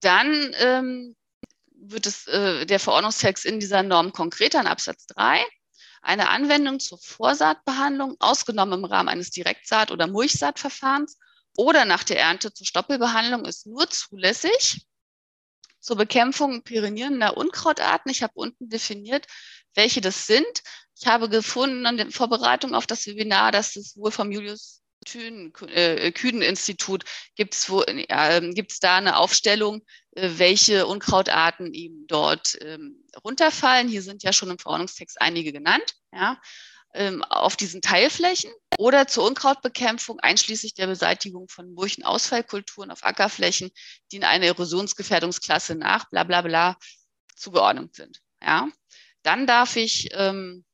Dann 0.00 0.54
ähm, 0.58 1.16
wird 1.70 2.06
es, 2.06 2.26
äh, 2.26 2.66
der 2.66 2.80
Verordnungstext 2.80 3.44
in 3.44 3.60
dieser 3.60 3.82
Norm 3.82 4.12
konkreter 4.12 4.60
in 4.60 4.66
Absatz 4.66 5.06
3. 5.06 5.44
Eine 6.00 6.30
Anwendung 6.30 6.80
zur 6.80 6.98
Vorsaatbehandlung, 6.98 8.16
ausgenommen 8.18 8.80
im 8.80 8.84
Rahmen 8.84 9.08
eines 9.08 9.30
Direktsaat- 9.30 9.92
oder 9.92 10.08
Mulchsaatverfahrens 10.08 11.18
oder 11.56 11.84
nach 11.84 12.02
der 12.02 12.18
Ernte 12.18 12.52
zur 12.52 12.66
Stoppelbehandlung, 12.66 13.44
ist 13.44 13.66
nur 13.66 13.88
zulässig 13.88 14.84
zur 15.78 15.96
Bekämpfung 15.96 16.62
pyrenierender 16.62 17.36
Unkrautarten. 17.36 18.10
Ich 18.10 18.22
habe 18.22 18.32
unten 18.34 18.68
definiert, 18.68 19.26
welche 19.74 20.00
das 20.00 20.26
sind. 20.26 20.62
Ich 20.98 21.06
habe 21.06 21.28
gefunden 21.28 21.86
an 21.86 21.96
der 21.96 22.10
Vorbereitung 22.10 22.74
auf 22.74 22.86
das 22.86 23.06
Webinar, 23.06 23.52
dass 23.52 23.76
es 23.76 23.96
wohl 23.96 24.10
vom 24.10 24.30
Julius 24.30 24.82
Kühn-Institut 25.04 27.04
gibt 27.34 27.54
es 27.54 27.68
äh, 27.68 28.52
gibt's 28.52 28.80
da 28.80 28.98
eine 28.98 29.16
Aufstellung, 29.16 29.82
äh, 30.12 30.30
welche 30.36 30.86
Unkrautarten 30.86 31.74
eben 31.74 32.06
dort 32.06 32.56
ähm, 32.60 33.04
runterfallen. 33.24 33.88
Hier 33.88 34.02
sind 34.02 34.22
ja 34.22 34.32
schon 34.32 34.50
im 34.50 34.58
Verordnungstext 34.58 35.20
einige 35.20 35.52
genannt, 35.52 35.94
ja, 36.12 36.40
ähm, 36.94 37.24
auf 37.24 37.56
diesen 37.56 37.82
Teilflächen 37.82 38.52
oder 38.78 39.06
zur 39.06 39.26
Unkrautbekämpfung 39.26 40.20
einschließlich 40.20 40.74
der 40.74 40.86
Beseitigung 40.86 41.48
von 41.48 41.72
Murchenausfallkulturen 41.72 42.90
auf 42.90 43.04
Ackerflächen, 43.04 43.70
die 44.10 44.16
in 44.16 44.24
eine 44.24 44.46
Erosionsgefährdungsklasse 44.46 45.74
nach 45.74 46.08
bla 46.10 46.24
bla 46.24 46.42
bla 46.42 46.76
zugeordnet 47.34 47.96
sind. 47.96 48.20
Ja. 48.42 48.68
Dann 49.22 49.46
darf 49.46 49.76
ich 49.76 50.10
ähm, 50.12 50.64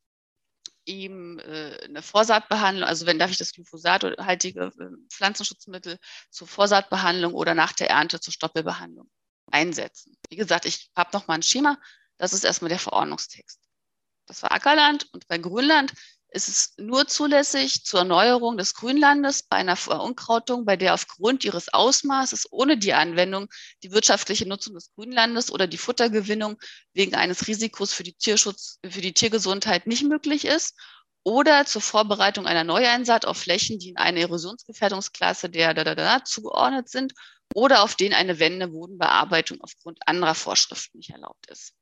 ihm 0.88 1.38
äh, 1.38 1.84
eine 1.84 2.02
Vorsaatbehandlung, 2.02 2.88
also 2.88 3.06
wenn 3.06 3.18
darf 3.18 3.30
ich 3.30 3.38
das 3.38 3.52
glyphosathaltige 3.52 4.72
äh, 4.78 5.10
Pflanzenschutzmittel 5.10 5.98
zur 6.30 6.48
Vorsaatbehandlung 6.48 7.34
oder 7.34 7.54
nach 7.54 7.72
der 7.72 7.90
Ernte 7.90 8.20
zur 8.20 8.32
Stoppelbehandlung 8.32 9.08
einsetzen. 9.50 10.16
Wie 10.28 10.36
gesagt, 10.36 10.64
ich 10.64 10.90
habe 10.96 11.10
noch 11.12 11.26
mal 11.28 11.34
ein 11.34 11.42
Schema. 11.42 11.78
Das 12.16 12.32
ist 12.32 12.44
erstmal 12.44 12.70
der 12.70 12.78
Verordnungstext. 12.78 13.60
Das 14.26 14.42
war 14.42 14.52
Ackerland 14.52 15.08
und 15.12 15.26
bei 15.28 15.38
Grünland 15.38 15.92
ist 16.30 16.48
es 16.48 16.74
nur 16.76 17.06
zulässig 17.06 17.84
zur 17.84 18.00
Erneuerung 18.00 18.58
des 18.58 18.74
Grünlandes 18.74 19.44
bei 19.44 19.56
einer 19.56 19.76
Verunkrautung, 19.76 20.64
bei 20.64 20.76
der 20.76 20.94
aufgrund 20.94 21.44
ihres 21.44 21.72
Ausmaßes 21.72 22.48
ohne 22.50 22.76
die 22.76 22.92
Anwendung 22.92 23.48
die 23.82 23.92
wirtschaftliche 23.92 24.46
Nutzung 24.46 24.74
des 24.74 24.92
Grünlandes 24.94 25.50
oder 25.50 25.66
die 25.66 25.78
Futtergewinnung 25.78 26.58
wegen 26.92 27.14
eines 27.14 27.46
Risikos 27.46 27.92
für 27.92 28.02
die 28.02 28.12
Tierschutz, 28.12 28.78
für 28.88 29.00
die 29.00 29.14
Tiergesundheit 29.14 29.86
nicht 29.86 30.04
möglich 30.04 30.44
ist 30.44 30.74
oder 31.24 31.64
zur 31.64 31.82
Vorbereitung 31.82 32.46
einer 32.46 32.64
Neueinsaat 32.64 33.24
auf 33.24 33.38
Flächen, 33.38 33.78
die 33.78 33.90
in 33.90 33.96
eine 33.96 34.20
Erosionsgefährdungsklasse 34.20 35.48
der 35.48 35.74
da, 35.74 35.84
da, 35.84 35.94
da, 35.94 36.24
zugeordnet 36.24 36.90
sind 36.90 37.14
oder 37.54 37.82
auf 37.82 37.94
denen 37.96 38.14
eine 38.14 38.38
Wendebodenbearbeitung 38.38 39.60
aufgrund 39.62 39.98
anderer 40.06 40.34
Vorschriften 40.34 40.98
nicht 40.98 41.10
erlaubt 41.10 41.46
ist. 41.50 41.72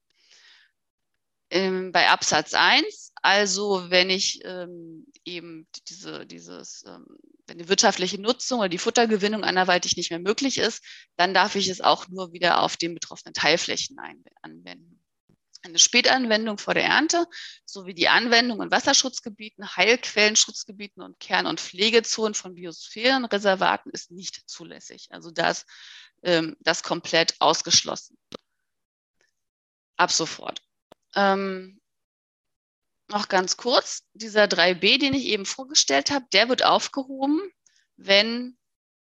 Ähm, 1.50 1.92
bei 1.92 2.08
Absatz 2.08 2.54
1, 2.54 3.12
also 3.22 3.88
wenn 3.88 4.10
ich 4.10 4.44
ähm, 4.44 5.06
eben 5.24 5.68
diese, 5.88 6.26
dieses 6.26 6.84
ähm, 6.86 7.06
wenn 7.46 7.58
die 7.58 7.68
wirtschaftliche 7.68 8.20
Nutzung 8.20 8.60
oder 8.60 8.68
die 8.68 8.78
Futtergewinnung 8.78 9.44
anderweitig 9.44 9.96
nicht 9.96 10.10
mehr 10.10 10.18
möglich 10.18 10.58
ist, 10.58 10.84
dann 11.16 11.34
darf 11.34 11.54
ich 11.54 11.68
es 11.68 11.80
auch 11.80 12.08
nur 12.08 12.32
wieder 12.32 12.62
auf 12.62 12.76
den 12.76 12.94
betroffenen 12.94 13.34
Teilflächen 13.34 13.96
anwenden. 14.42 15.00
Eine 15.62 15.78
Spätanwendung 15.78 16.58
vor 16.58 16.74
der 16.74 16.84
Ernte 16.84 17.26
sowie 17.64 17.94
die 17.94 18.08
Anwendung 18.08 18.62
in 18.62 18.70
Wasserschutzgebieten, 18.70 19.76
Heilquellenschutzgebieten 19.76 21.02
und 21.02 21.18
Kern- 21.18 21.46
und 21.46 21.60
Pflegezonen 21.60 22.34
von 22.34 22.54
Biosphärenreservaten 22.54 23.90
ist 23.92 24.10
nicht 24.10 24.48
zulässig. 24.48 25.08
Also 25.10 25.30
das, 25.30 25.66
ähm, 26.22 26.56
das 26.60 26.82
komplett 26.82 27.34
ausgeschlossen. 27.40 28.16
Ab 29.96 30.12
sofort. 30.12 30.65
Ähm, 31.16 31.80
noch 33.08 33.28
ganz 33.28 33.56
kurz, 33.56 34.02
dieser 34.14 34.44
3b, 34.44 34.98
den 34.98 35.14
ich 35.14 35.26
eben 35.26 35.46
vorgestellt 35.46 36.10
habe, 36.10 36.26
der 36.32 36.48
wird 36.48 36.64
aufgehoben, 36.64 37.40
wenn 37.96 38.56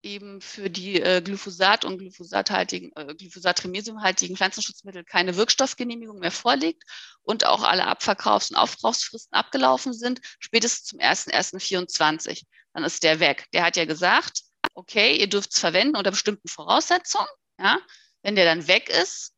eben 0.04 0.42
für 0.42 0.70
die 0.70 1.02
äh, 1.02 1.22
Glyphosat- 1.22 1.86
und 1.86 1.98
glyphosathaltigen, 1.98 2.92
äh, 2.96 3.16
Glyphosat-Remesiumhaltigen 3.16 4.36
Pflanzenschutzmittel 4.36 5.06
keine 5.06 5.38
Wirkstoffgenehmigung 5.38 6.20
mehr 6.20 6.32
vorliegt 6.32 6.84
und 7.22 7.46
auch 7.46 7.64
alle 7.64 7.88
Abverkaufs- 7.88 8.52
und 8.52 8.58
Aufbrauchsfristen 8.58 9.34
abgelaufen 9.34 9.94
sind, 9.94 10.20
spätestens 10.40 10.90
zum 10.90 11.00
01.01.24. 11.00 12.44
Dann 12.74 12.84
ist 12.84 13.04
der 13.04 13.20
weg. 13.22 13.46
Der 13.54 13.64
hat 13.64 13.78
ja 13.78 13.86
gesagt, 13.86 14.42
okay, 14.74 15.16
ihr 15.16 15.28
dürft 15.28 15.54
es 15.54 15.60
verwenden 15.60 15.96
unter 15.96 16.12
bestimmten 16.12 16.50
Voraussetzungen. 16.50 17.28
Ja? 17.58 17.80
Wenn 18.24 18.36
der 18.36 18.46
dann 18.46 18.68
weg 18.68 18.90
ist, 18.90 19.33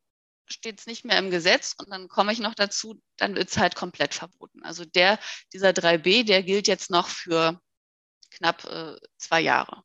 steht 0.47 0.79
es 0.79 0.85
nicht 0.85 1.05
mehr 1.05 1.17
im 1.19 1.31
Gesetz 1.31 1.75
und 1.77 1.89
dann 1.89 2.07
komme 2.07 2.31
ich 2.31 2.39
noch 2.39 2.55
dazu, 2.55 3.01
dann 3.17 3.35
wird 3.35 3.49
es 3.49 3.57
halt 3.57 3.75
komplett 3.75 4.13
verboten. 4.13 4.63
Also 4.63 4.85
der, 4.85 5.19
dieser 5.53 5.69
3b, 5.69 6.25
der 6.25 6.43
gilt 6.43 6.67
jetzt 6.67 6.89
noch 6.89 7.07
für 7.07 7.59
knapp 8.31 8.63
äh, 8.65 8.95
zwei 9.17 9.41
Jahre. 9.41 9.83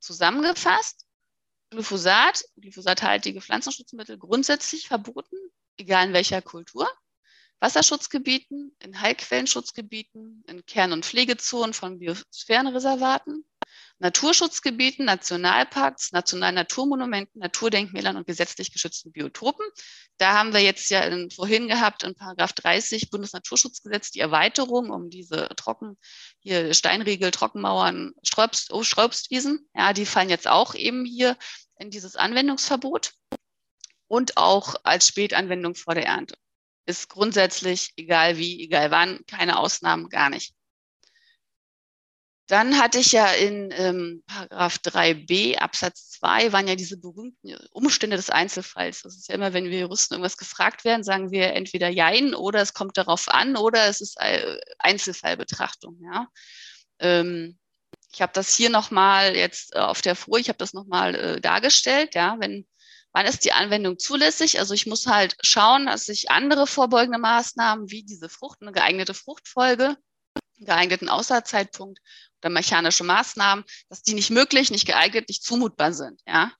Zusammengefasst, 0.00 1.06
Glyphosat, 1.70 2.44
glyphosathaltige 2.56 3.40
Pflanzenschutzmittel 3.40 4.18
grundsätzlich 4.18 4.86
verboten, 4.86 5.36
egal 5.76 6.08
in 6.08 6.12
welcher 6.12 6.42
Kultur. 6.42 6.88
Wasserschutzgebieten, 7.60 8.76
in 8.80 9.00
Heilquellenschutzgebieten, 9.00 10.44
in 10.46 10.66
Kern- 10.66 10.92
und 10.92 11.06
Pflegezonen 11.06 11.72
von 11.72 11.98
Biosphärenreservaten, 11.98 13.44
Naturschutzgebieten, 13.98 15.04
Nationalparks, 15.04 16.12
nationalen 16.12 16.56
Naturmonumenten, 16.56 17.40
Naturdenkmälern 17.40 18.16
und 18.16 18.26
gesetzlich 18.26 18.72
geschützten 18.72 19.12
Biotopen. 19.12 19.64
Da 20.18 20.34
haben 20.34 20.52
wir 20.52 20.60
jetzt 20.60 20.90
ja 20.90 21.00
in, 21.00 21.30
vorhin 21.30 21.68
gehabt 21.68 22.02
in 22.02 22.14
Paragraph 22.14 22.52
30 22.54 23.10
Bundesnaturschutzgesetz 23.10 24.10
die 24.10 24.20
Erweiterung 24.20 24.90
um 24.90 25.10
diese 25.10 25.48
Trocken, 25.56 25.96
hier 26.40 26.74
Steinriegel, 26.74 27.30
Trockenmauern, 27.30 28.12
Sträubst, 28.22 28.72
oh, 28.72 28.82
Sträubstwiesen. 28.82 29.68
Ja, 29.74 29.92
die 29.92 30.06
fallen 30.06 30.28
jetzt 30.28 30.48
auch 30.48 30.74
eben 30.74 31.04
hier 31.04 31.36
in 31.78 31.90
dieses 31.90 32.16
Anwendungsverbot 32.16 33.12
und 34.08 34.36
auch 34.36 34.74
als 34.82 35.08
Spätanwendung 35.08 35.74
vor 35.74 35.94
der 35.94 36.06
Ernte. 36.06 36.36
Ist 36.86 37.08
grundsätzlich 37.08 37.92
egal 37.96 38.36
wie, 38.38 38.62
egal 38.62 38.90
wann, 38.90 39.24
keine 39.26 39.58
Ausnahmen, 39.58 40.08
gar 40.08 40.30
nicht. 40.30 40.54
Dann 42.46 42.78
hatte 42.78 42.98
ich 42.98 43.12
ja 43.12 43.28
in 43.28 43.72
ähm, 43.72 44.22
Paragraph 44.26 44.76
3b 44.76 45.56
Absatz 45.56 46.10
2 46.10 46.52
waren 46.52 46.68
ja 46.68 46.74
diese 46.74 46.98
berühmten 46.98 47.56
Umstände 47.70 48.16
des 48.16 48.28
Einzelfalls. 48.28 49.00
Das 49.02 49.16
ist 49.16 49.28
ja 49.28 49.34
immer, 49.34 49.54
wenn 49.54 49.70
wir 49.70 49.80
Juristen 49.80 50.14
irgendwas 50.14 50.36
gefragt 50.36 50.84
werden, 50.84 51.04
sagen 51.04 51.30
wir 51.30 51.54
entweder 51.54 51.88
Jein 51.88 52.34
oder 52.34 52.60
es 52.60 52.74
kommt 52.74 52.98
darauf 52.98 53.28
an 53.28 53.56
oder 53.56 53.86
es 53.86 54.02
ist 54.02 54.18
Einzelfallbetrachtung. 54.78 55.98
Ja. 56.02 56.28
Ähm, 56.98 57.58
ich 58.12 58.22
habe 58.22 58.32
das 58.32 58.54
hier 58.54 58.70
nochmal 58.70 59.34
jetzt 59.34 59.74
äh, 59.74 59.78
auf 59.78 60.00
der 60.00 60.14
Folie, 60.14 60.42
ich 60.42 60.48
habe 60.48 60.58
das 60.58 60.72
nochmal 60.72 61.14
äh, 61.14 61.40
dargestellt. 61.40 62.14
Ja, 62.14 62.36
wenn, 62.38 62.66
wann 63.12 63.26
ist 63.26 63.44
die 63.44 63.52
Anwendung 63.52 63.98
zulässig? 63.98 64.58
Also 64.60 64.74
ich 64.74 64.86
muss 64.86 65.06
halt 65.06 65.36
schauen, 65.40 65.86
dass 65.86 66.08
ich 66.08 66.30
andere 66.30 66.66
vorbeugende 66.66 67.18
Maßnahmen 67.18 67.90
wie 67.90 68.04
diese 68.04 68.28
Frucht, 68.28 68.58
eine 68.60 68.72
geeignete 68.72 69.14
Fruchtfolge, 69.14 69.96
geeigneten 70.58 71.08
Aussaatzeitpunkt 71.08 71.98
oder 72.44 72.50
mechanische 72.50 73.04
Maßnahmen, 73.04 73.64
dass 73.88 74.02
die 74.02 74.14
nicht 74.14 74.30
möglich, 74.30 74.70
nicht 74.70 74.86
geeignet, 74.86 75.28
nicht 75.28 75.42
zumutbar 75.42 75.94
sind. 75.94 76.20
Ja. 76.26 76.52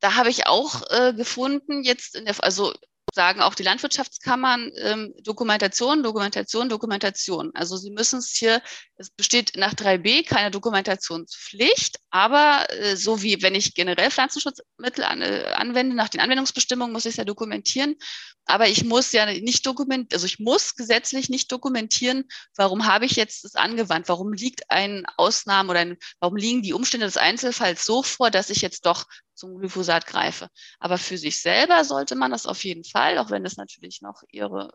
Da 0.00 0.14
habe 0.16 0.30
ich 0.30 0.46
auch 0.46 0.82
äh, 0.90 1.12
gefunden, 1.12 1.84
jetzt 1.84 2.16
in 2.16 2.24
der, 2.24 2.42
also 2.42 2.72
sagen 3.12 3.42
auch 3.42 3.54
die 3.54 3.62
Landwirtschaftskammern, 3.62 4.72
ähm, 4.76 5.14
Dokumentation, 5.22 6.02
Dokumentation, 6.02 6.68
Dokumentation. 6.68 7.50
Also 7.54 7.76
sie 7.76 7.90
müssen 7.90 8.18
es 8.18 8.30
hier, 8.30 8.62
es 8.96 9.10
besteht 9.10 9.52
nach 9.56 9.74
3b 9.74 10.26
keine 10.26 10.50
Dokumentationspflicht, 10.50 11.98
aber 12.10 12.66
äh, 12.70 12.96
so 12.96 13.22
wie 13.22 13.42
wenn 13.42 13.54
ich 13.54 13.74
generell 13.74 14.10
Pflanzenschutzmittel 14.10 15.04
an, 15.04 15.20
äh, 15.20 15.52
anwende, 15.54 15.94
nach 15.94 16.08
den 16.08 16.20
Anwendungsbestimmungen 16.20 16.92
muss 16.92 17.04
ich 17.04 17.10
es 17.10 17.16
ja 17.16 17.24
dokumentieren. 17.24 17.96
Aber 18.44 18.68
ich 18.68 18.84
muss 18.84 19.12
ja 19.12 19.26
nicht 19.26 19.66
dokumentieren, 19.66 20.08
also 20.12 20.26
ich 20.26 20.40
muss 20.40 20.74
gesetzlich 20.74 21.28
nicht 21.28 21.52
dokumentieren, 21.52 22.24
warum 22.56 22.86
habe 22.86 23.04
ich 23.04 23.12
jetzt 23.12 23.44
das 23.44 23.54
angewandt, 23.54 24.08
warum 24.08 24.32
liegt 24.32 24.68
ein 24.70 25.06
Ausnahme 25.16 25.70
oder 25.70 25.80
ein, 25.80 25.96
warum 26.18 26.36
liegen 26.36 26.62
die 26.62 26.72
Umstände 26.72 27.06
des 27.06 27.16
Einzelfalls 27.16 27.84
so 27.84 28.02
vor, 28.02 28.30
dass 28.30 28.50
ich 28.50 28.62
jetzt 28.62 28.86
doch 28.86 29.06
zum 29.42 29.58
Glyphosat 29.58 30.06
greife. 30.06 30.48
Aber 30.78 30.98
für 30.98 31.18
sich 31.18 31.40
selber 31.40 31.84
sollte 31.84 32.14
man 32.14 32.30
das 32.30 32.46
auf 32.46 32.62
jeden 32.62 32.84
Fall, 32.84 33.18
auch 33.18 33.30
wenn 33.30 33.44
es 33.44 33.56
natürlich 33.56 34.00
noch 34.00 34.22
ihre, 34.30 34.72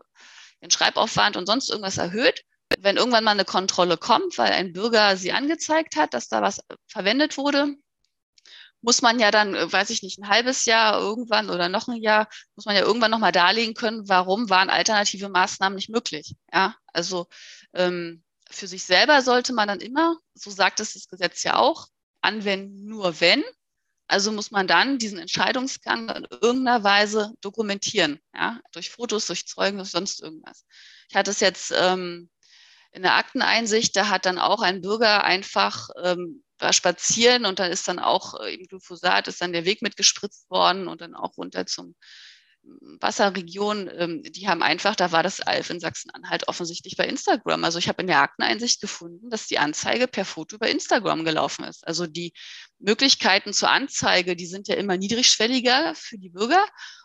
ihren 0.60 0.70
Schreibaufwand 0.70 1.38
und 1.38 1.46
sonst 1.46 1.70
irgendwas 1.70 1.96
erhöht. 1.96 2.44
Wenn 2.78 2.98
irgendwann 2.98 3.24
mal 3.24 3.30
eine 3.30 3.46
Kontrolle 3.46 3.96
kommt, 3.96 4.36
weil 4.36 4.52
ein 4.52 4.74
Bürger 4.74 5.16
sie 5.16 5.32
angezeigt 5.32 5.96
hat, 5.96 6.12
dass 6.12 6.28
da 6.28 6.42
was 6.42 6.60
verwendet 6.86 7.38
wurde, 7.38 7.76
muss 8.82 9.00
man 9.00 9.18
ja 9.18 9.30
dann, 9.30 9.54
äh, 9.54 9.72
weiß 9.72 9.88
ich 9.88 10.02
nicht, 10.02 10.18
ein 10.18 10.28
halbes 10.28 10.66
Jahr 10.66 11.00
irgendwann 11.00 11.48
oder 11.48 11.70
noch 11.70 11.88
ein 11.88 12.02
Jahr, 12.02 12.28
muss 12.54 12.66
man 12.66 12.76
ja 12.76 12.82
irgendwann 12.82 13.10
nochmal 13.10 13.32
darlegen 13.32 13.72
können, 13.72 14.06
warum 14.06 14.50
waren 14.50 14.68
alternative 14.68 15.30
Maßnahmen 15.30 15.76
nicht 15.76 15.88
möglich. 15.88 16.36
Ja, 16.52 16.76
also 16.92 17.26
ähm, 17.72 18.22
für 18.50 18.66
sich 18.66 18.84
selber 18.84 19.22
sollte 19.22 19.54
man 19.54 19.68
dann 19.68 19.80
immer, 19.80 20.18
so 20.34 20.50
sagt 20.50 20.80
es 20.80 20.92
das 20.92 21.08
Gesetz 21.08 21.42
ja 21.42 21.56
auch, 21.56 21.88
anwenden, 22.20 22.84
nur 22.84 23.18
wenn. 23.20 23.42
Also 24.08 24.32
muss 24.32 24.50
man 24.50 24.66
dann 24.66 24.98
diesen 24.98 25.18
Entscheidungsgang 25.18 26.08
in 26.08 26.26
irgendeiner 26.30 26.82
Weise 26.82 27.34
dokumentieren, 27.42 28.20
ja, 28.34 28.58
durch 28.72 28.90
Fotos, 28.90 29.26
durch 29.26 29.46
Zeugen, 29.46 29.76
durch 29.76 29.90
sonst 29.90 30.22
irgendwas. 30.22 30.64
Ich 31.08 31.16
hatte 31.16 31.30
es 31.30 31.40
jetzt 31.40 31.72
ähm, 31.76 32.30
in 32.92 33.02
der 33.02 33.16
Akteneinsicht, 33.16 33.94
da 33.94 34.08
hat 34.08 34.26
dann 34.26 34.38
auch 34.38 34.62
ein 34.62 34.80
Bürger 34.80 35.24
einfach 35.24 35.90
ähm, 36.02 36.42
war 36.58 36.72
spazieren 36.72 37.46
und 37.46 37.58
dann 37.58 37.70
ist 37.70 37.86
dann 37.88 37.98
auch 37.98 38.40
äh, 38.40 38.54
im 38.54 38.66
Glyphosat 38.66 39.28
ist 39.28 39.40
dann 39.40 39.52
der 39.52 39.64
Weg 39.64 39.82
mitgespritzt 39.82 40.50
worden 40.50 40.88
und 40.88 41.00
dann 41.00 41.14
auch 41.14 41.36
runter 41.36 41.66
zum 41.66 41.94
Wasserregion, 43.00 43.90
ähm, 43.96 44.22
die 44.22 44.48
haben 44.48 44.62
einfach, 44.62 44.96
da 44.96 45.12
war 45.12 45.22
das 45.22 45.40
Alf 45.40 45.70
in 45.70 45.80
Sachsen-Anhalt 45.80 46.48
offensichtlich 46.48 46.96
bei 46.96 47.06
Instagram. 47.06 47.64
Also 47.64 47.78
ich 47.78 47.88
habe 47.88 48.02
in 48.02 48.08
der 48.08 48.20
Akteneinsicht 48.20 48.80
gefunden, 48.80 49.30
dass 49.30 49.46
die 49.46 49.58
Anzeige 49.58 50.08
per 50.08 50.24
Foto 50.24 50.56
über 50.56 50.68
Instagram 50.68 51.24
gelaufen 51.24 51.64
ist. 51.64 51.86
Also 51.86 52.06
die 52.06 52.32
Möglichkeiten 52.78 53.52
zur 53.52 53.70
Anzeige, 53.70 54.36
die 54.36 54.46
sind 54.46 54.68
ja 54.68 54.76
immer 54.76 54.96
niedrigschwelliger 54.96 55.94
für 55.94 56.18
die 56.18 56.30
Bürger. 56.30 56.64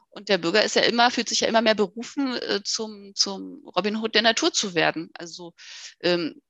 Und 0.10 0.30
der 0.30 0.38
Bürger 0.38 0.64
ist 0.64 0.76
ja 0.76 0.84
immer, 0.84 1.10
fühlt 1.10 1.30
sich 1.30 1.40
ja 1.40 1.48
immer 1.48 1.62
mehr 1.62 1.76
berufen, 1.76 2.36
äh, 2.36 2.62
zum, 2.64 3.14
zum 3.16 3.64
Robin 3.76 3.98
Hood 3.98 4.14
der 4.14 4.22
Natur 4.22 4.54
zu 4.54 4.76
werden. 4.76 5.10
Also 5.18 5.54
ähm, 6.02 6.42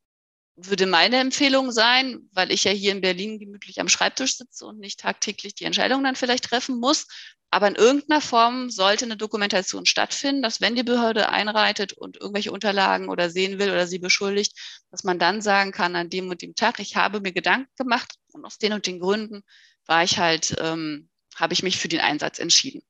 würde 0.56 0.86
meine 0.86 1.18
Empfehlung 1.18 1.72
sein, 1.72 2.30
weil 2.32 2.52
ich 2.52 2.64
ja 2.64 2.72
hier 2.72 2.92
in 2.92 3.02
Berlin 3.02 3.40
gemütlich 3.40 3.80
am 3.80 3.90
Schreibtisch 3.90 4.38
sitze 4.38 4.66
und 4.66 4.80
nicht 4.80 5.00
tagtäglich 5.00 5.56
die 5.56 5.64
Entscheidungen 5.64 6.04
dann 6.04 6.16
vielleicht 6.16 6.46
treffen 6.46 6.80
muss, 6.80 7.08
aber 7.54 7.68
in 7.68 7.76
irgendeiner 7.76 8.20
Form 8.20 8.72
sollte 8.72 9.06
eine 9.06 9.16
Dokumentation 9.16 9.86
stattfinden, 9.86 10.42
dass 10.42 10.60
wenn 10.60 10.76
die 10.76 10.82
Behörde 10.82 11.30
einreitet 11.30 11.94
und 11.94 12.18
irgendwelche 12.18 12.52
Unterlagen 12.52 13.10
oder 13.10 13.30
sehen 13.30 13.60
will 13.60 13.70
oder 13.70 13.86
sie 13.86 14.00
beschuldigt, 14.00 14.58
dass 14.90 15.04
man 15.04 15.20
dann 15.20 15.40
sagen 15.40 15.72
kann, 15.72 15.96
an 15.96 16.10
dem 16.10 16.30
und 16.30 16.42
dem 16.42 16.56
Tag, 16.56 16.80
ich 16.80 16.96
habe 16.96 17.22
mir 17.22 17.32
Gedanken 17.32 17.70
gemacht 17.78 18.16
und 18.32 18.44
aus 18.44 18.58
den 18.58 18.74
und 18.74 18.88
den 18.88 19.00
Gründen 19.00 19.44
war 19.86 20.04
ich 20.04 20.18
halt, 20.18 20.56
ähm, 20.60 21.10
habe 21.36 21.54
ich 21.54 21.62
mich 21.62 21.78
für 21.78 21.88
den 21.88 22.00
Einsatz 22.00 22.40
entschieden. 22.40 22.82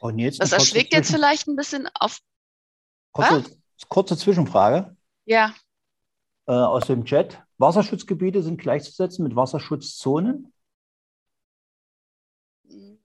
Und 0.00 0.18
jetzt 0.18 0.40
das 0.40 0.50
erschlägt 0.50 0.92
jetzt 0.92 1.12
vielleicht 1.12 1.46
ein 1.46 1.54
bisschen 1.54 1.88
auf. 1.94 2.18
Kurze, 3.12 3.44
kurze 3.88 4.16
Zwischenfrage. 4.16 4.96
Ja. 5.24 5.54
Äh, 6.46 6.52
aus 6.52 6.86
dem 6.86 7.04
Chat. 7.04 7.42
Wasserschutzgebiete 7.58 8.42
sind 8.42 8.60
gleichzusetzen 8.60 9.24
mit 9.24 9.34
Wasserschutzzonen? 9.34 10.52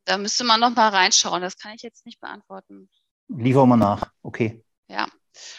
Da 0.05 0.17
müsste 0.17 0.43
man 0.43 0.59
noch 0.59 0.75
mal 0.75 0.89
reinschauen. 0.89 1.41
Das 1.41 1.57
kann 1.57 1.73
ich 1.73 1.81
jetzt 1.81 2.05
nicht 2.05 2.19
beantworten. 2.19 2.89
Liefern 3.29 3.69
wir 3.69 3.77
nach. 3.77 4.11
Okay. 4.21 4.63
Ja. 4.87 5.07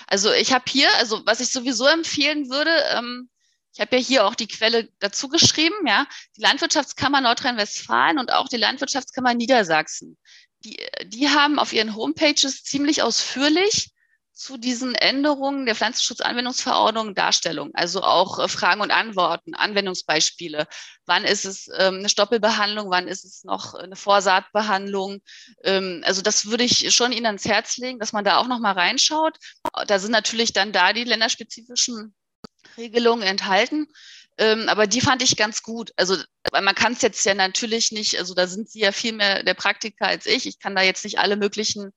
Also 0.06 0.32
ich 0.32 0.52
habe 0.52 0.64
hier, 0.68 0.88
also 0.98 1.24
was 1.26 1.40
ich 1.40 1.48
sowieso 1.48 1.86
empfehlen 1.86 2.50
würde, 2.50 2.70
ähm, 2.94 3.30
ich 3.72 3.80
habe 3.80 3.96
ja 3.96 4.02
hier 4.02 4.26
auch 4.26 4.34
die 4.34 4.48
Quelle 4.48 4.90
dazu 4.98 5.28
geschrieben, 5.28 5.74
ja, 5.86 6.06
die 6.36 6.42
Landwirtschaftskammer 6.42 7.22
Nordrhein-Westfalen 7.22 8.18
und 8.18 8.32
auch 8.32 8.48
die 8.48 8.58
Landwirtschaftskammer 8.58 9.32
Niedersachsen. 9.32 10.18
Die, 10.60 10.78
die 11.06 11.30
haben 11.30 11.58
auf 11.58 11.72
ihren 11.72 11.96
Homepages 11.96 12.62
ziemlich 12.64 13.02
ausführlich 13.02 13.90
zu 14.32 14.56
diesen 14.56 14.94
Änderungen 14.94 15.66
der 15.66 15.74
Pflanzenschutzanwendungsverordnung 15.74 17.14
Darstellung, 17.14 17.70
also 17.74 18.02
auch 18.02 18.38
äh, 18.38 18.48
Fragen 18.48 18.80
und 18.80 18.90
Antworten, 18.90 19.54
Anwendungsbeispiele. 19.54 20.66
Wann 21.04 21.24
ist 21.24 21.44
es 21.44 21.68
ähm, 21.78 21.96
eine 21.96 22.08
Stoppelbehandlung, 22.08 22.90
wann 22.90 23.08
ist 23.08 23.24
es 23.24 23.44
noch 23.44 23.74
eine 23.74 23.96
Vorsaatbehandlung? 23.96 25.20
Ähm, 25.64 26.02
also 26.06 26.22
das 26.22 26.46
würde 26.46 26.64
ich 26.64 26.94
schon 26.94 27.12
Ihnen 27.12 27.26
ans 27.26 27.44
Herz 27.44 27.76
legen, 27.76 27.98
dass 27.98 28.12
man 28.12 28.24
da 28.24 28.38
auch 28.38 28.48
noch 28.48 28.58
mal 28.58 28.72
reinschaut. 28.72 29.36
Da 29.86 29.98
sind 29.98 30.12
natürlich 30.12 30.52
dann 30.52 30.72
da 30.72 30.92
die 30.92 31.04
länderspezifischen 31.04 32.14
Regelungen 32.76 33.22
enthalten. 33.22 33.86
Ähm, 34.38 34.66
aber 34.70 34.86
die 34.86 35.02
fand 35.02 35.22
ich 35.22 35.36
ganz 35.36 35.62
gut. 35.62 35.92
Also, 35.96 36.16
man 36.52 36.74
kann 36.74 36.94
es 36.94 37.02
jetzt 37.02 37.24
ja 37.26 37.34
natürlich 37.34 37.92
nicht, 37.92 38.18
also 38.18 38.34
da 38.34 38.46
sind 38.46 38.70
Sie 38.70 38.80
ja 38.80 38.90
viel 38.90 39.12
mehr 39.12 39.42
der 39.42 39.52
Praktiker 39.52 40.06
als 40.06 40.24
ich. 40.24 40.46
Ich 40.46 40.58
kann 40.58 40.74
da 40.74 40.80
jetzt 40.80 41.04
nicht 41.04 41.18
alle 41.18 41.36
möglichen 41.36 41.92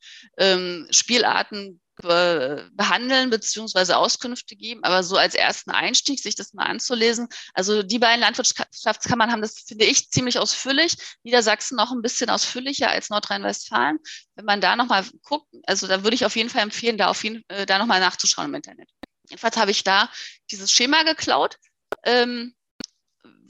Spielarten 0.92 1.82
behandeln 2.02 3.30
beziehungsweise 3.30 3.98
Auskünfte 3.98 4.56
geben, 4.56 4.84
aber 4.84 5.04
so 5.04 5.18
als 5.18 5.34
ersten 5.34 5.72
Einstieg, 5.72 6.20
sich 6.20 6.36
das 6.36 6.54
mal 6.54 6.66
anzulesen. 6.66 7.28
Also 7.54 7.84
die 7.84 8.00
beiden 8.00 8.22
Landwirtschaftskammern 8.22 9.32
haben 9.32 9.41
das, 9.41 9.60
finde 9.68 9.86
ich, 9.86 10.10
ziemlich 10.10 10.38
ausführlich. 10.38 10.98
Niedersachsen 11.24 11.78
noch 11.78 11.91
ein 11.91 12.02
bisschen 12.02 12.30
ausführlicher 12.30 12.89
als 12.89 13.10
Nordrhein-Westfalen. 13.10 14.00
Wenn 14.36 14.46
man 14.46 14.62
da 14.62 14.76
nochmal 14.76 15.06
guckt, 15.24 15.48
also 15.66 15.88
da 15.88 16.04
würde 16.04 16.16
ich 16.16 16.26
auf 16.26 16.36
jeden 16.36 16.50
Fall 16.50 16.64
empfehlen, 16.64 16.98
da 16.98 17.14
äh, 17.48 17.66
da 17.66 17.78
nochmal 17.78 18.00
nachzuschauen 18.00 18.48
im 18.48 18.56
Internet. 18.56 18.89
Jedenfalls 19.30 19.58
habe 19.58 19.72
ich 19.72 19.84
da 19.84 20.10
dieses 20.52 20.72
Schema 20.72 21.04
geklaut 21.04 21.58
ähm, 22.04 22.56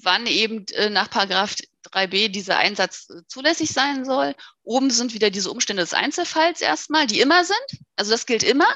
wann 0.02 0.28
eben 0.28 0.66
äh, 0.74 0.89
nach 0.89 1.10
Paragraph 1.10 1.56
3b 1.91 2.30
dieser 2.30 2.58
Einsatz 2.58 3.10
äh, 3.10 3.22
zulässig 3.28 3.72
sein 3.72 4.06
soll. 4.06 4.36
Oben 4.64 4.91
sind 4.91 5.14
wieder 5.14 5.30
diese 5.30 5.52
Umstände 5.52 5.84
des 5.84 5.93
Einzelfalls 5.93 6.62
erstmal, 6.62 7.08
die 7.08 7.20
immer 7.20 7.43
sind. 7.43 7.82
Also 7.96 8.12
das 8.12 8.26
gilt 8.26 8.43
immer. 8.43 8.68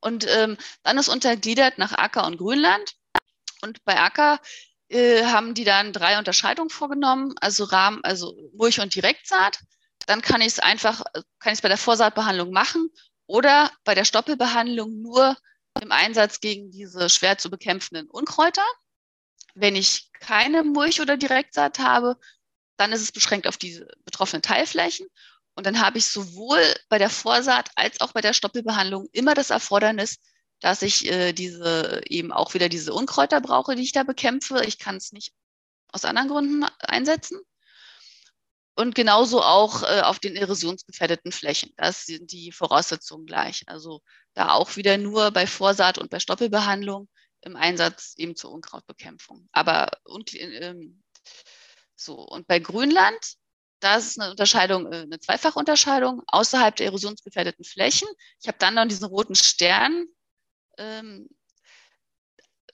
Und 0.00 0.26
ähm, 0.28 0.56
dann 0.82 0.98
ist 0.98 1.08
untergliedert 1.08 1.78
nach 1.78 1.92
Acker 1.92 2.26
und 2.26 2.38
Grünland. 2.38 2.94
Und 3.62 3.84
bei 3.84 3.98
Acker 3.98 4.40
äh, 4.88 5.24
haben 5.24 5.54
die 5.54 5.64
dann 5.64 5.92
drei 5.92 6.18
Unterscheidungen 6.18 6.70
vorgenommen, 6.70 7.34
also 7.40 7.64
Rahmen, 7.64 8.02
also 8.04 8.36
Mulch 8.54 8.80
und 8.80 8.94
Direktsaat. 8.94 9.58
Dann 10.06 10.22
kann 10.22 10.40
ich 10.40 10.48
es 10.48 10.58
einfach, 10.58 11.02
kann 11.38 11.52
ich 11.52 11.58
es 11.58 11.62
bei 11.62 11.68
der 11.68 11.76
Vorsaatbehandlung 11.76 12.50
machen 12.50 12.88
oder 13.26 13.70
bei 13.84 13.94
der 13.94 14.04
Stoppelbehandlung 14.04 15.02
nur 15.02 15.36
im 15.80 15.92
Einsatz 15.92 16.40
gegen 16.40 16.70
diese 16.70 17.08
schwer 17.10 17.38
zu 17.38 17.50
bekämpfenden 17.50 18.08
Unkräuter. 18.08 18.64
Wenn 19.60 19.76
ich 19.76 20.10
keine 20.12 20.62
Mulch- 20.62 21.00
oder 21.00 21.16
Direktsaat 21.16 21.78
habe, 21.78 22.16
dann 22.76 22.92
ist 22.92 23.02
es 23.02 23.12
beschränkt 23.12 23.46
auf 23.46 23.56
diese 23.56 23.88
betroffenen 24.04 24.42
Teilflächen. 24.42 25.06
Und 25.54 25.66
dann 25.66 25.80
habe 25.80 25.98
ich 25.98 26.06
sowohl 26.06 26.62
bei 26.88 26.98
der 26.98 27.10
Vorsaat 27.10 27.70
als 27.74 28.00
auch 28.00 28.12
bei 28.12 28.20
der 28.20 28.32
Stoppelbehandlung 28.32 29.08
immer 29.12 29.34
das 29.34 29.50
Erfordernis, 29.50 30.18
dass 30.60 30.82
ich 30.82 31.10
äh, 31.10 31.32
diese 31.32 32.00
eben 32.06 32.32
auch 32.32 32.54
wieder 32.54 32.68
diese 32.68 32.94
Unkräuter 32.94 33.40
brauche, 33.40 33.74
die 33.74 33.82
ich 33.82 33.92
da 33.92 34.04
bekämpfe. 34.04 34.62
Ich 34.64 34.78
kann 34.78 34.96
es 34.96 35.12
nicht 35.12 35.32
aus 35.88 36.04
anderen 36.04 36.28
Gründen 36.28 36.64
einsetzen. 36.78 37.40
Und 38.76 38.94
genauso 38.94 39.42
auch 39.42 39.82
äh, 39.82 40.02
auf 40.02 40.20
den 40.20 40.36
erosionsgefährdeten 40.36 41.32
Flächen. 41.32 41.72
Das 41.76 42.06
sind 42.06 42.30
die 42.30 42.52
Voraussetzungen 42.52 43.26
gleich. 43.26 43.64
Also 43.66 44.02
da 44.34 44.50
auch 44.50 44.76
wieder 44.76 44.98
nur 44.98 45.32
bei 45.32 45.48
Vorsaat 45.48 45.98
und 45.98 46.10
bei 46.10 46.20
Stoppelbehandlung 46.20 47.08
im 47.48 47.56
Einsatz 47.56 48.14
eben 48.16 48.36
zur 48.36 48.52
Unkrautbekämpfung. 48.52 49.48
Aber 49.52 49.90
und, 50.04 50.34
ähm, 50.34 51.02
so, 51.96 52.14
und 52.14 52.46
bei 52.46 52.58
Grünland, 52.60 53.18
da 53.80 53.96
ist 53.96 54.20
eine 54.20 54.30
Unterscheidung, 54.30 54.92
äh, 54.92 54.98
eine 54.98 55.18
Zweifachunterscheidung 55.18 56.22
außerhalb 56.26 56.76
der 56.76 56.86
erosionsgefährdeten 56.86 57.64
Flächen. 57.64 58.08
Ich 58.40 58.48
habe 58.48 58.58
dann 58.58 58.74
noch 58.74 58.86
diesen 58.86 59.06
roten 59.06 59.34
Stern 59.34 60.06
ähm, 60.78 61.28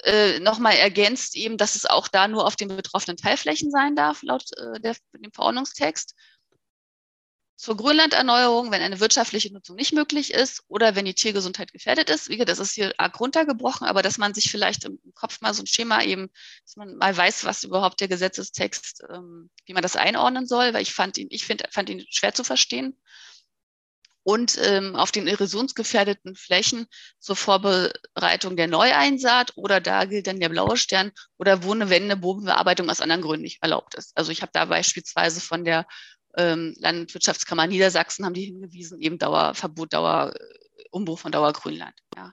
äh, 0.02 0.38
nochmal 0.40 0.76
ergänzt, 0.76 1.36
eben, 1.36 1.56
dass 1.56 1.76
es 1.76 1.86
auch 1.86 2.08
da 2.08 2.28
nur 2.28 2.46
auf 2.46 2.56
den 2.56 2.68
betroffenen 2.68 3.16
Teilflächen 3.16 3.70
sein 3.70 3.96
darf, 3.96 4.22
laut 4.22 4.44
äh, 4.58 4.80
der, 4.80 4.96
dem 5.14 5.32
Verordnungstext 5.32 6.14
zur 7.56 7.76
Grünlanderneuerung, 7.76 8.72
wenn 8.72 8.82
eine 8.82 9.00
wirtschaftliche 9.00 9.52
Nutzung 9.52 9.76
nicht 9.76 9.92
möglich 9.92 10.34
ist 10.34 10.62
oder 10.68 10.96
wenn 10.96 11.04
die 11.04 11.14
Tiergesundheit 11.14 11.72
gefährdet 11.72 12.10
ist. 12.10 12.28
Wie 12.28 12.36
gesagt, 12.36 12.48
das 12.50 12.58
ist 12.58 12.74
hier 12.74 12.92
arg 12.98 13.18
runtergebrochen, 13.20 13.86
aber 13.86 14.02
dass 14.02 14.18
man 14.18 14.34
sich 14.34 14.50
vielleicht 14.50 14.84
im 14.84 14.98
Kopf 15.14 15.40
mal 15.40 15.54
so 15.54 15.62
ein 15.62 15.66
Schema 15.66 16.02
eben, 16.02 16.30
dass 16.64 16.76
man 16.76 16.96
mal 16.96 17.16
weiß, 17.16 17.44
was 17.44 17.64
überhaupt 17.64 18.00
der 18.00 18.08
Gesetzestext, 18.08 19.04
ähm, 19.08 19.50
wie 19.66 19.72
man 19.72 19.82
das 19.82 19.96
einordnen 19.96 20.46
soll, 20.46 20.74
weil 20.74 20.82
ich 20.82 20.92
fand 20.92 21.16
ihn, 21.16 21.28
ich 21.30 21.44
find, 21.44 21.62
fand 21.70 21.90
ihn 21.90 22.04
schwer 22.10 22.34
zu 22.34 22.42
verstehen. 22.42 22.98
Und 24.26 24.58
ähm, 24.62 24.96
auf 24.96 25.12
den 25.12 25.28
erosionsgefährdeten 25.28 26.34
Flächen 26.34 26.86
zur 27.18 27.36
Vorbereitung 27.36 28.56
der 28.56 28.68
Neueinsaat 28.68 29.52
oder 29.54 29.82
da 29.82 30.06
gilt 30.06 30.26
dann 30.26 30.40
der 30.40 30.48
blaue 30.48 30.78
Stern 30.78 31.12
oder 31.36 31.62
wo 31.62 31.72
eine 31.72 31.90
wendende 31.90 32.16
Bodenbearbeitung 32.16 32.88
aus 32.88 33.02
anderen 33.02 33.20
Gründen 33.20 33.42
nicht 33.42 33.62
erlaubt 33.62 33.94
ist. 33.96 34.16
Also 34.16 34.32
ich 34.32 34.40
habe 34.40 34.50
da 34.54 34.64
beispielsweise 34.64 35.42
von 35.42 35.66
der 35.66 35.86
ähm, 36.36 36.74
Landwirtschaftskammer 36.78 37.66
Niedersachsen 37.66 38.24
haben 38.24 38.34
die 38.34 38.46
hingewiesen, 38.46 39.00
eben 39.00 39.18
Dauerverbot, 39.18 39.92
Dauer, 39.92 40.34
äh, 40.34 40.84
Umbruch 40.90 41.18
von 41.18 41.32
Dauergrünland. 41.32 41.94
Ja. 42.16 42.32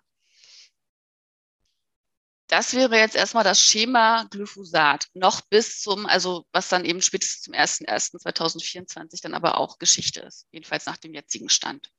Das 2.47 2.73
wäre 2.73 2.97
jetzt 2.97 3.15
erstmal 3.15 3.45
das 3.45 3.61
Schema 3.61 4.25
Glyphosat, 4.29 5.07
noch 5.13 5.39
bis 5.39 5.79
zum, 5.79 6.05
also 6.05 6.45
was 6.51 6.67
dann 6.67 6.83
eben 6.83 7.01
spätestens 7.01 7.43
zum 7.43 7.53
01.01.2024 7.53 9.21
dann 9.21 9.33
aber 9.33 9.57
auch 9.57 9.79
Geschichte 9.79 10.19
ist, 10.19 10.47
jedenfalls 10.51 10.85
nach 10.85 10.97
dem 10.97 11.13
jetzigen 11.13 11.47
Stand. 11.47 11.89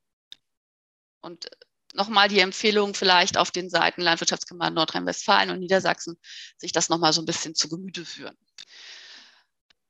Und 1.22 1.46
äh, 1.46 1.56
nochmal 1.94 2.28
die 2.28 2.40
Empfehlung 2.40 2.94
vielleicht 2.94 3.38
auf 3.38 3.50
den 3.50 3.70
Seiten 3.70 4.02
Landwirtschaftskammer 4.02 4.70
Nordrhein-Westfalen 4.70 5.50
und 5.50 5.60
Niedersachsen, 5.60 6.18
sich 6.58 6.72
das 6.72 6.88
nochmal 6.88 7.12
so 7.12 7.22
ein 7.22 7.26
bisschen 7.26 7.54
zu 7.54 7.68
Gemüte 7.68 8.04
führen. 8.04 8.36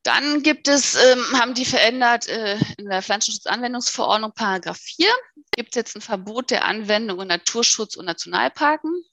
Dann 0.03 0.43
gibt 0.43 0.67
es, 0.67 0.97
ähm, 0.97 1.25
haben 1.39 1.55
die 1.55 1.65
verändert 1.65 2.27
äh, 2.27 2.59
in 2.77 2.89
der 2.89 3.03
Pflanzenschutzanwendungsverordnung 3.03 4.33
Paragraph 4.35 4.79
4 4.79 5.09
gibt 5.55 5.71
es 5.71 5.77
jetzt 5.77 5.97
ein 5.97 6.01
Verbot 6.01 6.51
der 6.51 6.65
Anwendung 6.65 7.21
in 7.21 7.29
Naturschutz 7.29 7.97
und 7.97 8.07
Nationalparken. 8.07 9.05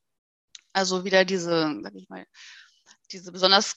Also 0.73 1.03
wieder 1.03 1.25
diese, 1.25 1.79
sag 1.83 1.93
ich 1.95 2.09
mal, 2.09 2.25
diese 3.11 3.31
besonders 3.31 3.75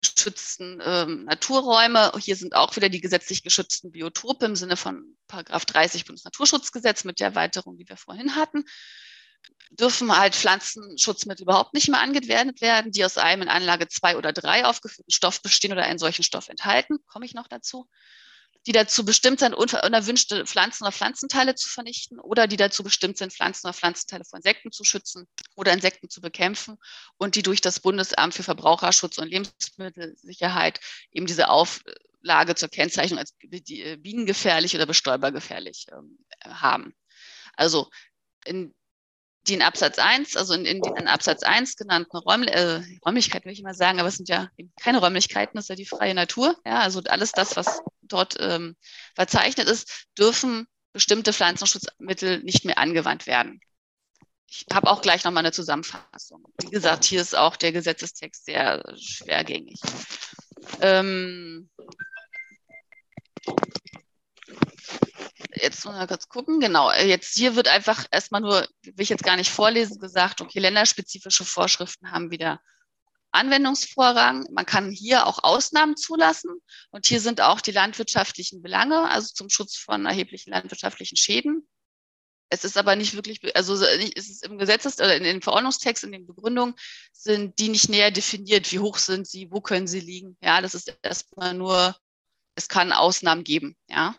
geschützten 0.00 0.82
ähm, 0.84 1.24
Naturräume. 1.24 2.12
Hier 2.18 2.36
sind 2.36 2.54
auch 2.54 2.76
wieder 2.76 2.88
die 2.88 3.00
gesetzlich 3.00 3.42
geschützten 3.42 3.92
Biotope 3.92 4.44
im 4.44 4.56
Sinne 4.56 4.76
von 4.76 5.16
Paragraph 5.26 5.64
30 5.64 6.04
Bundesnaturschutzgesetz 6.04 7.04
mit 7.04 7.20
der 7.20 7.28
Erweiterung, 7.28 7.76
die 7.76 7.88
wir 7.88 7.96
vorhin 7.96 8.34
hatten 8.34 8.64
dürfen 9.70 10.16
halt 10.16 10.34
Pflanzenschutzmittel 10.34 11.42
überhaupt 11.42 11.74
nicht 11.74 11.88
mehr 11.88 12.00
angewendet 12.00 12.60
werden, 12.60 12.92
die 12.92 13.04
aus 13.04 13.18
einem 13.18 13.42
in 13.42 13.48
Anlage 13.48 13.88
2 13.88 14.16
oder 14.16 14.32
3 14.32 14.64
aufgeführten 14.64 15.10
Stoff 15.10 15.42
bestehen 15.42 15.72
oder 15.72 15.84
einen 15.84 15.98
solchen 15.98 16.22
Stoff 16.22 16.48
enthalten. 16.48 16.98
Komme 17.06 17.26
ich 17.26 17.34
noch 17.34 17.48
dazu? 17.48 17.88
Die 18.66 18.72
dazu 18.72 19.04
bestimmt 19.04 19.38
sind, 19.38 19.54
unerwünschte 19.54 20.44
Pflanzen 20.44 20.84
oder 20.84 20.92
Pflanzenteile 20.92 21.54
zu 21.54 21.68
vernichten 21.68 22.18
oder 22.18 22.48
die 22.48 22.56
dazu 22.56 22.82
bestimmt 22.82 23.16
sind, 23.16 23.32
Pflanzen 23.32 23.66
oder 23.66 23.74
Pflanzenteile 23.74 24.24
vor 24.24 24.38
Insekten 24.38 24.72
zu 24.72 24.82
schützen 24.82 25.28
oder 25.54 25.72
Insekten 25.72 26.10
zu 26.10 26.20
bekämpfen 26.20 26.76
und 27.16 27.36
die 27.36 27.42
durch 27.42 27.60
das 27.60 27.78
Bundesamt 27.78 28.34
für 28.34 28.42
Verbraucherschutz 28.42 29.18
und 29.18 29.28
Lebensmittelsicherheit 29.28 30.80
eben 31.12 31.26
diese 31.26 31.48
Auflage 31.48 32.56
zur 32.56 32.68
Kennzeichnung 32.68 33.20
als 33.20 33.34
äh, 33.40 33.96
bienengefährlich 33.98 34.74
oder 34.74 34.86
bestäubergefährlich 34.86 35.86
ähm, 35.92 36.18
haben. 36.44 36.96
Also 37.54 37.88
in 38.44 38.74
die 39.48 39.54
in 39.54 39.62
Absatz 39.62 39.98
1, 39.98 40.36
also 40.36 40.54
in, 40.54 40.64
in 40.64 40.80
den 40.80 40.96
in 40.96 41.08
Absatz 41.08 41.42
1 41.42 41.76
genannten 41.76 42.16
Räumli 42.16 42.50
äh, 42.50 42.82
Räumlichkeiten, 43.04 43.46
will 43.46 43.52
ich 43.52 43.62
mal 43.62 43.74
sagen, 43.74 44.00
aber 44.00 44.08
es 44.08 44.16
sind 44.16 44.28
ja 44.28 44.48
keine 44.80 44.98
Räumlichkeiten, 44.98 45.56
das 45.56 45.64
ist 45.64 45.68
ja 45.68 45.74
die 45.76 45.86
freie 45.86 46.14
Natur. 46.14 46.56
Ja, 46.64 46.80
also 46.80 47.00
alles 47.08 47.32
das, 47.32 47.56
was 47.56 47.80
dort 48.02 48.36
ähm, 48.40 48.76
verzeichnet 49.14 49.68
ist, 49.68 50.06
dürfen 50.18 50.66
bestimmte 50.92 51.32
Pflanzenschutzmittel 51.32 52.42
nicht 52.42 52.64
mehr 52.64 52.78
angewandt 52.78 53.26
werden. 53.26 53.60
Ich 54.48 54.64
habe 54.72 54.88
auch 54.88 55.02
gleich 55.02 55.24
nochmal 55.24 55.42
eine 55.42 55.52
Zusammenfassung. 55.52 56.44
Wie 56.62 56.70
gesagt, 56.70 57.04
hier 57.04 57.20
ist 57.20 57.36
auch 57.36 57.56
der 57.56 57.72
Gesetzestext 57.72 58.44
sehr 58.44 58.82
schwergängig. 58.96 59.80
Ähm, 60.80 61.68
jetzt 65.60 65.84
mal 65.84 66.06
kurz 66.06 66.28
gucken, 66.28 66.60
genau, 66.60 66.90
äh, 66.90 67.06
jetzt 67.06 67.34
hier 67.34 67.56
wird 67.56 67.68
einfach 67.68 68.06
erstmal 68.10 68.40
nur, 68.40 68.66
will 68.82 68.94
ich 68.98 69.08
jetzt 69.08 69.24
gar 69.24 69.36
nicht 69.36 69.50
vorlesen, 69.50 69.98
gesagt, 69.98 70.40
okay, 70.40 70.58
länderspezifische 70.58 71.44
Vorschriften 71.44 72.10
haben 72.10 72.30
wieder 72.30 72.60
Anwendungsvorrang. 73.32 74.46
Man 74.50 74.66
kann 74.66 74.90
hier 74.90 75.26
auch 75.26 75.44
Ausnahmen 75.44 75.96
zulassen. 75.96 76.50
Und 76.90 77.06
hier 77.06 77.20
sind 77.20 77.40
auch 77.40 77.60
die 77.60 77.72
landwirtschaftlichen 77.72 78.62
Belange, 78.62 79.08
also 79.08 79.32
zum 79.32 79.50
Schutz 79.50 79.76
von 79.76 80.06
erheblichen 80.06 80.50
landwirtschaftlichen 80.50 81.16
Schäden. 81.16 81.68
Es 82.48 82.64
ist 82.64 82.78
aber 82.78 82.94
nicht 82.94 83.14
wirklich, 83.14 83.56
also 83.56 83.74
es 83.74 84.30
ist 84.30 84.44
im 84.44 84.56
Gesetzes 84.56 84.98
oder 84.98 85.16
in 85.16 85.24
den 85.24 85.42
Verordnungstext, 85.42 86.04
in 86.04 86.12
den 86.12 86.26
Begründungen 86.26 86.76
sind 87.12 87.58
die 87.58 87.68
nicht 87.68 87.88
näher 87.88 88.12
definiert. 88.12 88.70
Wie 88.70 88.78
hoch 88.78 88.98
sind 88.98 89.26
sie? 89.26 89.50
Wo 89.50 89.60
können 89.60 89.88
sie 89.88 90.00
liegen? 90.00 90.36
Ja, 90.40 90.60
das 90.60 90.74
ist 90.74 90.96
erstmal 91.02 91.54
nur, 91.54 91.96
es 92.54 92.68
kann 92.68 92.92
Ausnahmen 92.92 93.42
geben. 93.42 93.76
Ja, 93.88 94.14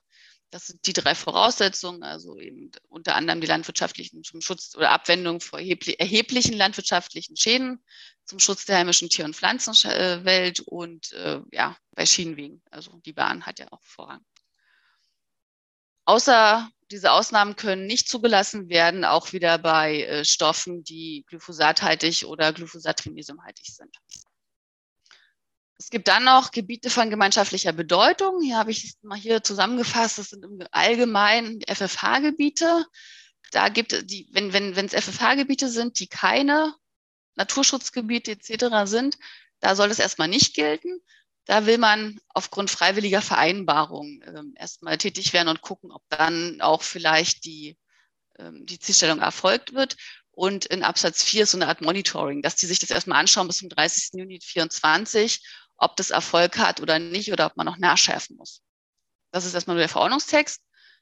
Das 0.49 0.67
sind 0.67 0.87
die 0.87 0.93
drei 0.93 1.13
Voraussetzungen, 1.13 2.03
also 2.03 2.39
eben 2.39 2.71
unter 2.87 3.15
anderem 3.15 3.41
die 3.41 3.47
landwirtschaftlichen 3.47 4.23
zum 4.23 4.39
Schutz 4.39 4.75
oder 4.75 4.91
Abwendung 4.91 5.41
vor 5.41 5.59
erheblichen 5.59 6.53
landwirtschaftlichen 6.53 7.35
Schäden 7.35 7.83
zum 8.23 8.39
Schutz 8.39 8.65
der 8.65 8.77
heimischen 8.77 9.09
Tier- 9.09 9.25
und 9.25 9.35
Pflanzenwelt 9.35 10.61
und 10.61 11.11
äh, 11.13 11.41
ja, 11.51 11.77
bei 11.91 12.05
Schienenwegen. 12.05 12.61
Also 12.71 12.99
die 13.05 13.13
Bahn 13.13 13.45
hat 13.45 13.59
ja 13.59 13.67
auch 13.71 13.83
Vorrang. 13.83 14.23
Außer 16.05 16.69
diese 16.91 17.11
Ausnahmen 17.11 17.57
können 17.57 17.85
nicht 17.85 18.07
zugelassen 18.07 18.69
werden, 18.69 19.03
auch 19.03 19.33
wieder 19.33 19.57
bei 19.57 20.03
äh, 20.03 20.23
Stoffen, 20.23 20.83
die 20.83 21.25
glyphosathaltig 21.27 22.25
oder 22.25 22.53
glyphosatrimesiumhaltig 22.53 23.65
sind. 23.67 23.93
Es 25.79 25.89
gibt 25.89 26.07
dann 26.07 26.23
noch 26.23 26.51
Gebiete 26.51 26.89
von 26.89 27.09
gemeinschaftlicher 27.09 27.71
Bedeutung. 27.71 28.41
Hier 28.41 28.57
habe 28.57 28.71
ich 28.71 28.83
es 28.83 28.97
mal 29.03 29.17
hier 29.17 29.43
zusammengefasst. 29.43 30.17
Das 30.17 30.29
sind 30.29 30.43
im 30.43 30.59
Allgemeinen 30.71 31.61
FFH-Gebiete. 31.61 32.85
Da 33.51 33.69
gibt 33.69 33.93
es 33.93 34.05
die, 34.05 34.27
wenn, 34.31 34.53
wenn, 34.53 34.75
wenn 34.75 34.87
es 34.87 34.93
FFH-Gebiete 34.93 35.69
sind, 35.69 35.99
die 35.99 36.07
keine 36.07 36.73
Naturschutzgebiete 37.35 38.31
etc. 38.31 38.89
sind, 38.89 39.17
da 39.59 39.75
soll 39.75 39.91
es 39.91 39.99
erstmal 39.99 40.27
nicht 40.27 40.55
gelten. 40.55 40.99
Da 41.45 41.65
will 41.65 41.77
man 41.77 42.19
aufgrund 42.29 42.71
freiwilliger 42.71 43.21
Vereinbarungen 43.21 44.21
ähm, 44.27 44.53
erstmal 44.57 44.97
tätig 44.97 45.31
werden 45.31 45.47
und 45.47 45.61
gucken, 45.61 45.91
ob 45.91 46.01
dann 46.09 46.59
auch 46.59 46.81
vielleicht 46.81 47.45
die, 47.45 47.77
ähm, 48.37 48.65
die 48.65 48.79
Zielstellung 48.79 49.19
erfolgt 49.19 49.73
wird. 49.73 49.95
Und 50.31 50.65
in 50.65 50.83
Absatz 50.83 51.23
4 51.23 51.43
ist 51.43 51.51
so 51.51 51.57
eine 51.57 51.67
Art 51.67 51.81
Monitoring, 51.81 52.41
dass 52.41 52.55
die 52.55 52.65
sich 52.65 52.79
das 52.79 52.89
erstmal 52.89 53.19
anschauen 53.19 53.47
bis 53.47 53.57
zum 53.57 53.69
30. 53.69 54.19
Juni 54.19 54.39
2024 54.39 55.41
ob 55.77 55.95
das 55.95 56.09
Erfolg 56.09 56.57
hat 56.57 56.81
oder 56.81 56.99
nicht 56.99 57.31
oder 57.31 57.45
ob 57.45 57.57
man 57.57 57.65
noch 57.65 57.77
nachschärfen 57.77 58.35
muss. 58.35 58.61
Das 59.31 59.45
ist 59.45 59.53
erstmal 59.53 59.75
nur 59.75 59.81
der 59.81 59.89
Verordnungstext. 59.89 60.61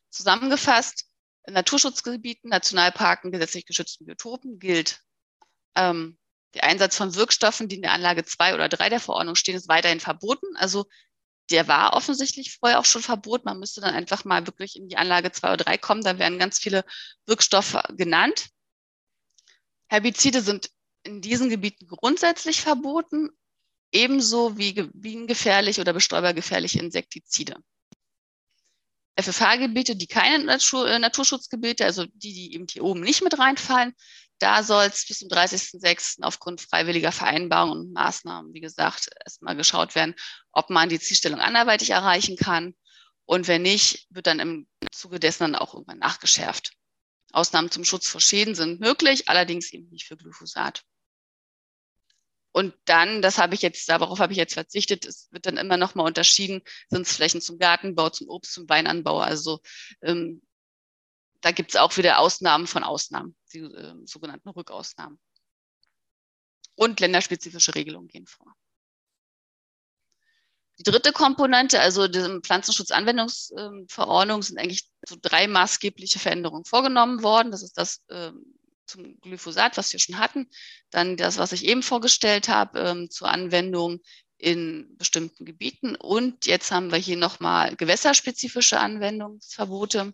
Zusammengefasst, 0.09 1.05
in 1.47 1.53
Naturschutzgebieten, 1.53 2.49
Nationalparken, 2.49 3.31
gesetzlich 3.31 3.65
geschützten 3.65 4.05
Biotopen 4.05 4.59
gilt 4.59 5.01
ähm, 5.75 6.17
der 6.53 6.63
Einsatz 6.63 6.95
von 6.95 7.15
Wirkstoffen, 7.15 7.67
die 7.67 7.75
in 7.75 7.81
der 7.81 7.91
Anlage 7.91 8.25
2 8.25 8.53
oder 8.53 8.69
3 8.69 8.89
der 8.89 8.99
Verordnung 8.99 9.35
stehen, 9.35 9.55
ist 9.55 9.67
weiterhin 9.67 9.99
verboten. 9.99 10.55
Also 10.55 10.85
der 11.51 11.67
war 11.67 11.93
offensichtlich 11.93 12.57
vorher 12.57 12.79
auch 12.79 12.85
schon 12.85 13.01
verboten. 13.01 13.43
Man 13.45 13.59
müsste 13.59 13.81
dann 13.81 13.93
einfach 13.93 14.25
mal 14.25 14.47
wirklich 14.47 14.75
in 14.75 14.87
die 14.87 14.97
Anlage 14.97 15.31
2 15.31 15.53
oder 15.53 15.63
3 15.65 15.77
kommen. 15.77 16.01
Da 16.01 16.17
werden 16.17 16.39
ganz 16.39 16.57
viele 16.57 16.83
Wirkstoffe 17.25 17.77
genannt. 17.89 18.47
Herbizide 19.87 20.41
sind 20.41 20.71
in 21.03 21.21
diesen 21.21 21.49
Gebieten 21.49 21.87
grundsätzlich 21.87 22.61
verboten, 22.61 23.29
ebenso 23.91 24.57
wie 24.57 24.73
bienengefährlich 24.93 25.79
oder 25.79 25.93
bestäubergefährliche 25.93 26.79
Insektizide. 26.79 27.57
FFH-Gebiete, 29.17 29.95
die 29.95 30.07
keine 30.07 30.51
äh, 30.53 30.99
Naturschutzgebiete, 30.99 31.85
also 31.85 32.05
die, 32.05 32.33
die 32.33 32.53
eben 32.53 32.67
hier 32.69 32.83
oben 32.83 32.99
nicht 32.99 33.23
mit 33.23 33.39
reinfallen, 33.39 33.93
da 34.39 34.63
soll 34.63 34.85
es 34.85 35.07
bis 35.07 35.19
zum 35.19 35.29
30.06. 35.29 36.21
aufgrund 36.21 36.59
freiwilliger 36.59 37.13
Vereinbarungen 37.13 37.79
und 37.79 37.93
Maßnahmen, 37.93 38.53
wie 38.53 38.59
gesagt, 38.59 39.07
erstmal 39.23 39.55
geschaut 39.55 39.95
werden, 39.95 40.15
ob 40.51 40.69
man 40.69 40.89
die 40.89 40.99
Zielstellung 40.99 41.39
anderweitig 41.39 41.91
erreichen 41.91 42.35
kann. 42.35 42.75
Und 43.25 43.47
wenn 43.47 43.61
nicht, 43.61 44.07
wird 44.09 44.27
dann 44.27 44.39
im 44.39 44.67
Zuge 44.91 45.19
dessen 45.19 45.43
dann 45.43 45.55
auch 45.55 45.73
irgendwann 45.73 45.99
nachgeschärft. 45.99 46.73
Ausnahmen 47.31 47.71
zum 47.71 47.85
Schutz 47.85 48.07
vor 48.07 48.21
Schäden 48.21 48.55
sind 48.55 48.81
möglich, 48.81 49.29
allerdings 49.29 49.71
eben 49.71 49.89
nicht 49.89 50.05
für 50.05 50.17
Glyphosat. 50.17 50.83
Und 52.55 52.73
dann, 52.85 53.21
das 53.21 53.37
habe 53.37 53.53
ich 53.53 53.61
jetzt, 53.61 53.89
darauf 53.89 54.19
habe 54.19 54.31
ich 54.31 54.37
jetzt 54.37 54.53
verzichtet, 54.53 55.03
es 55.03 55.27
wird 55.29 55.45
dann 55.45 55.57
immer 55.57 55.75
noch 55.75 55.93
mal 55.93 56.05
unterschieden, 56.05 56.61
sind 56.89 57.01
es 57.01 57.13
Flächen 57.13 57.41
zum 57.41 57.59
Gartenbau, 57.59 58.11
zum 58.11 58.29
Obst, 58.29 58.53
zum 58.53 58.69
Weinanbau. 58.69 59.19
Also 59.19 59.59
ähm, 60.01 60.41
da 61.41 61.51
gibt 61.51 61.71
es 61.71 61.75
auch 61.75 61.97
wieder 61.97 62.19
Ausnahmen 62.19 62.65
von 62.65 62.85
Ausnahmen, 62.85 63.35
die 63.51 63.59
äh, 63.59 63.95
sogenannten 64.05 64.47
Rückausnahmen. 64.47 65.19
Und 66.75 67.01
länderspezifische 67.01 67.75
Regelungen 67.75 68.07
gehen 68.07 68.25
vor. 68.25 68.55
Die 70.79 70.83
dritte 70.83 71.11
Komponente, 71.11 71.81
also 71.81 72.07
die 72.07 72.39
Pflanzenschutzanwendungsverordnung, 72.41 74.43
sind 74.43 74.59
eigentlich 74.59 74.89
so 75.05 75.17
drei 75.21 75.49
maßgebliche 75.49 76.19
Veränderungen 76.19 76.63
vorgenommen 76.63 77.21
worden. 77.21 77.51
Das 77.51 77.63
ist 77.63 77.77
das 77.77 78.01
ähm, 78.09 78.55
zum 78.85 79.19
Glyphosat, 79.21 79.77
was 79.77 79.91
wir 79.93 79.99
schon 79.99 80.19
hatten. 80.19 80.49
Dann 80.89 81.17
das, 81.17 81.37
was 81.37 81.51
ich 81.51 81.65
eben 81.65 81.83
vorgestellt 81.83 82.49
habe, 82.49 82.79
ähm, 82.79 83.09
zur 83.09 83.29
Anwendung 83.29 83.99
in 84.37 84.95
bestimmten 84.97 85.45
Gebieten. 85.45 85.95
Und 85.95 86.45
jetzt 86.45 86.71
haben 86.71 86.91
wir 86.91 86.97
hier 86.97 87.17
nochmal 87.17 87.75
gewässerspezifische 87.75 88.79
Anwendungsverbote. 88.79 90.13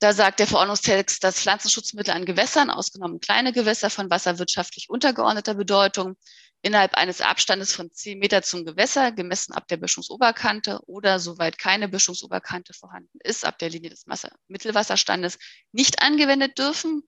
Da 0.00 0.12
sagt 0.12 0.40
der 0.40 0.46
Verordnungstext, 0.46 1.24
dass 1.24 1.40
Pflanzenschutzmittel 1.40 2.12
an 2.12 2.26
Gewässern, 2.26 2.68
ausgenommen 2.68 3.18
kleine 3.18 3.52
Gewässer 3.52 3.88
von 3.88 4.10
wasserwirtschaftlich 4.10 4.90
untergeordneter 4.90 5.54
Bedeutung, 5.54 6.16
innerhalb 6.60 6.94
eines 6.94 7.20
Abstandes 7.20 7.72
von 7.72 7.90
10 7.92 8.18
Meter 8.18 8.42
zum 8.42 8.64
Gewässer, 8.64 9.12
gemessen 9.12 9.52
ab 9.54 9.68
der 9.68 9.76
Böschungsoberkante 9.78 10.80
oder 10.86 11.18
soweit 11.18 11.58
keine 11.58 11.88
Böschungsoberkante 11.88 12.74
vorhanden 12.74 13.18
ist, 13.22 13.46
ab 13.46 13.58
der 13.58 13.70
Linie 13.70 13.88
des 13.88 14.04
Mittelwasserstandes, 14.48 15.38
nicht 15.72 16.02
angewendet 16.02 16.58
dürfen 16.58 17.02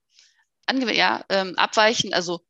ja, 0.69 1.25
ähm, 1.29 1.55
abweichen. 1.57 2.15
Also 2.15 2.41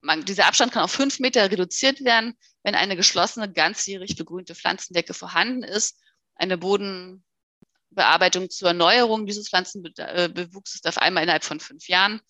man, 0.00 0.24
dieser 0.24 0.46
Abstand 0.46 0.72
kann 0.72 0.82
auf 0.82 0.92
fünf 0.92 1.18
Meter 1.18 1.50
reduziert 1.50 2.04
werden, 2.04 2.36
wenn 2.62 2.74
eine 2.74 2.96
geschlossene, 2.96 3.52
ganzjährig 3.52 4.16
begrünte 4.16 4.54
Pflanzendecke 4.54 5.14
vorhanden 5.14 5.62
ist. 5.62 5.98
Eine 6.34 6.58
Bodenbearbeitung 6.58 8.50
zur 8.50 8.68
Erneuerung 8.68 9.26
dieses 9.26 9.48
Pflanzenbewuchses 9.48 10.80
darf 10.80 10.98
einmal 10.98 11.24
innerhalb 11.24 11.44
von 11.44 11.60
fünf 11.60 11.88
Jahren 11.88 12.20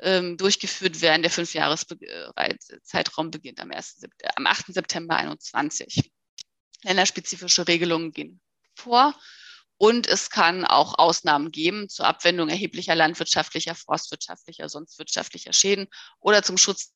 ähm, 0.00 0.36
durchgeführt 0.36 1.00
werden. 1.00 1.22
Der 1.22 1.30
Fünfjahreszeitraum 1.30 3.30
beginnt 3.30 3.60
am, 3.60 3.70
1. 3.70 4.02
am 4.36 4.46
8. 4.46 4.74
September 4.74 5.16
2021. 5.16 6.10
Länderspezifische 6.82 7.66
Regelungen 7.66 8.12
gehen 8.12 8.40
vor. 8.74 9.14
Und 9.84 10.06
es 10.06 10.30
kann 10.30 10.64
auch 10.64 10.96
Ausnahmen 10.96 11.52
geben 11.52 11.90
zur 11.90 12.06
Abwendung 12.06 12.48
erheblicher 12.48 12.94
landwirtschaftlicher, 12.94 13.74
forstwirtschaftlicher, 13.74 14.70
sonst 14.70 14.98
wirtschaftlicher 14.98 15.52
Schäden 15.52 15.88
oder 16.20 16.42
zum 16.42 16.56
Schutz 16.56 16.94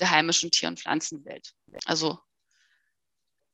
der 0.00 0.10
heimischen 0.10 0.50
Tier- 0.50 0.70
und 0.70 0.80
Pflanzenwelt. 0.80 1.52
Also 1.84 2.18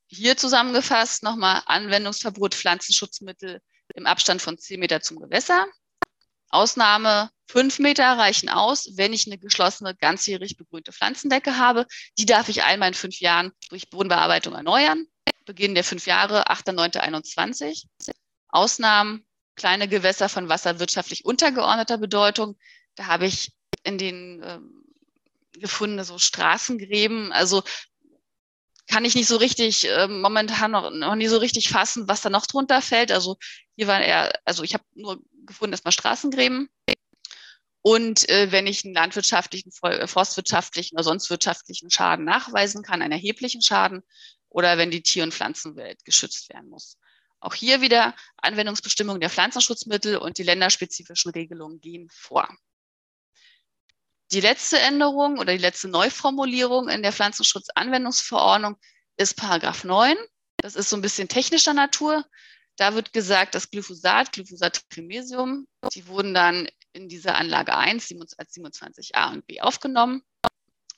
hier 0.07 0.37
zusammengefasst 0.37 1.23
nochmal 1.23 1.63
Anwendungsverbot 1.65 2.55
Pflanzenschutzmittel 2.55 3.61
im 3.93 4.05
Abstand 4.05 4.41
von 4.41 4.57
10 4.57 4.79
Meter 4.79 5.01
zum 5.01 5.19
Gewässer. 5.19 5.67
Ausnahme 6.47 7.29
5 7.49 7.79
Meter 7.79 8.05
reichen 8.17 8.47
aus, 8.47 8.87
wenn 8.95 9.11
ich 9.11 9.27
eine 9.27 9.37
geschlossene, 9.37 9.97
ganzjährig 9.97 10.55
begrünte 10.55 10.93
Pflanzendecke 10.93 11.57
habe. 11.57 11.87
Die 12.17 12.25
darf 12.25 12.47
ich 12.47 12.63
einmal 12.63 12.87
in 12.87 12.93
fünf 12.93 13.19
Jahren 13.19 13.51
durch 13.67 13.89
Bodenbearbeitung 13.89 14.53
erneuern. 14.53 15.07
Beginn 15.45 15.75
der 15.75 15.83
fünf 15.83 16.05
Jahre, 16.05 16.47
8.9.21. 16.49 17.85
Ausnahmen, 18.49 19.25
kleine 19.55 19.87
Gewässer 19.87 20.29
von 20.29 20.49
wasserwirtschaftlich 20.49 21.25
untergeordneter 21.25 21.97
Bedeutung. 21.97 22.57
Da 22.95 23.07
habe 23.07 23.25
ich 23.25 23.51
in 23.83 23.97
den 23.97 24.41
ähm, 24.43 24.83
gefunden, 25.53 26.03
so 26.03 26.17
Straßengräben. 26.17 27.31
Also 27.31 27.63
kann 28.87 29.05
ich 29.05 29.15
nicht 29.15 29.27
so 29.27 29.37
richtig, 29.37 29.89
äh, 29.89 30.07
momentan 30.07 30.71
noch, 30.71 30.91
noch 30.91 31.15
nie 31.15 31.27
so 31.27 31.37
richtig 31.37 31.69
fassen, 31.69 32.07
was 32.07 32.21
da 32.21 32.29
noch 32.29 32.45
drunter 32.45 32.81
fällt. 32.81 33.11
Also 33.11 33.37
hier 33.75 33.87
war 33.87 34.01
eher, 34.01 34.33
also 34.45 34.63
ich 34.63 34.73
habe 34.73 34.83
nur 34.93 35.19
gefunden, 35.45 35.73
erstmal 35.73 35.91
Straßengräben. 35.91 36.69
Und 37.81 38.29
äh, 38.29 38.51
wenn 38.51 38.65
ich 38.65 38.85
einen 38.85 38.93
landwirtschaftlichen, 38.93 39.71
äh, 39.83 40.07
forstwirtschaftlichen 40.07 40.95
oder 40.95 41.03
sonst 41.03 41.29
wirtschaftlichen 41.29 41.89
Schaden 41.89 42.23
nachweisen 42.23 42.81
kann, 42.81 43.01
einen 43.01 43.11
erheblichen 43.11 43.61
Schaden, 43.61 44.03
oder 44.53 44.77
wenn 44.77 44.91
die 44.91 45.01
Tier- 45.01 45.23
und 45.23 45.33
Pflanzenwelt 45.33 46.05
geschützt 46.05 46.47
werden 46.49 46.69
muss. 46.69 46.97
Auch 47.39 47.55
hier 47.55 47.81
wieder 47.81 48.15
Anwendungsbestimmungen 48.37 49.19
der 49.19 49.29
Pflanzenschutzmittel 49.29 50.15
und 50.15 50.37
die 50.37 50.43
länderspezifischen 50.43 51.31
Regelungen 51.31 51.81
gehen 51.81 52.07
vor. 52.09 52.47
Die 54.31 54.39
letzte 54.39 54.79
Änderung 54.79 55.39
oder 55.39 55.51
die 55.51 55.61
letzte 55.61 55.89
Neuformulierung 55.89 56.87
in 56.87 57.03
der 57.03 57.11
Pflanzenschutzanwendungsverordnung 57.11 58.77
ist 59.17 59.35
Paragraph 59.35 59.83
9. 59.83 60.15
Das 60.57 60.75
ist 60.75 60.89
so 60.89 60.95
ein 60.95 61.01
bisschen 61.01 61.27
technischer 61.27 61.73
Natur. 61.73 62.25
Da 62.77 62.95
wird 62.95 63.11
gesagt, 63.11 63.55
dass 63.55 63.69
Glyphosat, 63.69 64.31
Glyphosat-Trimesium, 64.31 65.67
die 65.93 66.07
wurden 66.07 66.33
dann 66.33 66.69
in 66.93 67.09
dieser 67.09 67.35
Anlage 67.35 67.75
1 67.75 68.09
als 68.37 68.55
27a 68.55 69.33
und 69.33 69.45
b 69.45 69.61
aufgenommen 69.61 70.23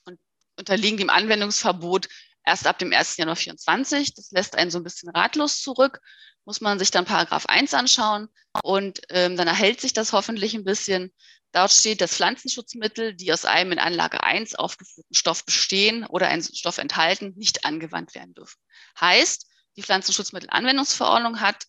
und 0.05 0.19
unterliegen 0.57 0.97
dem 0.97 1.09
Anwendungsverbot 1.09 2.07
erst 2.45 2.67
ab 2.67 2.79
dem 2.79 2.93
1. 2.93 3.17
Januar 3.17 3.35
24. 3.35 4.13
Das 4.13 4.31
lässt 4.31 4.55
einen 4.55 4.71
so 4.71 4.79
ein 4.79 4.83
bisschen 4.83 5.09
ratlos 5.09 5.61
zurück. 5.61 5.99
Muss 6.45 6.61
man 6.61 6.77
sich 6.77 6.91
dann 6.91 7.05
Paragraph 7.05 7.47
1 7.47 7.73
anschauen 7.73 8.27
und 8.63 9.01
ähm, 9.09 9.35
dann 9.35 9.47
erhält 9.47 9.81
sich 9.81 9.93
das 9.93 10.13
hoffentlich 10.13 10.53
ein 10.53 10.63
bisschen. 10.63 11.11
Dort 11.51 11.71
steht, 11.71 12.01
dass 12.01 12.15
Pflanzenschutzmittel, 12.15 13.15
die 13.15 13.31
aus 13.31 13.45
einem 13.45 13.71
in 13.71 13.79
Anlage 13.79 14.23
1 14.23 14.55
aufgeführten 14.55 15.15
Stoff 15.15 15.45
bestehen 15.45 16.05
oder 16.05 16.27
einen 16.27 16.43
Stoff 16.43 16.77
enthalten, 16.77 17.33
nicht 17.37 17.65
angewandt 17.65 18.13
werden 18.13 18.33
dürfen. 18.33 18.59
Heißt, 18.99 19.47
die 19.75 19.81
Pflanzenschutzmittelanwendungsverordnung 19.81 21.41
hat 21.41 21.65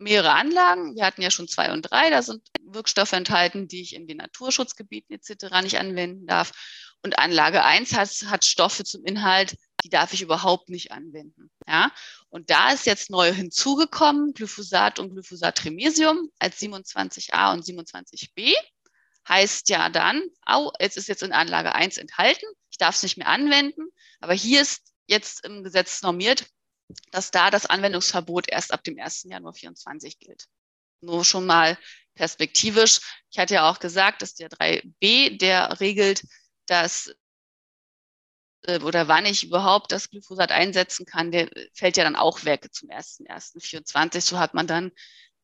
mehrere 0.00 0.32
Anlagen. 0.32 0.94
Wir 0.94 1.04
hatten 1.04 1.22
ja 1.22 1.30
schon 1.30 1.48
zwei 1.48 1.72
und 1.72 1.82
drei. 1.82 2.10
Da 2.10 2.22
sind 2.22 2.46
Wirkstoffe 2.62 3.12
enthalten, 3.12 3.68
die 3.68 3.82
ich 3.82 3.94
in 3.94 4.06
den 4.06 4.18
Naturschutzgebieten 4.18 5.16
etc. 5.16 5.62
nicht 5.62 5.78
anwenden 5.78 6.26
darf. 6.26 6.52
Und 7.02 7.18
Anlage 7.18 7.64
1 7.64 7.94
hat, 7.94 8.10
hat 8.26 8.44
Stoffe 8.44 8.84
zum 8.84 9.04
Inhalt, 9.04 9.56
die 9.84 9.90
darf 9.90 10.12
ich 10.12 10.22
überhaupt 10.22 10.68
nicht 10.68 10.92
anwenden. 10.92 11.50
Ja? 11.66 11.92
Und 12.28 12.50
da 12.50 12.72
ist 12.72 12.86
jetzt 12.86 13.10
neu 13.10 13.32
hinzugekommen 13.32 14.32
Glyphosat 14.32 14.98
und 14.98 15.10
Glyphosat-Tremesium 15.10 16.30
als 16.38 16.60
27a 16.60 17.52
und 17.52 17.64
27b. 17.64 18.54
Heißt 19.28 19.68
ja 19.68 19.88
dann, 19.88 20.22
au, 20.44 20.72
es 20.78 20.96
ist 20.96 21.08
jetzt 21.08 21.22
in 21.22 21.32
Anlage 21.32 21.74
1 21.74 21.98
enthalten, 21.98 22.46
ich 22.70 22.78
darf 22.78 22.94
es 22.94 23.02
nicht 23.02 23.16
mehr 23.16 23.28
anwenden, 23.28 23.82
aber 24.20 24.34
hier 24.34 24.60
ist 24.60 24.92
jetzt 25.06 25.44
im 25.44 25.64
Gesetz 25.64 26.02
normiert, 26.02 26.46
dass 27.10 27.30
da 27.30 27.50
das 27.50 27.66
Anwendungsverbot 27.66 28.48
erst 28.48 28.72
ab 28.72 28.84
dem 28.84 28.98
1. 28.98 29.24
Januar 29.24 29.52
2024 29.52 30.18
gilt. 30.18 30.46
Nur 31.00 31.24
schon 31.24 31.46
mal 31.46 31.78
perspektivisch. 32.14 33.00
Ich 33.30 33.38
hatte 33.38 33.54
ja 33.54 33.70
auch 33.70 33.78
gesagt, 33.78 34.22
dass 34.22 34.34
der 34.34 34.48
3b, 34.48 35.38
der 35.38 35.80
regelt, 35.80 36.22
dass 36.66 37.14
oder 38.82 39.08
wann 39.08 39.26
ich 39.26 39.44
überhaupt 39.44 39.92
das 39.92 40.10
Glyphosat 40.10 40.50
einsetzen 40.50 41.06
kann, 41.06 41.30
der 41.30 41.48
fällt 41.72 41.96
ja 41.96 42.04
dann 42.04 42.16
auch 42.16 42.44
weg 42.44 42.68
zum 42.72 42.90
1.1.24. 42.90 44.20
So 44.20 44.38
hat 44.38 44.54
man 44.54 44.66
dann, 44.66 44.92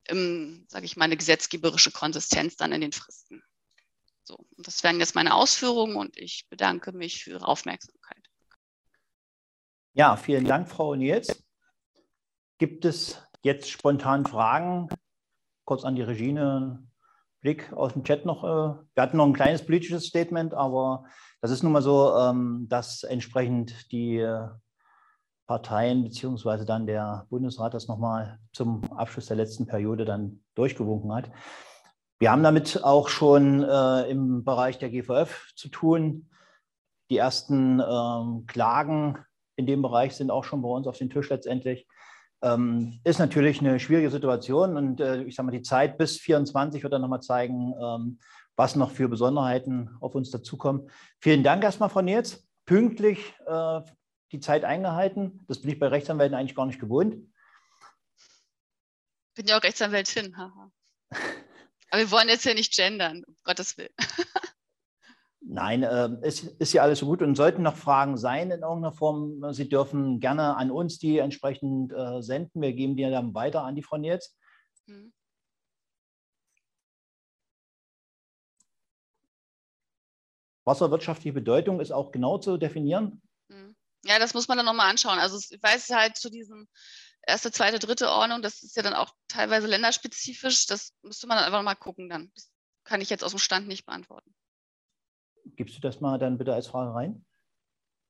ähm, 0.09 0.65
sage 0.69 0.85
ich 0.85 0.97
mal, 0.97 1.05
eine 1.05 1.17
gesetzgeberische 1.17 1.93
Konsistenz 1.93 2.57
dann 2.57 2.73
in 2.73 2.81
den 2.81 2.93
Fristen. 2.93 3.43
So, 4.25 4.47
das 4.59 4.83
wären 4.83 5.01
jetzt 5.01 5.15
meine 5.15 5.35
Ausführungen 5.35 5.97
und 5.97 6.17
ich 6.17 6.47
bedanke 6.49 6.93
mich 6.93 7.25
für 7.25 7.31
Ihre 7.31 7.47
Aufmerksamkeit. 7.47 8.23
Ja, 9.95 10.17
vielen 10.17 10.45
Dank, 10.45 10.69
Frau 10.69 10.95
Nils. 10.95 11.45
Gibt 12.59 12.85
es 12.85 13.21
jetzt 13.43 13.69
spontan 13.69 14.25
Fragen? 14.25 14.89
Kurz 15.65 15.85
an 15.85 15.97
die 15.97 16.03
Regie, 16.03 16.33
Blick 17.41 17.73
aus 17.73 17.93
dem 17.93 18.05
Chat 18.05 18.25
noch. 18.25 18.45
Äh, 18.45 18.47
wir 18.95 19.03
hatten 19.03 19.17
noch 19.17 19.27
ein 19.27 19.35
kleines 19.35 19.65
politisches 19.67 20.07
Statement, 20.07 20.55
aber 20.55 21.05
das 21.43 21.51
ist 21.51 21.63
nun 21.65 21.73
mal 21.73 21.83
so, 21.83 22.17
ähm, 22.17 22.67
dass 22.69 23.03
entsprechend 23.03 23.91
die 23.91 24.19
äh, 24.19 24.49
Parteien 25.49 26.05
beziehungsweise 26.05 26.65
dann 26.65 26.87
der 26.87 27.27
Bundesrat 27.31 27.75
das 27.75 27.89
nochmal 27.89 28.39
zum 28.53 28.85
Abschluss 28.93 29.27
der 29.27 29.37
letzten 29.37 29.67
Periode 29.67 30.05
dann 30.05 30.41
durchgewunken 30.55 31.13
hat. 31.13 31.31
Wir 32.21 32.31
haben 32.31 32.45
damit 32.45 32.85
auch 32.85 33.09
schon 33.09 33.65
äh, 33.65 34.09
im 34.09 34.45
Bereich 34.45 34.79
der 34.79 34.91
GVF 34.91 35.53
zu 35.57 35.69
tun. 35.69 36.31
Die 37.11 37.17
ersten 37.17 37.81
ähm, 37.81 38.47
Klagen 38.47 39.19
in 39.57 39.67
dem 39.67 39.83
Bereich 39.83 40.15
sind 40.15 40.31
auch 40.31 40.45
schon 40.45 40.63
bei 40.63 40.69
uns 40.69 40.87
auf 40.87 40.97
den 40.97 41.11
Tisch 41.11 41.29
letztendlich. 41.29 41.89
Ähm, 42.41 43.01
ist 43.03 43.19
natürlich 43.19 43.61
eine 43.61 43.81
schwierige 43.81 44.11
Situation 44.11 44.77
und 44.77 45.01
äh, 45.01 45.25
ich 45.25 45.35
sage 45.35 45.47
mal, 45.47 45.53
die 45.53 45.63
Zeit 45.63 45.99
bis 45.99 46.19
24 46.19 46.83
wird 46.85 46.93
dann 46.93 47.03
nochmal 47.03 47.21
zeigen, 47.21 47.75
ähm, 47.81 48.19
was 48.57 48.77
noch 48.77 48.91
für 48.91 49.09
Besonderheiten 49.09 49.97
auf 50.01 50.15
uns 50.15 50.31
dazukommen. 50.31 50.91
Vielen 51.21 51.43
Dank 51.43 51.65
erstmal, 51.65 51.89
Frau 51.89 52.03
Nils. 52.03 52.47
Pünktlich 52.65 53.35
äh, 53.47 53.81
die 54.31 54.41
Zeit 54.41 54.65
eingehalten. 54.65 55.45
Das 55.49 55.61
bin 55.61 55.71
ich 55.71 55.79
bei 55.79 55.89
Rechtsanwälten 55.89 56.37
eigentlich 56.37 56.55
gar 56.55 56.67
nicht 56.67 56.81
gewohnt. 56.81 57.17
Bin 59.35 59.47
ja 59.47 59.59
auch 59.59 59.63
Rechtsanwältin. 59.63 60.37
Haha. 60.37 60.71
Aber 61.91 62.01
wir 62.01 62.11
wollen 62.11 62.29
jetzt 62.29 62.45
hier 62.45 62.55
nicht 62.55 62.75
gendern, 62.75 63.25
um 63.27 63.37
Gottes 63.45 63.77
Willen. 63.77 63.93
Nein, 65.45 65.83
äh, 65.83 66.09
es 66.23 66.43
ist 66.45 66.73
ja 66.73 66.83
alles 66.83 67.01
so 67.01 67.07
gut 67.07 67.21
und 67.21 67.35
sollten 67.35 67.63
noch 67.63 67.77
Fragen 67.77 68.17
sein 68.17 68.51
in 68.51 68.61
irgendeiner 68.61 68.93
Form, 68.93 69.53
Sie 69.53 69.69
dürfen 69.69 70.21
gerne 70.21 70.57
an 70.57 70.71
uns 70.71 70.99
die 70.99 71.19
entsprechend 71.19 71.93
äh, 71.93 72.23
senden. 72.23 72.63
Wir 72.63 72.73
geben 72.73 72.97
die 72.97 73.03
dann 73.03 73.35
weiter 73.35 73.65
an 73.65 73.75
die 73.75 73.83
Frau 73.83 73.97
Nils. 73.97 74.39
Mhm. 74.87 75.13
Wasserwirtschaftliche 80.65 81.33
Bedeutung 81.33 81.81
ist 81.81 81.93
auch 81.93 82.13
genau 82.13 82.39
zu 82.39 82.57
definieren. 82.57 83.23
Mhm. 83.49 83.77
Ja, 84.05 84.19
das 84.19 84.35
muss 84.35 84.49
man 84.49 84.57
dann 84.57 84.67
nochmal 84.67 84.91
anschauen. 84.91 85.19
Also 85.19 85.39
ich 85.39 85.63
weiß 85.63 85.91
halt 85.91 86.17
zu 86.17 86.29
diesem 86.29 86.67
erste, 87.27 87.53
zweite, 87.53 87.79
dritte 87.79 88.11
Ordnung, 88.11 88.43
das 88.43 88.63
ist 88.63 88.77
ja 88.77 88.83
dann 88.83 88.95
auch 88.95 89.15
teilweise 89.29 89.67
länderspezifisch. 89.69 90.67
Das 90.67 90.93
müsste 91.03 91.27
man 91.27 91.37
dann 91.37 91.47
einfach 91.47 91.63
mal 91.63 91.75
gucken 91.75 92.09
dann. 92.09 92.31
Das 92.35 92.51
kann 92.85 93.01
ich 93.01 93.11
jetzt 93.11 93.23
aus 93.23 93.31
dem 93.33 93.39
Stand 93.39 93.69
nicht 93.69 93.87
beantworten. 93.87 94.35
Gibst 95.57 95.77
du 95.77 95.81
das 95.81 96.01
mal 96.01 96.19
dann 96.19 96.39
bitte 96.39 96.55
als 96.55 96.67
Frage 96.67 96.95
rein? 96.95 97.25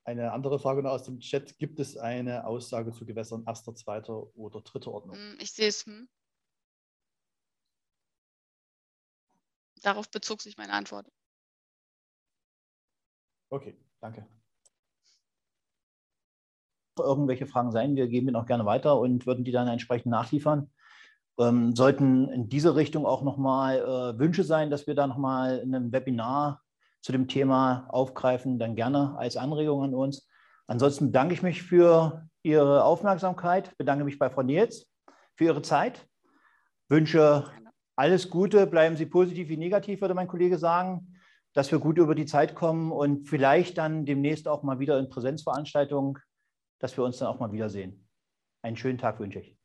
Eine 0.04 0.32
andere 0.32 0.58
Frage 0.58 0.82
noch 0.82 0.90
aus 0.90 1.04
dem 1.04 1.20
Chat. 1.20 1.58
Gibt 1.58 1.78
es 1.78 1.96
eine 1.96 2.46
Aussage 2.46 2.92
zu 2.92 3.06
Gewässern 3.06 3.44
erster, 3.46 3.74
zweiter 3.74 4.34
oder 4.36 4.60
dritter 4.60 4.90
Ordnung? 4.92 5.16
Hm, 5.16 5.38
ich 5.40 5.52
sehe 5.52 5.68
es. 5.68 5.86
Hm. 5.86 6.08
Darauf 9.82 10.10
bezog 10.10 10.42
sich 10.42 10.56
meine 10.56 10.72
Antwort. 10.72 11.06
Okay, 13.52 13.76
danke. 14.00 14.24
Irgendwelche 16.98 17.46
Fragen 17.46 17.70
sein, 17.70 17.96
wir 17.96 18.08
geben 18.08 18.28
Ihnen 18.28 18.36
auch 18.36 18.46
gerne 18.46 18.64
weiter 18.64 18.98
und 18.98 19.26
würden 19.26 19.44
die 19.44 19.52
dann 19.52 19.68
entsprechend 19.68 20.10
nachliefern. 20.10 20.70
Ähm, 21.38 21.76
sollten 21.76 22.30
in 22.30 22.48
diese 22.48 22.76
Richtung 22.76 23.04
auch 23.04 23.20
nochmal 23.22 23.78
äh, 23.78 24.18
Wünsche 24.18 24.42
sein, 24.42 24.70
dass 24.70 24.86
wir 24.86 24.94
da 24.94 25.06
nochmal 25.06 25.58
in 25.58 25.74
einem 25.74 25.92
Webinar 25.92 26.62
zu 27.02 27.12
dem 27.12 27.28
Thema 27.28 27.86
aufgreifen, 27.90 28.58
dann 28.58 28.74
gerne 28.74 29.18
als 29.18 29.36
Anregung 29.36 29.82
an 29.82 29.94
uns. 29.94 30.26
Ansonsten 30.66 31.06
bedanke 31.08 31.34
ich 31.34 31.42
mich 31.42 31.62
für 31.62 32.26
Ihre 32.42 32.84
Aufmerksamkeit, 32.84 33.76
bedanke 33.76 34.04
mich 34.04 34.18
bei 34.18 34.30
Frau 34.30 34.42
Nils 34.42 34.90
für 35.36 35.44
Ihre 35.44 35.60
Zeit, 35.60 36.08
wünsche 36.88 37.44
alles 37.96 38.30
Gute, 38.30 38.66
bleiben 38.66 38.96
Sie 38.96 39.04
positiv 39.04 39.50
wie 39.50 39.58
negativ, 39.58 40.00
würde 40.00 40.14
mein 40.14 40.28
Kollege 40.28 40.56
sagen, 40.56 41.11
dass 41.52 41.70
wir 41.70 41.78
gut 41.78 41.98
über 41.98 42.14
die 42.14 42.26
Zeit 42.26 42.54
kommen 42.54 42.92
und 42.92 43.28
vielleicht 43.28 43.78
dann 43.78 44.04
demnächst 44.04 44.48
auch 44.48 44.62
mal 44.62 44.78
wieder 44.78 44.98
in 44.98 45.08
Präsenzveranstaltungen, 45.08 46.18
dass 46.78 46.96
wir 46.96 47.04
uns 47.04 47.18
dann 47.18 47.28
auch 47.28 47.40
mal 47.40 47.52
wiedersehen. 47.52 48.08
Einen 48.62 48.76
schönen 48.76 48.98
Tag 48.98 49.20
wünsche 49.20 49.40
ich. 49.40 49.61